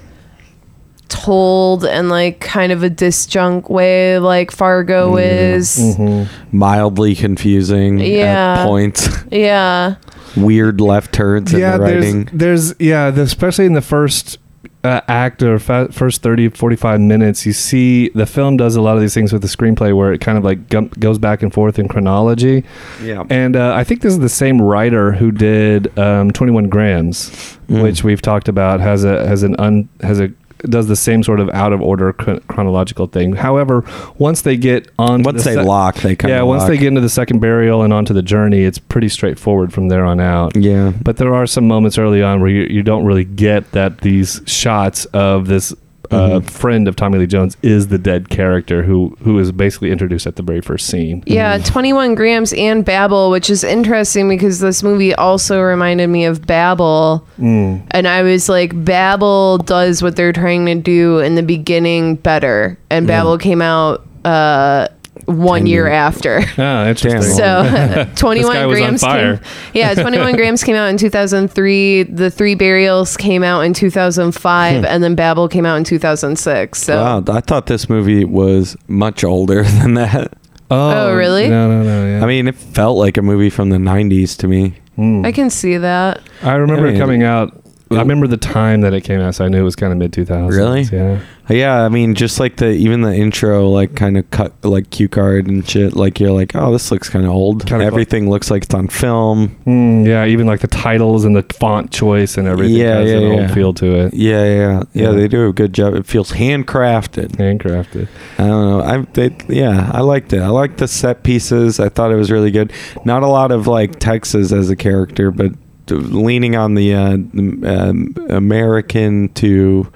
told 1.10 1.84
in 1.84 2.08
like 2.08 2.40
kind 2.40 2.72
of 2.72 2.84
a 2.84 2.90
disjunct 2.90 3.70
way, 3.70 4.18
like 4.18 4.50
Fargo 4.50 5.16
mm-hmm. 5.16 5.58
is. 5.58 5.78
Mm-hmm. 5.78 6.58
Mildly 6.58 7.16
confusing 7.16 8.00
Yeah. 8.00 8.60
at 8.60 8.66
points. 8.66 9.10
Yeah. 9.32 9.96
Weird 10.38 10.80
left 10.82 11.14
turns 11.14 11.54
in 11.54 11.60
the 11.60 11.66
there's, 11.66 11.80
writing. 11.80 12.30
there's 12.32 12.76
yeah, 12.80 13.12
the, 13.12 13.22
especially 13.24 13.66
in 13.66 13.74
the 13.74 13.82
first 13.82 14.38
uh, 14.84 15.02
act 15.08 15.44
or 15.44 15.60
fa- 15.60 15.92
first 15.92 16.24
30 16.24 16.50
45 16.50 17.00
minutes 17.00 17.46
you 17.46 17.54
see 17.54 18.10
the 18.10 18.26
film 18.26 18.58
does 18.58 18.76
a 18.76 18.82
lot 18.82 18.96
of 18.96 19.02
these 19.02 19.14
things 19.14 19.32
with 19.32 19.44
the 19.44 19.48
screenplay 19.48 19.96
where 19.96 20.12
it 20.12 20.20
kind 20.22 20.40
of 20.40 20.44
like 20.44 20.68
goes 21.00 21.20
back 21.20 21.44
and 21.44 21.54
forth 21.54 21.78
in 21.78 21.88
chronology 21.88 22.64
Yeah. 23.04 23.24
and 23.30 23.56
uh, 23.56 23.74
i 23.76 23.84
think 23.84 24.02
this 24.02 24.14
is 24.14 24.20
the 24.20 24.30
same 24.30 24.60
writer 24.60 25.12
who 25.12 25.32
did 25.32 25.96
um, 26.00 26.32
21 26.32 26.70
grams 26.70 27.30
Mm. 27.70 27.84
which 27.84 28.04
we've 28.04 28.22
talked 28.24 28.48
about 28.50 28.80
has 28.82 29.04
a 29.06 29.26
has 29.28 29.44
an 29.44 29.56
un 29.60 29.88
has 30.02 30.20
a 30.20 30.30
does 30.64 30.88
the 30.88 30.96
same 30.96 31.24
sort 31.24 31.40
of 31.40 31.50
out 31.50 31.74
of 31.74 31.82
order 31.82 32.14
chronological 32.14 33.08
thing. 33.08 33.34
However 33.36 33.84
once 34.18 34.42
they 34.42 34.58
get 34.58 34.90
on 35.00 35.24
Once 35.24 35.44
they 35.44 35.56
lock, 35.58 35.96
they 35.98 36.16
kind 36.16 36.32
yeah 36.32 36.42
once 36.42 36.66
they 36.66 36.78
get 36.78 36.88
into 36.88 37.02
the 37.02 37.10
second 37.10 37.40
burial 37.40 37.82
and 37.84 37.94
onto 37.94 38.14
the 38.14 38.22
journey 38.22 38.64
it's 38.64 38.80
pretty 38.80 39.10
straightforward 39.10 39.74
from 39.74 39.90
there 39.90 40.06
on 40.06 40.20
out. 40.20 40.56
Yeah. 40.56 40.94
but 41.02 41.18
there 41.18 41.34
are 41.34 41.48
some 41.48 41.68
moments 41.68 41.98
early 41.98 42.22
on 42.22 42.42
where 42.42 42.50
you, 42.50 42.64
you 42.64 42.84
don't 42.84 43.06
really 43.06 43.26
get 43.26 43.72
that 43.72 44.02
these 44.02 44.42
shots 44.46 45.06
of 45.06 45.48
this 45.48 45.74
uh, 46.12 46.40
Mhm. 46.40 46.50
friend 46.50 46.88
of 46.88 46.96
Tommy 46.96 47.18
Lee 47.20 47.28
Jones 47.28 47.56
is 47.62 47.88
the 47.88 47.98
dead 47.98 48.30
character 48.30 48.84
who 48.84 49.16
who 49.24 49.40
is 49.40 49.52
basically 49.52 49.92
introduced 49.92 50.28
at 50.28 50.36
the 50.36 50.44
very 50.44 50.62
first 50.62 50.88
scene. 50.88 51.24
Yeah, 51.26 51.58
21 51.60 52.16
grams 52.16 52.54
and 52.54 52.84
Babel, 52.84 53.30
which 53.32 53.50
is 53.50 53.64
interesting 53.64 54.28
because 54.30 54.60
this 54.60 54.84
movie 54.84 55.14
also 55.16 55.62
reminded 55.62 56.08
me 56.08 56.26
of 56.26 56.46
Babel. 56.46 57.26
Mm. 57.40 57.82
And 57.92 58.08
I 58.08 58.24
was 58.24 58.50
like, 58.50 58.72
Babel 58.84 59.58
does 59.60 60.04
what 60.04 60.16
they're 60.16 60.34
trying 60.34 60.66
to 60.68 60.76
do 60.76 61.20
in 61.20 61.36
the 61.36 61.44
beginning 61.44 62.16
better. 62.16 62.78
And 62.90 63.08
Babel 63.08 63.38
came 63.38 63.62
out 63.62 64.06
uh, 64.26 64.88
one 65.26 65.60
Ten 65.62 65.68
year 65.68 65.86
years. 65.88 65.94
after. 65.94 66.42
Ah, 66.58 66.88
interesting. 66.90 67.22
So 67.36 68.08
21 68.16 68.54
guy 68.56 68.66
was 68.66 68.78
on 68.80 68.84
grams 68.84 69.02
fire. 69.02 69.38
came, 69.38 69.46
Yeah, 69.74 69.94
21 69.94 70.36
grams 70.36 70.64
came 70.64 70.76
out 70.76 70.90
in 70.90 70.98
2003. 70.98 72.04
The 72.04 72.30
Three 72.32 72.56
Burials 72.56 73.18
came 73.18 73.44
out 73.44 73.62
in 73.62 73.74
2005 73.74 74.86
and 74.86 75.04
then 75.04 75.16
Babel 75.16 75.48
came 75.48 75.66
out 75.66 75.76
in 75.78 75.84
2006. 75.84 76.82
So 76.82 76.96
Wow, 77.02 77.24
I 77.28 77.42
thought 77.42 77.68
this 77.68 77.90
movie 77.90 78.26
was 78.26 78.76
much 78.88 79.24
older 79.24 79.64
than 79.64 79.94
that. 79.96 80.34
Oh, 80.70 81.14
really? 81.14 81.50
No, 81.50 81.68
no, 81.70 81.84
no. 81.84 82.08
Yeah. 82.18 82.24
I 82.24 82.28
mean, 82.28 82.48
it 82.48 82.56
felt 82.56 82.98
like 82.98 83.18
a 83.18 83.22
movie 83.22 83.50
from 83.50 83.70
the 83.72 83.78
90s 83.78 84.38
to 84.38 84.48
me. 84.48 84.76
Mm. 84.98 85.26
I 85.26 85.32
can 85.34 85.50
see 85.50 85.78
that. 85.78 86.22
I 86.44 86.54
remember 86.56 86.86
I 86.86 86.90
it 86.90 86.92
mean- 86.94 87.02
coming 87.02 87.24
out. 87.24 87.61
I 87.92 88.00
remember 88.02 88.28
the 88.28 88.38
time 88.38 88.82
that 88.82 88.94
it 88.94 89.02
came 89.02 89.20
out, 89.20 89.36
so 89.36 89.46
I 89.46 89.50
knew 89.50 89.60
it 89.60 89.64
was 89.64 89.76
kind 89.76 89.92
of 89.92 89.98
mid 90.00 90.12
2000s. 90.12 90.50
Really? 90.52 90.82
Yeah. 90.84 91.20
Yeah, 91.50 91.84
I 91.84 91.90
mean, 91.90 92.16
just 92.16 92.40
like 92.40 92.58
the 92.58 92.70
even 92.70 93.02
the 93.02 93.14
intro, 93.14 93.68
like 93.70 93.96
kind 93.96 94.18
of 94.18 94.30
cut 94.32 94.54
like 94.64 94.90
cue 94.90 95.10
card 95.10 95.48
and 95.48 95.68
shit. 95.68 95.96
Like 95.96 96.20
you're 96.20 96.32
like, 96.32 96.56
oh, 96.56 96.72
this 96.72 96.92
looks 96.92 97.10
kind 97.10 97.26
of 97.26 97.32
old. 97.32 97.66
Kinda 97.66 97.84
Everything 97.84 98.30
looks 98.30 98.50
like 98.50 98.64
it's 98.64 98.74
on 98.74 98.88
film. 98.88 99.58
Mm, 99.66 100.06
yeah, 100.08 100.26
even 100.26 100.48
like 100.48 100.62
the 100.62 100.68
titles 100.68 101.26
and 101.26 101.36
the 101.36 101.44
font 101.60 101.92
choice 101.92 102.38
and 102.38 102.48
everything 102.48 102.78
Yeah, 102.78 103.00
has 103.00 103.12
an 103.12 103.22
yeah, 103.22 103.28
old 103.28 103.40
yeah. 103.42 103.54
feel 103.54 103.74
to 103.74 103.86
it. 104.06 104.14
Yeah, 104.14 104.46
yeah, 104.46 104.54
yeah, 104.54 104.84
Yeah. 104.94 105.12
They 105.12 105.28
do 105.28 105.50
a 105.50 105.54
good 105.54 105.74
job. 105.74 105.94
It 105.94 106.06
feels 106.06 106.32
handcrafted. 106.32 107.32
Handcrafted. 107.36 108.08
I 108.38 108.44
don't 108.48 108.70
know. 108.70 108.82
I 108.82 108.98
they, 109.14 109.36
yeah, 109.50 109.90
I 109.94 110.02
liked 110.02 110.32
it. 110.34 110.42
I 110.42 110.48
liked 110.48 110.78
the 110.78 110.88
set 110.88 111.24
pieces. 111.24 111.80
I 111.80 111.90
thought 111.90 112.12
it 112.12 112.16
was 112.16 112.32
really 112.32 112.52
good. 112.52 112.72
Not 113.04 113.24
a 113.24 113.28
lot 113.28 113.52
of 113.52 113.68
like 113.68 114.00
Texas 114.00 114.52
as 114.54 114.70
a 114.70 114.76
character, 114.76 115.32
but 115.32 115.52
leaning 115.98 116.56
on 116.56 116.76
the 116.76 116.94
uh, 116.94 117.14
um, 117.14 118.16
American 118.30 119.30
to 119.36 119.92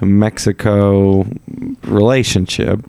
Mexico 0.00 1.26
relationship 1.84 2.80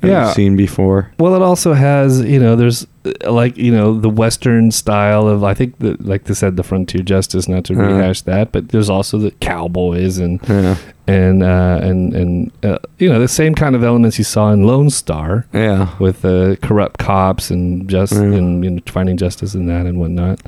that 0.00 0.08
Yeah. 0.08 0.26
we've 0.26 0.34
seen 0.34 0.56
before. 0.56 1.10
Well, 1.18 1.34
it 1.36 1.42
also 1.42 1.74
has, 1.74 2.20
you 2.22 2.38
know, 2.40 2.56
there's 2.56 2.86
uh, 3.04 3.32
like, 3.32 3.56
you 3.56 3.70
know, 3.72 3.98
the 3.98 4.08
Western 4.08 4.70
style 4.72 5.28
of, 5.28 5.44
I 5.44 5.54
think, 5.54 5.78
the, 5.78 5.96
like 6.00 6.24
they 6.24 6.34
said, 6.34 6.56
the 6.56 6.62
frontier 6.64 7.02
justice, 7.02 7.48
not 7.48 7.64
to 7.66 7.74
Uh. 7.74 7.86
rehash 7.86 8.22
that, 8.22 8.50
but 8.52 8.70
there's 8.70 8.90
also 8.90 9.18
the 9.18 9.30
cowboys 9.40 10.18
and, 10.18 10.40
Yeah, 10.48 10.76
and, 11.06 11.42
uh, 11.42 11.78
and, 11.82 12.14
and, 12.14 12.50
uh, 12.64 12.78
you 12.98 13.08
know, 13.08 13.20
the 13.20 13.28
same 13.28 13.54
kind 13.54 13.74
of 13.76 13.84
elements 13.84 14.18
you 14.18 14.24
saw 14.24 14.52
in 14.52 14.64
Lone 14.64 14.90
Star 14.90 15.46
yeah. 15.52 15.88
with 16.00 16.24
uh, 16.24 16.56
corrupt 16.62 16.98
cops 16.98 17.50
and 17.50 17.88
just, 17.88 18.12
Yeah. 18.12 18.22
and, 18.22 18.64
you 18.64 18.70
know, 18.70 18.80
finding 18.86 19.16
justice 19.16 19.54
in 19.54 19.66
that 19.66 19.86
and 19.86 19.98
whatnot. 20.00 20.40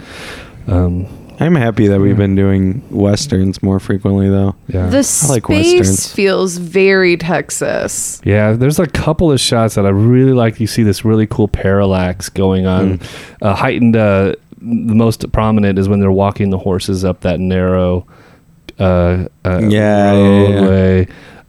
Um, 0.66 1.06
I'm 1.40 1.54
happy 1.54 1.88
that 1.88 2.00
we've 2.00 2.16
been 2.16 2.34
doing 2.34 2.82
westerns 2.90 3.62
more 3.62 3.80
frequently, 3.80 4.28
though. 4.28 4.54
yeah. 4.68 4.86
The 4.86 4.98
I 5.24 5.28
like 5.28 5.44
space 5.44 5.78
westerns. 5.78 6.12
feels 6.12 6.56
very 6.58 7.16
Texas. 7.16 8.20
Yeah, 8.24 8.52
there's 8.52 8.78
a 8.78 8.86
couple 8.86 9.32
of 9.32 9.40
shots 9.40 9.74
that 9.74 9.86
I 9.86 9.90
really 9.90 10.32
like. 10.32 10.60
You 10.60 10.66
see 10.66 10.82
this 10.82 11.04
really 11.04 11.26
cool 11.26 11.48
parallax 11.48 12.28
going 12.28 12.66
on. 12.66 12.98
Mm. 12.98 13.36
Uh, 13.42 13.54
heightened, 13.54 13.96
uh, 13.96 14.34
the 14.58 14.94
most 14.94 15.30
prominent 15.32 15.78
is 15.78 15.88
when 15.88 16.00
they're 16.00 16.12
walking 16.12 16.50
the 16.50 16.58
horses 16.58 17.04
up 17.04 17.20
that 17.20 17.40
narrow 17.40 18.06
uh, 18.78 19.26
uh, 19.44 19.60
Yeah, 19.62 20.12
yeah, 20.14 21.04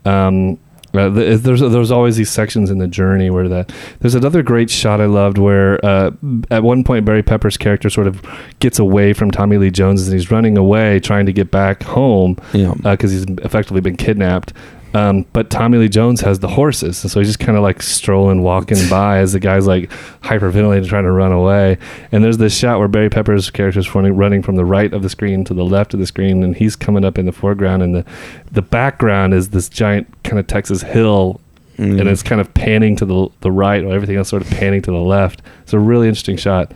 yeah. 0.06 0.28
Um, 0.28 0.60
uh, 0.98 1.14
th- 1.14 1.42
there's 1.42 1.60
there's 1.62 1.92
always 1.92 2.16
these 2.18 2.30
sections 2.30 2.70
in 2.72 2.78
the 2.78 2.88
journey 2.88 3.30
where 3.30 3.48
that 3.50 3.72
there's 4.00 4.16
another 4.16 4.42
great 4.44 4.70
shot 4.70 5.02
I 5.02 5.06
loved 5.06 5.38
where 5.38 5.84
uh, 5.86 6.12
at 6.52 6.64
one 6.64 6.84
point 6.84 7.06
Barry 7.06 7.24
Pepper's 7.24 7.58
character 7.58 7.90
sort 7.90 8.08
of 8.08 8.22
gets 8.60 8.80
away 8.80 9.14
from 9.14 9.32
Tommy 9.32 9.58
Lee 9.58 9.72
Jones 9.72 10.08
and 10.08 10.14
he's 10.14 10.32
running 10.32 10.58
away 10.58 11.00
trying 11.00 11.26
to 11.26 11.34
get 11.34 11.52
back 11.52 11.84
home 11.84 12.38
Yeah. 12.54 12.74
because 12.84 13.12
he's 13.12 13.26
effectively 13.44 13.82
been 13.82 13.98
kidnapped. 13.98 14.54
Um, 14.96 15.26
but 15.34 15.50
Tommy 15.50 15.78
Lee 15.78 15.90
Jones 15.90 16.22
has 16.22 16.40
the 16.40 16.48
horses, 16.48 17.04
and 17.04 17.12
so 17.12 17.20
he's 17.20 17.28
just 17.30 17.40
kind 17.40 17.58
of 17.58 17.64
like 17.64 17.82
strolling, 17.82 18.42
walking 18.44 18.78
by 18.90 19.18
as 19.18 19.34
the 19.34 19.40
guy's 19.40 19.68
like 19.68 19.90
hyperventilating, 20.24 20.88
trying 20.88 21.04
to 21.04 21.12
run 21.12 21.32
away. 21.32 21.78
And 22.12 22.24
there's 22.24 22.38
this 22.38 22.56
shot 22.58 22.80
where 22.80 22.88
Barry 22.88 23.10
Pepper's 23.10 23.50
character 23.50 23.80
is 23.80 23.94
running, 23.94 24.16
running 24.16 24.42
from 24.42 24.56
the 24.56 24.66
right 24.66 24.94
of 24.94 25.02
the 25.04 25.10
screen 25.10 25.44
to 25.46 25.54
the 25.54 25.66
left 25.66 25.94
of 25.94 26.00
the 26.00 26.06
screen, 26.08 26.44
and 26.44 26.56
he's 26.56 26.76
coming 26.76 27.04
up 27.04 27.18
in 27.18 27.26
the 27.26 27.32
foreground, 27.32 27.84
and 27.84 27.94
the 27.96 28.06
the 28.52 28.62
background 28.62 29.34
is 29.34 29.50
this 29.50 29.68
giant 29.70 30.08
kind 30.24 30.40
of 30.40 30.48
Texas 30.48 30.82
hill, 30.82 31.42
Mm. 31.78 32.00
and 32.00 32.08
it's 32.08 32.24
kind 32.24 32.40
of 32.40 32.54
panning 32.54 32.96
to 32.96 33.06
the 33.06 33.28
the 33.42 33.52
right, 33.52 33.84
while 33.84 33.94
everything 33.94 34.16
else 34.16 34.30
sort 34.30 34.42
of 34.42 34.50
panning 34.50 34.82
to 34.84 34.92
the 34.92 34.98
left. 34.98 35.42
It's 35.64 35.74
a 35.74 35.80
really 35.80 36.08
interesting 36.08 36.38
shot. 36.38 36.72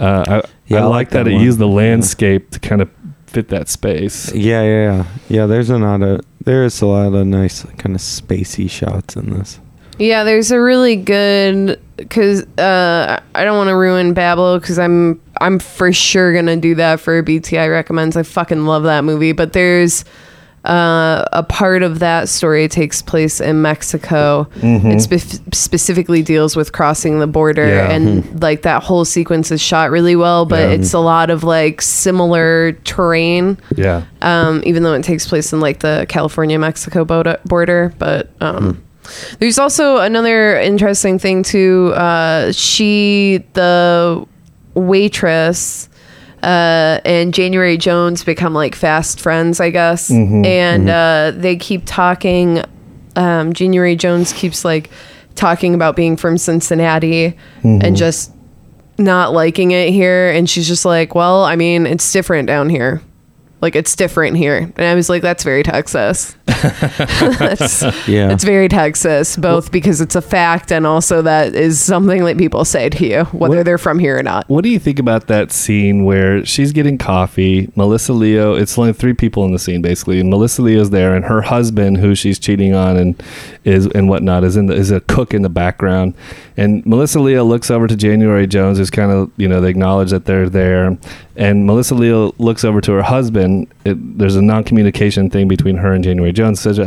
Uh, 0.00 0.24
I, 0.26 0.42
Yeah, 0.66 0.78
I, 0.78 0.80
I 0.80 0.84
like 0.86 0.90
like 0.90 1.10
that, 1.10 1.24
that 1.26 1.30
it 1.32 1.40
used 1.40 1.58
the 1.60 1.68
Yeah. 1.68 1.74
landscape 1.76 2.50
to 2.50 2.58
kind 2.58 2.82
of 2.82 2.90
fit 3.28 3.48
that 3.50 3.68
space. 3.68 4.34
Yeah, 4.34 4.62
yeah, 4.62 4.82
yeah. 4.96 5.04
Yeah, 5.28 5.46
there's 5.46 5.70
a 5.70 5.78
lot 5.78 6.02
of 6.02 6.20
there's 6.44 6.80
a 6.80 6.86
lot 6.86 7.12
of 7.12 7.26
nice 7.26 7.62
kind 7.78 7.94
of 7.94 8.00
spacey 8.00 8.70
shots 8.70 9.16
in 9.16 9.38
this. 9.38 9.60
Yeah, 9.98 10.24
there's 10.24 10.50
a 10.50 10.60
really 10.60 10.96
good 10.96 11.78
because 11.96 12.42
uh, 12.58 13.20
I 13.34 13.44
don't 13.44 13.58
want 13.58 13.68
to 13.68 13.76
ruin 13.76 14.14
Babel 14.14 14.58
because 14.58 14.78
I'm 14.78 15.20
I'm 15.42 15.58
for 15.58 15.92
sure 15.92 16.32
gonna 16.32 16.56
do 16.56 16.74
that 16.76 17.00
for 17.00 17.22
BTI 17.22 17.70
recommends. 17.70 18.16
I 18.16 18.22
fucking 18.22 18.64
love 18.64 18.84
that 18.84 19.04
movie, 19.04 19.32
but 19.32 19.52
there's 19.52 20.06
uh, 20.64 21.24
a 21.32 21.42
part 21.42 21.82
of 21.82 22.00
that 22.00 22.28
story 22.28 22.68
takes 22.68 23.00
place 23.00 23.40
in 23.40 23.62
Mexico. 23.62 24.46
It 24.56 25.00
spe- 25.00 25.40
specifically 25.54 26.22
deals 26.22 26.54
with 26.54 26.72
crossing 26.72 27.18
the 27.18 27.26
border, 27.26 27.66
Yeah. 27.66 27.90
and 27.90 28.42
like 28.42 28.62
that 28.62 28.82
whole 28.82 29.04
sequence 29.06 29.50
is 29.50 29.60
shot 29.62 29.90
really 29.90 30.16
well. 30.16 30.44
But 30.44 30.60
Yeah. 30.68 30.74
it's 30.74 30.92
a 30.92 30.98
lot 30.98 31.30
of 31.30 31.44
like 31.44 31.80
similar 31.80 32.72
terrain 32.84 33.56
Yeah. 33.74 34.02
um, 34.22 34.62
even 34.66 34.82
though 34.82 34.92
it 34.94 35.02
takes 35.04 35.26
place 35.26 35.52
in 35.52 35.60
like 35.60 35.80
the 35.80 36.04
California 36.08 36.58
Mexico 36.58 37.04
border. 37.04 37.38
border. 37.46 37.92
But 37.98 38.28
um, 38.42 38.82
there's 39.38 39.58
also 39.58 39.96
another 39.96 40.58
interesting 40.60 41.18
thing 41.18 41.42
too. 41.42 41.92
Uh, 41.96 42.52
she, 42.52 43.42
the 43.54 44.26
waitress, 44.74 45.88
uh, 46.42 47.00
and 47.04 47.32
January 47.34 47.76
Jones 47.76 48.24
become 48.24 48.54
like 48.54 48.74
fast 48.74 49.20
friends, 49.20 49.60
I 49.60 49.70
guess, 49.70 50.10
and 50.10 50.88
Uh, 50.88 51.32
they 51.34 51.56
keep 51.56 51.82
talking. 51.86 52.62
Um, 53.16 53.52
January 53.52 53.96
Jones 53.96 54.32
keeps 54.32 54.64
like 54.64 54.88
talking 55.34 55.74
about 55.74 55.96
being 55.96 56.16
from 56.16 56.38
Cincinnati 56.38 57.34
and 57.62 57.96
just 57.96 58.32
not 58.98 59.32
liking 59.32 59.70
it 59.72 59.90
here, 59.90 60.30
and 60.30 60.48
she's 60.48 60.68
just 60.68 60.84
like, 60.84 61.14
"Well, 61.14 61.44
I 61.44 61.56
mean, 61.56 61.86
it's 61.86 62.10
different 62.12 62.46
down 62.48 62.68
here." 62.70 63.02
Like 63.62 63.76
it's 63.76 63.94
different 63.94 64.36
here. 64.36 64.72
And 64.76 64.86
I 64.86 64.94
was 64.94 65.08
like, 65.08 65.22
that's 65.22 65.44
very 65.44 65.62
Texas. 65.62 66.34
that's 66.46 67.82
Yeah. 68.08 68.32
it's 68.32 68.44
very 68.44 68.68
Texas, 68.68 69.36
both 69.36 69.70
because 69.70 70.00
it's 70.00 70.14
a 70.14 70.22
fact 70.22 70.72
and 70.72 70.86
also 70.86 71.22
that 71.22 71.54
is 71.54 71.80
something 71.80 72.24
that 72.24 72.38
people 72.38 72.64
say 72.64 72.88
to 72.88 73.06
you, 73.06 73.24
whether 73.26 73.56
What- 73.56 73.64
they're 73.64 73.78
from 73.78 73.98
here 73.98 74.18
or 74.18 74.22
not. 74.22 74.48
What 74.48 74.64
do 74.64 74.70
you 74.70 74.78
think 74.78 74.98
about 74.98 75.26
that 75.28 75.52
scene 75.52 76.04
where 76.04 76.44
she's 76.44 76.72
getting 76.72 76.98
coffee? 76.98 77.70
Melissa 77.76 78.12
Leo, 78.12 78.54
it's 78.54 78.78
only 78.78 78.92
three 78.92 79.14
people 79.14 79.44
in 79.44 79.52
the 79.52 79.58
scene 79.58 79.82
basically. 79.82 80.20
And 80.20 80.30
Melissa 80.30 80.62
Leo's 80.62 80.90
there, 80.90 81.14
and 81.14 81.24
her 81.26 81.42
husband, 81.42 81.98
who 81.98 82.14
she's 82.14 82.38
cheating 82.38 82.74
on 82.74 82.96
and 82.96 83.22
is 83.64 83.86
and 83.88 84.08
whatnot, 84.08 84.44
is 84.44 84.56
in 84.56 84.66
the, 84.66 84.74
is 84.74 84.90
a 84.90 85.00
cook 85.00 85.34
in 85.34 85.42
the 85.42 85.48
background. 85.48 86.14
And 86.56 86.84
Melissa 86.84 87.20
Leo 87.20 87.44
looks 87.44 87.70
over 87.70 87.86
to 87.86 87.96
January 87.96 88.46
Jones, 88.46 88.78
who's 88.78 88.90
kind 88.90 89.10
of 89.10 89.30
you 89.36 89.48
know 89.48 89.60
they 89.60 89.70
acknowledge 89.70 90.10
that 90.10 90.24
they're 90.26 90.48
there, 90.48 90.98
and 91.36 91.66
Melissa 91.66 91.94
Leo 91.94 92.34
looks 92.38 92.64
over 92.64 92.80
to 92.80 92.92
her 92.92 93.02
husband. 93.02 93.49
It, 93.84 94.18
there's 94.18 94.36
a 94.36 94.42
non-communication 94.42 95.30
thing 95.30 95.48
between 95.48 95.76
her 95.76 95.92
and 95.92 96.02
January 96.04 96.32
Jones. 96.32 96.60
Says, 96.60 96.78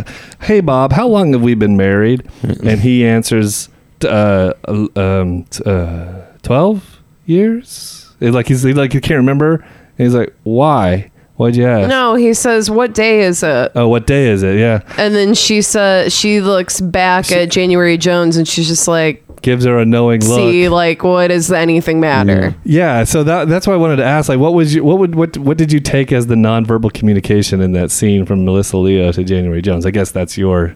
"Hey 0.42 0.62
Bob, 0.62 0.92
how 0.94 1.08
long 1.08 1.34
have 1.34 1.42
we 1.42 1.56
been 1.56 1.78
married?" 1.78 2.28
and 2.64 2.80
he 2.82 3.06
answers, 3.06 3.70
uh, 4.06 4.54
um, 4.96 5.46
uh, 5.66 6.22
12 6.42 7.00
years? 7.26 8.14
It's 8.20 8.34
like 8.34 8.48
he's 8.48 8.64
like, 8.66 8.94
he 8.94 9.02
can't 9.02 9.18
remember. 9.18 9.56
And 9.56 10.08
he's 10.08 10.16
like, 10.16 10.34
why? 10.44 11.12
Why'd 11.36 11.56
you 11.56 11.66
ask? 11.66 11.90
No, 11.90 12.14
he 12.14 12.34
says, 12.36 12.70
What 12.70 12.94
day 12.94 13.22
is 13.22 13.42
it? 13.42 13.72
Oh, 13.74 13.88
what 13.88 14.06
day 14.06 14.28
is 14.30 14.44
it? 14.44 14.60
Yeah. 14.60 14.82
And 14.98 15.16
then 15.16 15.34
she 15.34 15.64
says 15.64 16.16
she 16.16 16.42
looks 16.42 16.80
back 16.80 17.32
at 17.32 17.50
January 17.50 17.98
Jones 17.98 18.38
and 18.38 18.48
she's 18.48 18.68
just 18.68 18.88
like, 18.88 19.23
Gives 19.44 19.66
her 19.66 19.78
a 19.78 19.86
knowing 19.86 20.22
look. 20.22 20.38
see, 20.40 20.70
like, 20.70 21.04
what 21.04 21.28
does 21.28 21.52
anything 21.52 22.00
matter? 22.00 22.56
Yeah, 22.64 23.04
so 23.04 23.24
that 23.26 23.48
that's 23.50 23.68
why 23.68 23.74
I 23.74 23.78
wanted 23.78 23.98
to 23.98 24.06
ask, 24.06 24.30
like, 24.30 24.40
what 24.40 24.54
was 24.54 24.74
you, 24.74 24.84
what 24.84 24.98
would, 25.00 25.14
what, 25.16 25.38
what 25.38 25.58
did 25.58 25.72
you 25.72 25.80
take 25.80 26.12
as 26.12 26.28
the 26.28 26.36
nonverbal 26.36 26.92
communication 26.94 27.60
in 27.62 27.74
that 27.74 27.92
scene 27.92 28.26
from 28.26 28.46
Melissa 28.46 28.78
Leo 28.78 29.12
to 29.12 29.24
January 29.24 29.62
Jones? 29.62 29.86
I 29.86 29.92
guess 29.92 30.12
that's 30.12 30.38
your 30.38 30.76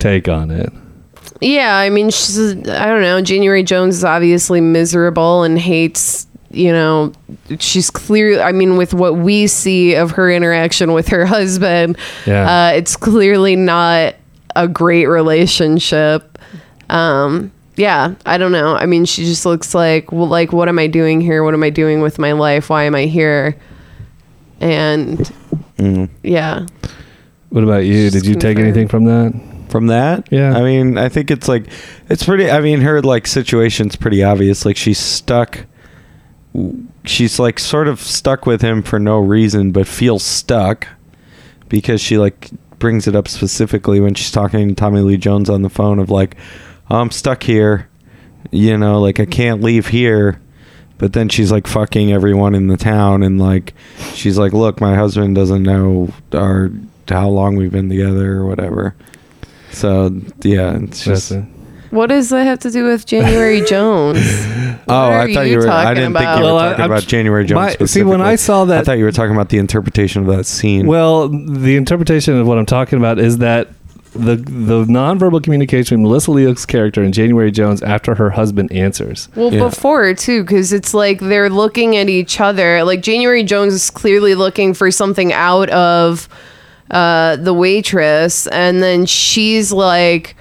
take 0.00 0.28
on 0.28 0.50
it. 0.50 0.72
Yeah, 1.40 1.76
I 1.76 1.90
mean, 1.90 2.10
she's, 2.10 2.40
I 2.68 2.86
don't 2.86 3.02
know. 3.02 3.22
January 3.22 3.62
Jones 3.62 3.96
is 3.98 4.04
obviously 4.04 4.60
miserable 4.60 5.44
and 5.44 5.56
hates, 5.56 6.26
you 6.50 6.72
know, 6.72 7.12
she's 7.60 7.88
clear. 7.90 8.40
I 8.40 8.50
mean, 8.50 8.76
with 8.76 8.94
what 8.94 9.16
we 9.18 9.46
see 9.46 9.94
of 9.94 10.10
her 10.12 10.28
interaction 10.28 10.92
with 10.92 11.06
her 11.08 11.24
husband, 11.24 11.96
Yeah. 12.26 12.70
uh, 12.70 12.72
it's 12.72 12.96
clearly 12.96 13.54
not 13.54 14.16
a 14.56 14.66
great 14.66 15.06
relationship. 15.06 16.36
Um, 16.90 17.52
yeah, 17.78 18.14
I 18.26 18.36
don't 18.38 18.52
know. 18.52 18.74
I 18.74 18.84
mean, 18.86 19.04
she 19.06 19.24
just 19.24 19.46
looks 19.46 19.74
like, 19.74 20.12
well, 20.12 20.26
like, 20.28 20.52
what 20.52 20.68
am 20.68 20.78
I 20.78 20.86
doing 20.88 21.20
here? 21.20 21.42
What 21.44 21.54
am 21.54 21.62
I 21.62 21.70
doing 21.70 22.00
with 22.02 22.18
my 22.18 22.32
life? 22.32 22.68
Why 22.70 22.84
am 22.84 22.94
I 22.94 23.04
here? 23.06 23.56
And 24.60 25.18
Mm. 25.78 26.08
yeah, 26.24 26.66
What 27.50 27.62
about 27.64 27.84
you? 27.86 28.10
Did 28.10 28.26
you 28.26 28.34
take 28.34 28.56
Confirmed. 28.56 28.58
anything 28.60 28.88
from 28.88 29.04
that? 29.04 29.32
From 29.70 29.86
that, 29.88 30.26
Yeah. 30.30 30.56
I 30.56 30.62
mean, 30.62 30.98
I 30.98 31.08
think 31.08 31.30
it's 31.30 31.46
like 31.46 31.66
it's 32.08 32.24
pretty. 32.24 32.50
I 32.50 32.60
mean, 32.60 32.80
her 32.80 33.00
like 33.02 33.26
situation's 33.26 33.96
pretty 33.96 34.22
obvious. 34.24 34.64
Like 34.64 34.76
she's 34.76 34.98
stuck. 34.98 35.64
She's 37.04 37.38
like 37.38 37.58
sort 37.58 37.86
of 37.88 38.00
stuck 38.00 38.46
with 38.46 38.60
him 38.62 38.82
for 38.82 38.98
no 38.98 39.18
reason, 39.18 39.70
but 39.72 39.86
feels 39.86 40.22
stuck 40.24 40.88
because 41.68 42.00
she 42.00 42.18
like 42.18 42.50
brings 42.78 43.06
it 43.06 43.14
up 43.14 43.28
specifically 43.28 44.00
when 44.00 44.14
she's 44.14 44.30
talking 44.30 44.68
to 44.68 44.74
Tommy 44.74 45.00
Lee 45.00 45.16
Jones 45.16 45.48
on 45.50 45.62
the 45.62 45.68
phone 45.70 45.98
of 45.98 46.10
like, 46.10 46.36
I'm 46.90 47.10
stuck 47.10 47.42
here. 47.42 47.88
You 48.50 48.78
know, 48.78 49.00
like 49.00 49.20
I 49.20 49.24
mm-hmm. 49.24 49.30
can't 49.30 49.62
leave 49.62 49.88
here. 49.88 50.40
But 50.98 51.12
then 51.12 51.28
she's 51.28 51.52
like 51.52 51.68
fucking 51.68 52.12
everyone 52.12 52.56
in 52.56 52.66
the 52.66 52.76
town, 52.76 53.22
and 53.22 53.40
like 53.40 53.72
she's 54.14 54.36
like, 54.36 54.52
"Look, 54.52 54.80
my 54.80 54.96
husband 54.96 55.36
doesn't 55.36 55.62
know 55.62 56.12
our 56.32 56.72
how 57.08 57.28
long 57.28 57.54
we've 57.54 57.70
been 57.70 57.88
together 57.88 58.38
or 58.38 58.46
whatever." 58.46 58.96
So 59.70 60.10
yeah, 60.42 60.76
it's 60.82 61.04
just. 61.04 61.30
it. 61.30 61.44
what 61.90 62.08
does 62.08 62.30
that 62.30 62.44
have 62.44 62.58
to 62.60 62.70
do 62.72 62.82
with 62.82 63.06
January 63.06 63.60
Jones? 63.66 64.18
Oh, 64.88 65.10
I 65.10 65.32
thought 65.32 65.42
you 65.42 65.58
were. 65.58 65.68
I 65.68 65.94
didn't 65.94 66.14
think 66.14 66.24
you 66.36 66.44
were 66.44 66.54
Well, 66.54 66.58
talking 66.58 66.84
I'm 66.84 66.90
about 66.90 67.02
tr- 67.04 67.10
January 67.10 67.44
Jones. 67.44 67.78
my- 67.78 67.86
see, 67.86 68.02
when 68.02 68.20
I 68.20 68.34
saw 68.34 68.64
that- 68.64 68.80
I 68.80 68.84
thought 68.84 68.98
you 68.98 69.04
were 69.04 69.12
talking 69.12 69.34
about 69.34 69.50
the 69.50 69.58
interpretation 69.58 70.22
of 70.22 70.36
that 70.36 70.46
scene. 70.46 70.88
Well, 70.88 71.28
the 71.28 71.76
interpretation 71.76 72.36
of 72.36 72.46
what 72.48 72.58
I'm 72.58 72.66
talking 72.66 72.98
about 72.98 73.20
is 73.20 73.38
that 73.38 73.68
the 74.14 74.36
the 74.36 74.84
nonverbal 74.84 75.42
communication 75.42 75.82
between 75.98 76.02
Melissa 76.02 76.30
Leo's 76.32 76.64
character 76.66 77.02
and 77.02 77.12
January 77.14 77.50
Jones 77.50 77.82
after 77.82 78.14
her 78.14 78.30
husband 78.30 78.72
answers. 78.72 79.28
Well, 79.36 79.52
Yeah. 79.52 79.60
before 79.68 80.14
too, 80.14 80.42
because 80.42 80.72
it's 80.72 80.94
like 80.94 81.20
they're 81.20 81.50
looking 81.50 81.96
at 81.96 82.08
each 82.08 82.40
other. 82.40 82.84
Like 82.84 83.02
January 83.02 83.42
Jones 83.44 83.74
is 83.74 83.90
clearly 83.90 84.34
looking 84.34 84.74
for 84.74 84.90
something 84.90 85.32
out 85.32 85.68
of 85.70 86.28
uh, 86.90 87.36
the 87.36 87.52
waitress, 87.52 88.46
and 88.48 88.82
then 88.82 89.04
she's 89.06 89.72
like, 89.72 90.34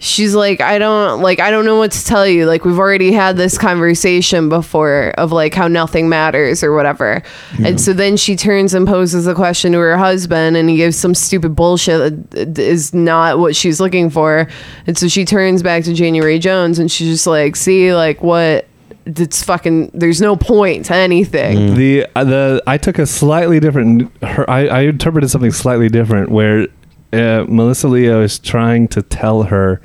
she's 0.00 0.34
like, 0.34 0.60
I 0.60 0.78
don't 0.78 1.20
like, 1.22 1.40
I 1.40 1.50
don't 1.50 1.64
know 1.64 1.76
what 1.76 1.92
to 1.92 2.04
tell 2.04 2.26
you. 2.26 2.46
Like 2.46 2.64
we've 2.64 2.78
already 2.78 3.12
had 3.12 3.36
this 3.36 3.58
conversation 3.58 4.48
before 4.48 5.12
of 5.18 5.32
like 5.32 5.54
how 5.54 5.68
nothing 5.68 6.08
matters 6.08 6.62
or 6.62 6.72
whatever. 6.74 7.22
And 7.64 7.80
so 7.80 7.92
then 7.92 8.16
she 8.16 8.36
turns 8.36 8.74
and 8.74 8.86
poses 8.86 9.26
a 9.26 9.34
question 9.34 9.72
to 9.72 9.78
her 9.78 9.98
husband, 9.98 10.56
and 10.56 10.68
he 10.70 10.76
gives 10.76 10.96
some 10.96 11.14
stupid 11.14 11.56
bullshit 11.56 12.30
that 12.30 12.58
is 12.58 12.94
not 12.94 13.38
what 13.38 13.56
she's 13.56 13.80
looking 13.80 14.10
for. 14.10 14.48
And 14.86 14.96
so 14.96 15.08
she 15.08 15.24
turns 15.24 15.62
back 15.62 15.84
to 15.84 15.94
January 15.94 16.38
Jones, 16.38 16.78
and 16.78 16.90
she's 16.90 17.08
just 17.08 17.26
like, 17.26 17.56
see, 17.56 17.92
like 17.94 18.22
what. 18.22 18.66
It's 19.10 19.42
fucking. 19.42 19.92
There's 19.94 20.20
no 20.20 20.36
point 20.36 20.84
to 20.86 20.94
anything. 20.94 21.76
The 21.76 22.06
uh, 22.14 22.24
the 22.24 22.62
I 22.66 22.76
took 22.76 22.98
a 22.98 23.06
slightly 23.06 23.58
different. 23.58 24.12
Her, 24.22 24.48
I, 24.50 24.66
I 24.66 24.80
interpreted 24.82 25.30
something 25.30 25.50
slightly 25.50 25.88
different 25.88 26.28
where 26.28 26.66
uh, 27.12 27.44
Melissa 27.48 27.88
Leo 27.88 28.22
is 28.22 28.38
trying 28.38 28.88
to 28.88 29.02
tell 29.02 29.44
her, 29.44 29.80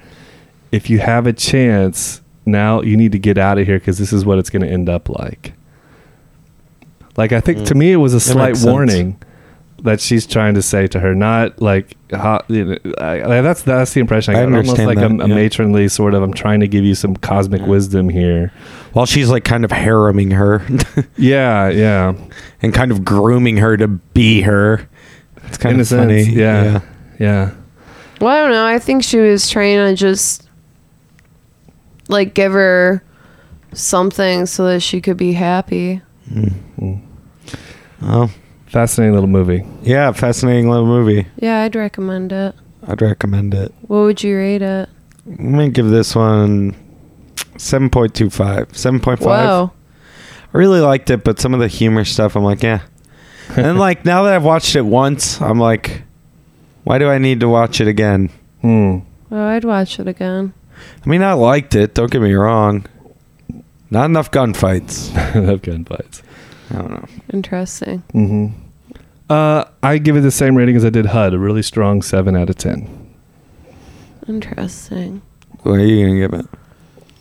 if 0.71 0.89
you 0.89 0.99
have 0.99 1.27
a 1.27 1.33
chance 1.33 2.21
now, 2.45 2.81
you 2.81 2.97
need 2.97 3.11
to 3.13 3.19
get 3.19 3.37
out 3.37 3.57
of 3.57 3.65
here 3.65 3.79
because 3.79 3.97
this 3.97 4.11
is 4.11 4.25
what 4.25 4.39
it's 4.39 4.49
going 4.49 4.63
to 4.63 4.67
end 4.69 4.89
up 4.89 5.07
like. 5.09 5.53
Like 7.15 7.31
I 7.31 7.39
think 7.41 7.65
to 7.67 7.75
me 7.75 7.91
it 7.91 7.97
was 7.97 8.13
a 8.13 8.19
slight 8.19 8.57
warning 8.63 9.21
that 9.83 9.99
she's 10.01 10.25
trying 10.25 10.53
to 10.55 10.61
say 10.61 10.87
to 10.87 10.99
her, 10.99 11.13
not 11.13 11.61
like 11.61 11.95
how, 12.11 12.41
you 12.47 12.65
know, 12.65 12.77
I, 12.99 13.21
I- 13.37 13.41
that's 13.41 13.61
that's 13.63 13.93
the 13.93 13.99
impression 13.99 14.33
I 14.35 14.39
I 14.41 14.45
got. 14.45 14.53
Almost 14.55 14.77
like 14.79 14.97
that, 14.97 15.11
a, 15.11 15.15
a 15.23 15.27
yeah. 15.27 15.35
matronly 15.35 15.87
sort 15.89 16.13
of. 16.15 16.23
I'm 16.23 16.33
trying 16.33 16.61
to 16.61 16.67
give 16.67 16.83
you 16.83 16.95
some 16.95 17.15
cosmic 17.17 17.61
wisdom 17.67 18.09
here. 18.09 18.51
While 18.93 19.05
she's 19.05 19.29
like 19.29 19.43
kind 19.43 19.63
of 19.63 19.71
hareming 19.71 20.31
her 20.31 20.65
Yeah, 21.17 21.69
yeah. 21.69 22.13
and 22.61 22.73
kind 22.73 22.91
of 22.91 23.05
grooming 23.05 23.57
her 23.57 23.77
to 23.77 23.87
be 23.87 24.41
her. 24.41 24.87
It's 25.47 25.57
kind 25.57 25.75
In 25.75 25.81
of 25.81 25.87
funny. 25.87 26.23
sense, 26.23 26.35
yeah. 26.35 26.63
Yeah. 26.63 26.79
Well, 27.19 28.27
I 28.27 28.41
don't 28.41 28.51
know. 28.51 28.65
I 28.65 28.79
think 28.79 29.03
she 29.03 29.17
was 29.19 29.49
trying 29.49 29.77
to 29.77 29.95
just 29.95 30.47
like 32.07 32.33
give 32.33 32.51
her 32.53 33.03
something 33.73 34.45
so 34.45 34.65
that 34.65 34.81
she 34.81 35.01
could 35.01 35.17
be 35.17 35.33
happy. 35.33 36.01
Hmm. 36.31 36.95
Oh, 38.01 38.29
Fascinating 38.67 39.13
little 39.13 39.29
movie. 39.29 39.63
yeah, 39.83 40.11
fascinating 40.11 40.69
little 40.69 40.85
movie. 40.85 41.27
Yeah, 41.37 41.61
I'd 41.61 41.75
recommend 41.75 42.31
it. 42.31 42.55
I'd 42.87 43.01
recommend 43.01 43.53
it. 43.53 43.73
What 43.81 43.99
would 43.99 44.23
you 44.23 44.35
rate 44.35 44.61
it? 44.61 44.89
I'm 45.25 45.51
gonna 45.51 45.69
give 45.69 45.89
this 45.89 46.15
one 46.15 46.73
7.25. 47.55 48.31
7.5. 48.71 49.19
Whoa. 49.21 49.71
I 50.53 50.57
really 50.57 50.81
liked 50.81 51.09
it, 51.09 51.23
but 51.23 51.39
some 51.39 51.53
of 51.53 51.59
the 51.59 51.67
humor 51.67 52.03
stuff, 52.03 52.35
I'm 52.35 52.43
like, 52.43 52.63
yeah. 52.63 52.81
and 53.55 53.77
like 53.79 54.05
now 54.05 54.23
that 54.23 54.33
I've 54.33 54.43
watched 54.43 54.75
it 54.75 54.81
once, 54.81 55.39
I'm 55.41 55.59
like, 55.59 56.01
why 56.83 56.97
do 56.97 57.09
I 57.09 57.17
need 57.17 57.39
to 57.41 57.49
watch 57.49 57.81
it 57.81 57.87
again? 57.87 58.29
Hmm. 58.61 58.99
Oh, 59.31 59.47
I'd 59.47 59.65
watch 59.65 59.99
it 59.99 60.07
again. 60.07 60.53
I 61.05 61.09
mean, 61.09 61.23
I 61.23 61.33
liked 61.33 61.75
it. 61.75 61.93
Don't 61.93 62.11
get 62.11 62.21
me 62.21 62.33
wrong. 62.33 62.85
Not 63.89 64.05
enough 64.05 64.31
gunfights. 64.31 65.13
Love 65.35 65.61
gunfights. 65.61 66.21
I 66.71 66.75
don't 66.75 66.91
know. 66.91 67.07
Interesting. 67.31 68.03
Mm-hmm. 68.13 68.59
Uh, 69.29 69.65
I 69.81 69.97
give 69.97 70.15
it 70.15 70.21
the 70.21 70.31
same 70.31 70.55
rating 70.55 70.75
as 70.75 70.83
I 70.83 70.89
did 70.89 71.07
HUD, 71.07 71.33
a 71.33 71.39
really 71.39 71.61
strong 71.61 72.01
7 72.01 72.35
out 72.35 72.49
of 72.49 72.57
10. 72.57 73.13
Interesting. 74.27 75.21
What 75.63 75.79
are 75.79 75.85
you 75.85 76.05
gonna 76.05 76.19
give 76.19 76.33
it? 76.33 76.45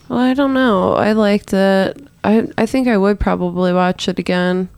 Well, 0.08 0.18
I 0.18 0.34
don't 0.34 0.52
know. 0.52 0.94
I 0.94 1.12
liked 1.12 1.52
it. 1.52 2.06
I 2.24 2.48
I 2.58 2.66
think 2.66 2.88
I 2.88 2.96
would 2.96 3.18
probably 3.18 3.72
watch 3.72 4.08
it 4.08 4.18
again. 4.18 4.68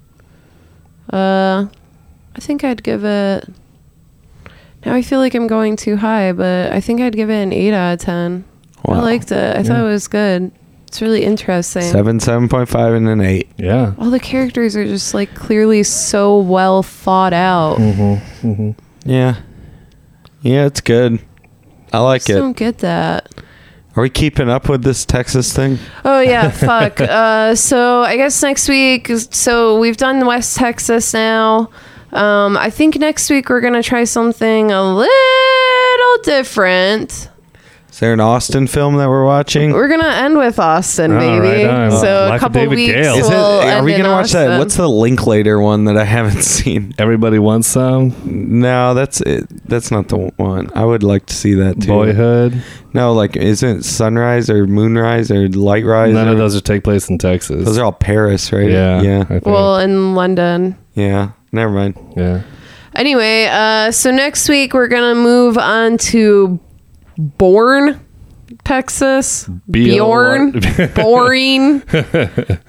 Uh, 1.12 1.66
I 2.36 2.40
think 2.40 2.64
I'd 2.64 2.82
give 2.82 3.04
it. 3.04 3.48
Now 4.84 4.94
I 4.94 5.02
feel 5.02 5.18
like 5.18 5.34
I'm 5.34 5.46
going 5.46 5.76
too 5.76 5.96
high, 5.96 6.32
but 6.32 6.72
I 6.72 6.80
think 6.80 7.00
I'd 7.00 7.16
give 7.16 7.30
it 7.30 7.42
an 7.42 7.52
eight 7.52 7.72
out 7.72 7.94
of 7.94 8.00
ten. 8.00 8.44
I 8.86 9.00
liked 9.00 9.32
it. 9.32 9.56
I 9.56 9.62
thought 9.62 9.80
it 9.80 9.84
was 9.84 10.08
good. 10.08 10.52
It's 10.86 11.00
really 11.00 11.24
interesting. 11.24 11.82
Seven, 11.82 12.20
seven 12.20 12.48
point 12.48 12.68
five, 12.68 12.92
and 12.94 13.08
an 13.08 13.20
eight. 13.20 13.50
Yeah. 13.56 13.94
All 13.98 14.10
the 14.10 14.20
characters 14.20 14.76
are 14.76 14.84
just 14.84 15.14
like 15.14 15.34
clearly 15.34 15.82
so 15.82 16.38
well 16.38 16.82
thought 16.82 17.32
out. 17.32 17.78
Mm-hmm. 17.78 18.46
Mm-hmm. 18.48 19.10
Yeah, 19.10 19.36
yeah, 20.42 20.66
it's 20.66 20.80
good. 20.80 21.20
I 21.92 21.98
like 22.00 22.20
Just 22.20 22.30
it. 22.30 22.34
don't 22.34 22.56
get 22.56 22.78
that. 22.78 23.28
Are 23.96 24.02
we 24.02 24.10
keeping 24.10 24.48
up 24.50 24.68
with 24.68 24.82
this 24.82 25.04
Texas 25.04 25.52
thing? 25.52 25.78
Oh 26.04 26.20
yeah, 26.20 26.50
fuck. 26.52 27.00
Uh, 27.00 27.54
so 27.54 28.02
I 28.02 28.16
guess 28.16 28.42
next 28.42 28.68
week. 28.68 29.08
So 29.30 29.78
we've 29.78 29.96
done 29.96 30.24
West 30.26 30.56
Texas 30.56 31.14
now. 31.14 31.70
Um, 32.14 32.56
I 32.56 32.70
think 32.70 32.96
next 32.98 33.28
week 33.30 33.48
we're 33.48 33.60
gonna 33.60 33.82
try 33.82 34.04
something 34.04 34.70
a 34.70 34.82
little 34.94 36.22
different. 36.22 37.28
Is 37.90 38.00
there 38.00 38.12
an 38.12 38.18
Austin 38.18 38.66
film 38.66 38.96
that 38.96 39.08
we're 39.08 39.24
watching? 39.24 39.72
We're 39.72 39.86
gonna 39.88 40.08
end 40.08 40.36
with 40.36 40.58
Austin, 40.58 41.12
Oh, 41.12 41.18
baby. 41.18 41.64
right. 41.64 41.92
So 41.92 41.96
Life 42.28 42.30
a 42.30 42.34
of 42.34 42.40
couple 42.40 42.60
David 42.62 42.76
weeks. 42.76 42.92
Gale. 42.92 43.14
Is 43.14 43.26
it? 43.26 43.30
we'll 43.30 43.60
Are 43.60 43.82
we 43.84 43.92
gonna 43.96 44.10
watch 44.10 44.32
that? 44.32 44.58
What's 44.58 44.76
the 44.76 44.88
Linklater 44.88 45.60
one 45.60 45.84
that 45.84 45.96
I 45.96 46.02
haven't 46.16 46.42
seen? 46.42 46.92
Everybody 46.98 47.38
wants 47.38 47.68
some 47.68 48.12
No, 48.60 48.94
that's 48.94 49.20
it. 49.20 49.46
That's 49.68 49.92
not 49.92 50.08
the 50.08 50.16
one. 50.36 50.70
I 50.74 50.84
would 50.84 51.04
like 51.04 51.26
to 51.26 51.34
see 51.34 51.54
that 51.54 51.80
too. 51.82 51.86
boyhood. 51.86 52.60
No, 52.94 53.12
like 53.12 53.36
isn't 53.36 53.84
Sunrise 53.84 54.50
or 54.50 54.66
Moonrise 54.66 55.30
or 55.30 55.48
Light 55.48 55.84
Rise? 55.84 56.12
None 56.14 56.26
or- 56.28 56.32
of 56.32 56.38
those 56.38 56.56
are 56.56 56.60
take 56.60 56.82
place 56.82 57.08
in 57.08 57.18
Texas. 57.18 57.64
Those 57.64 57.78
are 57.78 57.84
all 57.84 57.92
Paris, 57.92 58.52
right? 58.52 58.70
yeah, 58.70 59.02
Yeah. 59.02 59.38
Well, 59.44 59.78
in 59.78 60.16
London. 60.16 60.76
Yeah. 60.94 61.30
Never 61.54 61.72
mind. 61.72 61.96
yeah. 62.16 62.42
Anyway, 62.94 63.48
uh, 63.50 63.90
so 63.90 64.10
next 64.10 64.48
week 64.48 64.72
we're 64.74 64.88
gonna 64.88 65.14
move 65.14 65.56
on 65.58 65.98
to 65.98 66.60
Born, 67.18 68.00
Texas. 68.64 69.48
B-O-R- 69.70 70.52
Bjorn, 70.52 70.52
Boring, 70.94 71.80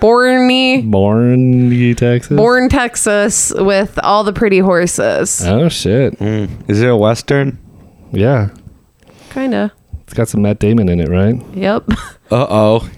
Borny, 0.01 0.89
Born, 0.89 1.95
Texas. 1.95 2.35
Born, 2.35 2.69
Texas, 2.69 3.53
with 3.55 3.99
all 4.03 4.23
the 4.23 4.33
pretty 4.33 4.59
horses. 4.59 5.45
Oh 5.45 5.69
shit! 5.69 6.17
Mm. 6.19 6.69
Is 6.69 6.81
it 6.81 6.89
a 6.89 6.95
western? 6.97 7.59
Yeah, 8.11 8.49
Kinda. 9.31 9.71
it's 10.03 10.13
got 10.13 10.27
some 10.27 10.41
Matt 10.41 10.59
Damon 10.59 10.89
in 10.89 10.99
it, 10.99 11.09
right? 11.09 11.35
Yep. 11.55 11.89
Uh 12.31 12.47
oh. 12.49 12.89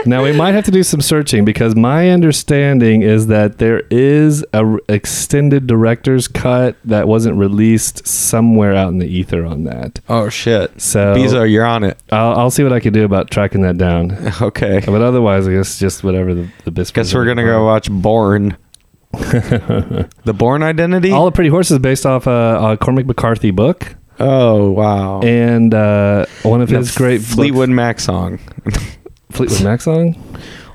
now 0.06 0.22
we 0.22 0.32
might 0.32 0.54
have 0.54 0.64
to 0.64 0.70
do 0.70 0.82
some 0.82 1.02
searching 1.02 1.44
because 1.44 1.76
my 1.76 2.10
understanding 2.10 3.02
is 3.02 3.26
that 3.26 3.58
there 3.58 3.82
is 3.90 4.42
a 4.54 4.64
r- 4.64 4.80
extended 4.88 5.66
director's 5.66 6.28
cut 6.28 6.76
that 6.84 7.06
wasn't 7.06 7.36
released 7.36 8.06
somewhere 8.06 8.74
out 8.74 8.88
in 8.88 8.98
the 8.98 9.06
ether 9.06 9.44
on 9.44 9.64
that. 9.64 10.00
Oh 10.08 10.30
shit. 10.30 10.80
So 10.80 11.14
Beezo, 11.14 11.50
you're 11.50 11.66
on 11.66 11.84
it. 11.84 11.98
I'll, 12.10 12.38
I'll 12.38 12.50
see 12.50 12.62
what 12.62 12.72
I 12.72 12.80
can 12.80 12.94
do 12.94 13.04
about 13.04 13.30
tracking 13.30 13.62
that 13.62 13.76
down. 13.78 14.32
Okay. 14.42 14.82
But 14.84 15.02
otherwise, 15.02 15.46
I 15.46 15.52
guess 15.52 15.78
just 15.78 16.02
whatever 16.02 16.34
the 16.34 16.48
the 16.64 16.70
best. 16.70 16.94
Guess 16.94 17.14
we're 17.14 17.26
gonna 17.26 17.44
go 17.44 17.64
watch 17.64 17.90
Born. 17.90 18.56
the 19.12 20.08
Bourne 20.34 20.62
Identity. 20.62 21.10
All 21.10 21.26
the 21.26 21.32
Pretty 21.32 21.50
Horses 21.50 21.78
based 21.78 22.06
off 22.06 22.26
a, 22.26 22.58
a 22.72 22.76
Cormac 22.78 23.06
McCarthy 23.06 23.50
book 23.50 23.94
oh 24.20 24.70
wow. 24.70 25.20
and 25.22 25.72
uh, 25.74 26.26
one 26.42 26.60
of 26.60 26.68
And 26.68 26.76
a 26.76 26.80
his 26.80 26.94
great 26.96 27.22
Fleetwood 27.22 27.68
Mac 27.70 28.00
song. 28.00 28.38
Fleetwood 29.30 29.62
Mac 29.64 29.80
song. 29.80 30.14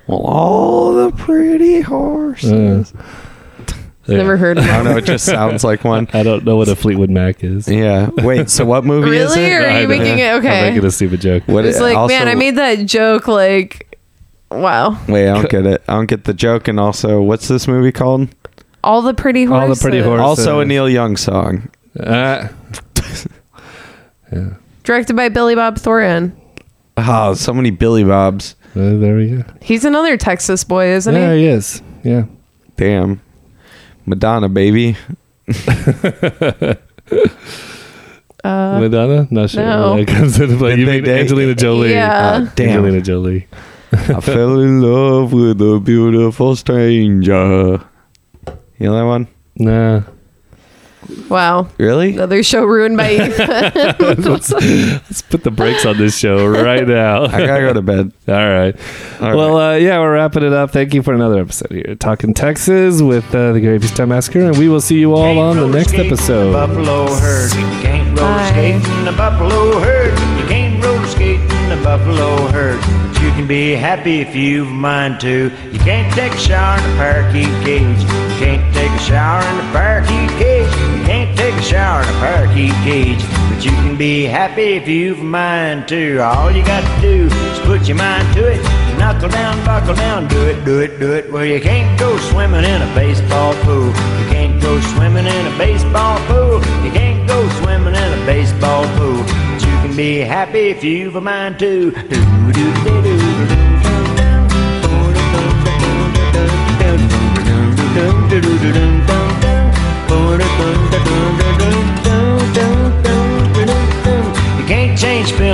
Well, 0.07 0.19
all 0.19 0.93
the 0.93 1.11
pretty 1.11 1.81
horses. 1.81 2.93
Uh, 2.93 3.03
yeah. 4.07 4.17
Never 4.17 4.37
heard 4.37 4.57
of 4.57 4.63
it. 4.65 4.69
I 4.69 4.77
don't 4.77 4.85
know. 4.85 4.97
It 4.97 5.03
just 5.03 5.25
sounds 5.25 5.65
like 5.65 5.83
one. 5.83 6.07
I 6.13 6.23
don't 6.23 6.45
know 6.45 6.55
what 6.55 6.69
a 6.69 6.77
Fleetwood 6.77 7.09
Mac 7.09 7.43
is. 7.43 7.67
Yeah. 7.67 8.09
Wait. 8.17 8.49
So 8.49 8.63
what 8.63 8.85
movie 8.85 9.17
is 9.17 9.35
Really? 9.35 9.51
it? 9.51 9.53
Or 9.61 9.67
are 9.67 9.81
you 9.81 9.87
making 9.89 10.19
it 10.19 10.29
I'm 10.31 10.39
okay? 10.39 10.69
making 10.69 10.85
a 10.85 10.91
stupid 10.91 11.19
joke. 11.19 11.43
What 11.45 11.65
It's 11.65 11.81
like, 11.81 11.97
also- 11.97 12.15
man, 12.15 12.29
I 12.29 12.35
made 12.35 12.55
that 12.55 12.85
joke 12.85 13.27
like, 13.27 13.97
wow. 14.49 14.97
Wait, 15.09 15.29
I 15.29 15.33
don't 15.33 15.49
get 15.49 15.65
it. 15.65 15.83
I 15.89 15.95
don't 15.95 16.05
get 16.05 16.23
the 16.23 16.33
joke. 16.33 16.69
And 16.69 16.79
also, 16.79 17.21
what's 17.21 17.49
this 17.49 17.67
movie 17.67 17.91
called? 17.91 18.29
All 18.81 19.01
the 19.01 19.13
pretty 19.13 19.43
horses. 19.43 19.61
All 19.69 19.75
the. 19.75 19.81
Pretty 19.81 20.01
Horses. 20.01 20.21
Also, 20.21 20.61
a 20.61 20.65
Neil 20.65 20.87
Young 20.87 21.17
song. 21.17 21.69
Uh, 21.99 22.47
yeah. 24.31 24.53
Directed 24.83 25.15
by 25.15 25.29
Billy 25.29 25.55
Bob 25.55 25.77
Thornton. 25.77 26.39
Oh, 26.97 27.33
so 27.33 27.53
many 27.53 27.71
Billy 27.71 28.03
Bobs. 28.03 28.55
Uh, 28.75 28.97
there 28.97 29.17
we 29.17 29.29
go. 29.29 29.43
He's 29.61 29.85
another 29.85 30.17
Texas 30.17 30.63
boy, 30.63 30.87
isn't 30.87 31.13
he? 31.13 31.19
yeah, 31.21 31.33
he? 31.33 31.39
he 31.41 31.47
is. 31.47 31.81
Yeah. 32.03 32.25
Damn. 32.75 33.21
Madonna, 34.05 34.49
baby. 34.49 34.95
Uh, 38.43 38.79
Madonna? 38.79 39.27
Not 39.29 39.49
sure. 39.49 39.63
no. 39.63 39.95
When 39.95 40.05
that 40.05 40.13
comes 40.15 40.39
into 40.39 40.57
play. 40.57 40.71
You 40.71 40.77
Did 40.77 40.87
they 40.87 40.91
mean 40.97 41.03
date? 41.03 41.19
Angelina 41.21 41.55
Jolie? 41.55 41.91
Yeah. 41.91 42.11
Uh, 42.11 42.51
damn. 42.55 42.69
Angelina 42.69 43.01
Jolie. 43.01 43.47
I 43.91 44.21
fell 44.21 44.59
in 44.59 44.81
love 44.81 45.33
with 45.33 45.61
a 45.61 45.79
beautiful 45.83 46.55
stranger. 46.55 47.81
You 48.77 48.85
know 48.85 48.93
that 48.95 49.05
one? 49.05 49.27
Nah. 49.57 50.03
Wow. 51.29 51.67
Really? 51.77 52.13
Another 52.13 52.43
show 52.43 52.63
ruined 52.65 52.97
by 52.97 53.13
Ethan. 53.13 53.45
let's, 54.23 54.51
let's 54.51 55.21
put 55.23 55.43
the 55.43 55.51
brakes 55.51 55.85
on 55.85 55.97
this 55.97 56.17
show 56.17 56.47
right 56.47 56.87
now. 56.87 57.23
I 57.23 57.45
gotta 57.45 57.61
go 57.61 57.73
to 57.73 57.81
bed. 57.81 58.11
All 58.27 58.35
right. 58.35 58.75
All 59.21 59.35
well, 59.35 59.57
uh, 59.57 59.75
yeah, 59.75 59.99
we're 59.99 60.13
wrapping 60.13 60.43
it 60.43 60.53
up. 60.53 60.71
Thank 60.71 60.93
you 60.93 61.01
for 61.03 61.13
another 61.13 61.39
episode 61.39 61.71
here. 61.71 61.95
Talking 61.95 62.33
Texas 62.33 63.01
with 63.01 63.25
uh, 63.33 63.53
the 63.53 63.61
Gary 63.61 63.79
Peacetime 63.79 64.09
Massacre, 64.09 64.41
and 64.41 64.57
we 64.57 64.69
will 64.69 64.81
see 64.81 64.99
you 64.99 65.13
all 65.13 65.39
on 65.39 65.57
the 65.57 65.67
next 65.67 65.93
episode. 65.93 66.53
Buffalo 66.53 67.07
herd. 67.15 67.53
You 67.53 67.81
can't 67.81 68.19
roller 68.19 68.47
skate 68.47 68.75
in 68.75 69.05
the 69.05 69.13
buffalo 69.13 69.79
herd. 69.79 70.11
You 70.39 70.47
can't 70.47 70.83
roller 70.83 71.07
skate 71.07 71.39
in 71.39 71.69
the 71.69 71.79
buffalo 71.83 72.47
herd. 72.47 73.06
You 73.27 73.33
can 73.33 73.45
be 73.45 73.73
happy 73.73 74.21
if 74.21 74.33
you've 74.33 74.69
a 74.69 74.73
mind 74.73 75.19
to. 75.19 75.51
You 75.73 75.79
can't 75.79 76.11
take 76.13 76.31
a 76.31 76.37
shower 76.37 76.79
in 76.79 76.85
a 76.85 76.95
parakeet 76.95 77.51
cage. 77.61 77.99
You 77.99 78.37
can't 78.39 78.73
take 78.73 78.89
a 78.89 78.99
shower 78.99 79.43
in 79.43 79.67
a 79.67 79.71
parakeet 79.73 80.29
cage. 80.39 80.71
You 80.71 81.03
can't 81.03 81.37
take 81.37 81.53
a 81.53 81.61
shower 81.61 82.03
in 82.03 82.07
a 82.07 82.19
parakeet 82.19 82.71
cage. 82.87 83.21
But 83.51 83.65
you 83.65 83.71
can 83.83 83.97
be 83.97 84.23
happy 84.23 84.79
if 84.79 84.87
you've 84.87 85.19
a 85.19 85.23
mind 85.25 85.89
to. 85.89 86.19
All 86.19 86.49
you 86.49 86.63
got 86.63 86.87
to 86.87 87.01
do 87.01 87.25
is 87.25 87.59
put 87.67 87.85
your 87.89 87.97
mind 87.97 88.33
to 88.35 88.47
it. 88.47 88.63
Knuckle 88.97 89.27
down, 89.27 89.63
buckle 89.65 89.95
down, 89.95 90.29
do 90.29 90.41
it, 90.47 90.63
do 90.63 90.79
it, 90.79 90.97
do 90.97 91.11
it. 91.11 91.29
Well, 91.29 91.43
you 91.43 91.59
can't 91.59 91.99
go 91.99 92.17
swimming 92.31 92.63
in 92.63 92.81
a 92.81 92.95
baseball 92.95 93.53
pool. 93.65 93.87
You 93.87 94.27
can't 94.31 94.61
go 94.61 94.79
swimming 94.95 95.27
in 95.27 95.53
a 95.53 95.57
baseball 95.57 96.17
pool. 96.27 96.63
You 96.85 96.91
can't 96.91 97.27
go 97.27 97.45
swimming 97.59 97.93
in 97.93 98.21
a 98.21 98.25
baseball 98.25 98.85
pool. 98.95 99.25
Be 99.97 100.17
happy 100.19 100.69
if 100.69 100.83
you've 100.83 101.15
a 101.15 101.21
mind 101.21 101.57
to. 101.57 101.89
Do, 101.89 101.99
do, 101.99 102.73
do, 102.83 103.01
do, 103.01 103.17
You 110.67 110.86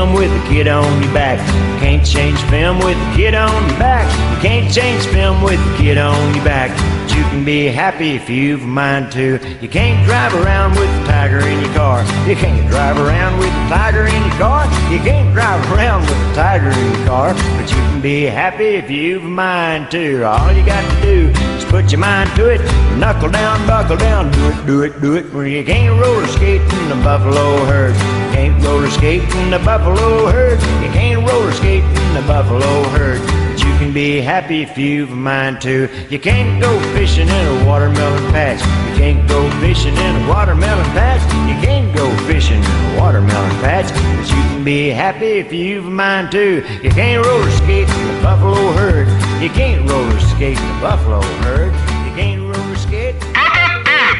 film 0.03 0.15
with 0.15 0.31
a 0.31 0.47
kid 0.49 0.67
on 0.67 1.01
your 1.01 1.13
back. 1.13 1.39
You 1.73 1.79
can't 1.79 2.05
change 2.05 2.39
film 2.49 2.79
with 2.79 2.97
a 2.97 3.15
kid 3.15 3.35
on 3.35 3.69
your 3.69 3.79
back. 3.79 4.05
You 4.35 4.41
can't 4.41 4.73
change 4.73 5.05
film 5.05 5.41
with 5.41 5.59
a 5.59 5.77
kid 5.77 5.97
on 5.97 6.35
your 6.35 6.43
back. 6.43 6.71
But 7.01 7.15
you 7.15 7.23
can 7.23 7.45
be 7.45 7.67
happy 7.67 8.11
if 8.11 8.29
you've 8.29 8.63
a 8.63 8.67
mind 8.67 9.11
to. 9.13 9.39
You 9.61 9.69
can't 9.69 10.05
drive 10.05 10.33
around 10.33 10.71
with 10.71 10.89
a 10.89 11.05
tiger 11.05 11.39
in 11.39 11.61
your 11.61 11.73
car. 11.73 12.03
You 12.27 12.35
can't 12.35 12.67
drive 12.69 12.97
around 12.97 13.39
with 13.39 13.47
a 13.47 13.69
tiger 13.69 14.05
in 14.05 14.21
your 14.23 14.37
car. 14.37 14.65
You 14.91 14.99
can't 14.99 15.33
drive 15.33 15.71
around 15.71 16.01
with 16.01 16.31
a 16.31 16.35
tiger 16.35 16.69
in 16.69 16.93
your 16.97 17.07
car. 17.07 17.33
But 17.33 17.69
you 17.69 17.77
can 17.77 18.01
be 18.01 18.23
happy 18.23 18.75
if 18.75 18.89
you've 18.89 19.23
a 19.23 19.29
mind 19.29 19.89
to. 19.91 20.23
All 20.23 20.51
you 20.51 20.65
got 20.65 20.83
to 20.83 21.01
do 21.01 21.62
put 21.73 21.91
your 21.91 21.99
mind 21.99 22.29
to 22.35 22.47
it. 22.49 22.61
Knuckle 22.99 23.29
down, 23.29 23.65
buckle 23.65 23.97
down, 23.97 24.31
do 24.31 24.45
it, 24.47 24.65
do 24.67 24.81
it, 24.83 25.01
do 25.01 25.15
it. 25.15 25.25
Where 25.33 25.47
you 25.47 25.63
can't 25.63 25.99
roller 25.99 26.27
skate 26.27 26.61
in 26.61 26.89
the 26.89 26.99
buffalo 27.03 27.65
herd. 27.65 27.95
You 27.95 28.29
can't 28.37 28.63
roller 28.63 28.91
skate 28.91 29.23
in 29.23 29.49
the 29.49 29.57
buffalo 29.57 30.27
herd. 30.27 30.61
You 30.83 30.91
can't 30.91 31.27
roller 31.27 31.51
skate 31.51 31.83
in 31.83 32.13
the 32.13 32.21
buffalo 32.27 32.83
herd. 32.89 33.19
But 33.49 33.59
you 33.65 33.73
can 33.79 33.91
be 33.91 34.21
happy 34.21 34.61
if 34.61 34.77
you've 34.77 35.11
a 35.11 35.15
mind 35.15 35.61
to. 35.61 35.89
You 36.11 36.19
can't 36.19 36.61
go 36.61 36.79
fishing 36.93 37.27
in 37.27 37.45
a 37.47 37.65
watermelon 37.65 38.23
patch. 38.31 38.61
You 38.91 38.95
can't 38.95 39.27
go 39.27 39.49
fishing 39.59 39.95
in 39.95 40.15
a 40.15 40.29
watermelon 40.29 40.85
patch. 40.93 41.23
You 41.49 41.57
can't 41.65 41.95
go 41.95 42.05
fishing 42.27 42.63
in 42.63 42.97
a 42.97 42.99
watermelon 42.99 43.49
patch. 43.61 43.89
But 43.91 44.29
you 44.29 44.43
can 44.53 44.63
be 44.63 44.89
happy 44.89 45.39
if 45.39 45.51
you've 45.51 45.87
a 45.87 45.89
mind 45.89 46.31
to. 46.33 46.63
You 46.83 46.91
can't 46.91 47.25
roller 47.25 47.49
skate 47.49 47.89
in 47.89 48.07
the 48.15 48.21
buffalo 48.21 48.73
herd. 48.73 49.32
You 49.43 49.49
can't 49.49 49.89
roller 49.89 50.19
skate 50.21 50.55
the 50.55 50.77
buffalo 50.79 51.21
herd. 51.43 51.73
You 51.73 52.15
can't 52.15 52.41
roller 52.43 52.75
skate. 52.77 53.15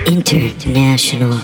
International. 0.06 1.40